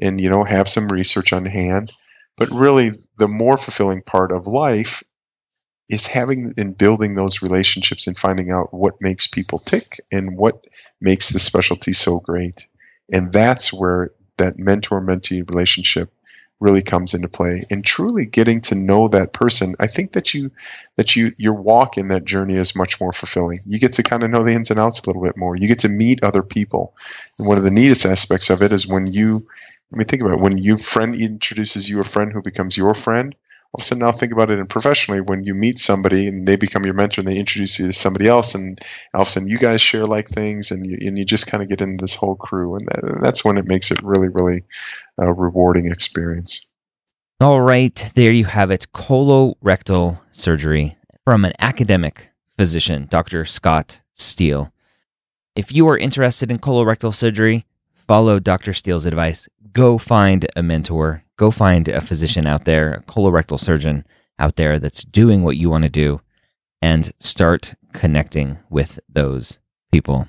and 0.02 0.22
you 0.22 0.30
know 0.30 0.46
have 0.46 0.70
some 0.70 0.88
research 0.88 1.34
on 1.34 1.44
hand. 1.44 1.92
But 2.38 2.50
really, 2.50 2.92
the 3.18 3.28
more 3.28 3.58
fulfilling 3.58 4.04
part 4.04 4.32
of 4.32 4.48
life 4.48 5.04
is 5.90 6.08
having 6.08 6.54
and 6.58 6.78
building 6.78 7.16
those 7.16 7.42
relationships 7.42 8.08
and 8.08 8.18
finding 8.18 8.52
out 8.52 8.74
what 8.74 9.02
makes 9.02 9.28
people 9.28 9.60
tick 9.60 10.00
and 10.12 10.38
what 10.38 10.64
makes 11.02 11.30
the 11.30 11.40
specialty 11.40 11.94
so 11.94 12.20
great. 12.20 12.68
And 13.12 13.32
that's 13.32 13.74
where 13.74 14.12
that 14.38 14.58
mentor 14.58 15.02
mentee 15.02 15.48
relationship 15.50 16.12
really 16.60 16.82
comes 16.82 17.14
into 17.14 17.28
play. 17.28 17.64
And 17.70 17.84
truly 17.84 18.26
getting 18.26 18.62
to 18.62 18.76
know 18.76 19.10
that 19.10 19.34
person 19.34 19.76
i 19.80 19.88
think 19.88 20.14
that 20.14 20.34
you 20.34 20.50
that 20.96 21.16
you 21.16 21.34
your 21.38 21.54
walk 21.54 21.98
in 21.98 22.08
that 22.08 22.24
journey 22.24 22.56
is 22.56 22.76
much 22.76 23.02
more 23.02 23.12
fulfilling. 23.12 23.60
You 23.66 23.80
get 23.80 23.94
to 23.94 24.04
kind 24.04 24.24
of 24.24 24.32
know 24.32 24.44
the 24.44 24.54
ins 24.54 24.72
and 24.72 24.80
outs 24.80 25.02
a 25.02 25.10
little 25.10 25.24
bit 25.24 25.38
more. 25.38 25.56
You 25.58 25.68
get 25.68 25.80
to 25.80 25.90
meet 25.90 26.24
other 26.24 26.44
people. 26.44 26.96
And 27.38 27.48
one 27.48 27.58
of 27.58 27.64
the 27.64 27.72
neatest 27.72 28.06
aspects 28.06 28.50
of 28.50 28.62
it 28.62 28.72
is 28.72 28.88
when 28.88 29.08
you 29.08 29.46
I 29.92 29.96
mean, 29.96 30.08
think 30.08 30.22
about 30.24 30.36
it. 30.36 30.40
When 30.40 30.58
your 30.58 30.78
friend 30.78 31.14
introduces 31.14 31.88
you 31.88 32.00
a 32.00 32.04
friend 32.04 32.34
who 32.34 32.42
becomes 32.42 32.76
your 32.76 32.96
friend 32.96 33.36
all 33.74 33.80
of 33.80 33.82
a 33.82 33.86
sudden 33.86 34.06
now 34.06 34.12
think 34.12 34.32
about 34.32 34.52
it 34.52 34.60
in 34.60 34.68
professionally. 34.68 35.22
When 35.22 35.44
you 35.44 35.56
meet 35.56 35.80
somebody 35.80 36.28
and 36.28 36.48
they 36.48 36.58
become 36.58 36.86
your 36.86 36.94
mentor 36.94 37.22
and 37.22 37.28
they 37.28 37.38
introduce 37.38 37.80
you 37.80 37.88
to 37.88 37.94
somebody 37.94 38.28
else 38.28 38.54
and 38.54 38.80
all 39.16 39.22
of 39.22 39.28
a 39.28 39.32
sudden 39.32 39.50
you 39.50 39.58
guys 39.58 39.82
share 39.82 40.06
like 40.06 40.28
things 40.28 40.70
and 40.70 40.86
you, 40.86 41.00
and 41.02 41.18
you 41.18 41.26
just 41.26 41.48
kind 41.48 41.64
of 41.64 41.70
get 41.70 41.82
into 41.82 42.00
this 42.02 42.14
whole 42.14 42.36
crew 42.36 42.76
and 42.76 42.88
that, 42.88 43.20
that's 43.24 43.44
when 43.44 43.58
it 43.58 43.66
makes 43.66 43.90
it 43.90 44.00
really 44.04 44.30
really 44.30 44.64
a 45.18 45.34
rewarding 45.34 45.88
experience. 45.88 46.70
All 47.42 47.62
right 47.62 48.12
there 48.14 48.32
you 48.32 48.46
have 48.46 48.70
it. 48.70 48.86
Colorectal 48.94 50.22
surgery 50.32 50.96
from 51.26 51.44
an 51.44 51.54
academic 51.58 52.30
physician 52.56 53.08
dr 53.10 53.44
scott 53.46 54.02
steele. 54.14 54.72
If 55.56 55.72
you 55.72 55.88
are 55.88 55.98
interested 55.98 56.52
in 56.52 56.60
colorectal 56.60 57.14
surgery 57.14 57.66
follow 58.08 58.40
dr 58.40 58.72
steele's 58.74 59.08
advice. 59.08 59.50
Go 59.72 59.98
find 59.98 60.46
a 60.56 60.62
mentor 60.62 61.23
go 61.38 61.52
find 61.52 61.88
a 61.88 62.02
physician 62.02 62.46
out 62.46 62.66
there, 62.66 62.94
a 62.94 63.04
colorectal 63.04 63.60
surgeon 63.60 64.06
out 64.40 64.56
there 64.56 64.80
that's 64.80 65.04
doing 65.04 65.44
what 65.44 65.58
you 65.58 65.70
want 65.70 65.84
to 65.84 65.90
do 65.90 66.22
and 66.82 67.14
start 67.20 67.76
connecting 67.94 68.60
with 68.70 69.00
those 69.08 69.60
people. 69.92 70.28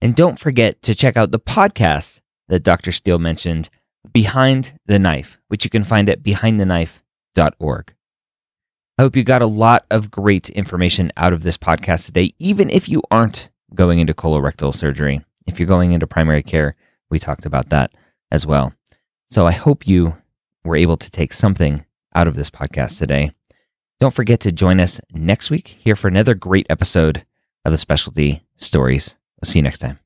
And 0.00 0.14
don't 0.14 0.38
forget 0.38 0.82
to 0.82 0.94
check 0.94 1.16
out 1.16 1.30
the 1.30 1.40
podcast 1.40 2.20
that 2.48 2.62
Dr. 2.62 2.92
Steele 2.92 3.18
mentioned, 3.18 3.68
Behind 4.12 4.78
the 4.86 4.98
Knife, 4.98 5.38
which 5.48 5.64
you 5.64 5.70
can 5.70 5.84
find 5.84 6.08
at 6.08 6.22
behindtheknife.org. 6.22 7.94
I 8.98 9.02
hope 9.02 9.14
you 9.14 9.22
got 9.22 9.42
a 9.42 9.46
lot 9.46 9.86
of 9.90 10.10
great 10.10 10.50
information 10.50 11.12
out 11.16 11.32
of 11.32 11.42
this 11.42 11.56
podcast 11.56 12.06
today, 12.06 12.32
even 12.38 12.70
if 12.70 12.88
you 12.88 13.02
aren't 13.10 13.48
going 13.74 13.98
into 13.98 14.14
colorectal 14.14 14.74
surgery. 14.74 15.24
If 15.46 15.60
you're 15.60 15.68
going 15.68 15.92
into 15.92 16.06
primary 16.06 16.42
care, 16.42 16.74
we 17.10 17.18
talked 17.18 17.46
about 17.46 17.70
that 17.70 17.92
as 18.30 18.46
well. 18.46 18.72
So 19.28 19.46
I 19.46 19.52
hope 19.52 19.86
you 19.86 20.16
were 20.64 20.76
able 20.76 20.96
to 20.96 21.10
take 21.10 21.32
something 21.32 21.84
out 22.14 22.28
of 22.28 22.34
this 22.34 22.50
podcast 22.50 22.98
today. 22.98 23.30
Don't 24.00 24.14
forget 24.14 24.40
to 24.40 24.52
join 24.52 24.80
us 24.80 25.00
next 25.12 25.50
week 25.50 25.68
here 25.80 25.96
for 25.96 26.08
another 26.08 26.34
great 26.34 26.66
episode 26.70 27.24
of 27.64 27.72
the 27.72 27.78
Specialty 27.78 28.42
Stories. 28.56 29.16
I'll 29.42 29.48
see 29.48 29.58
you 29.58 29.62
next 29.62 29.80
time. 29.80 29.98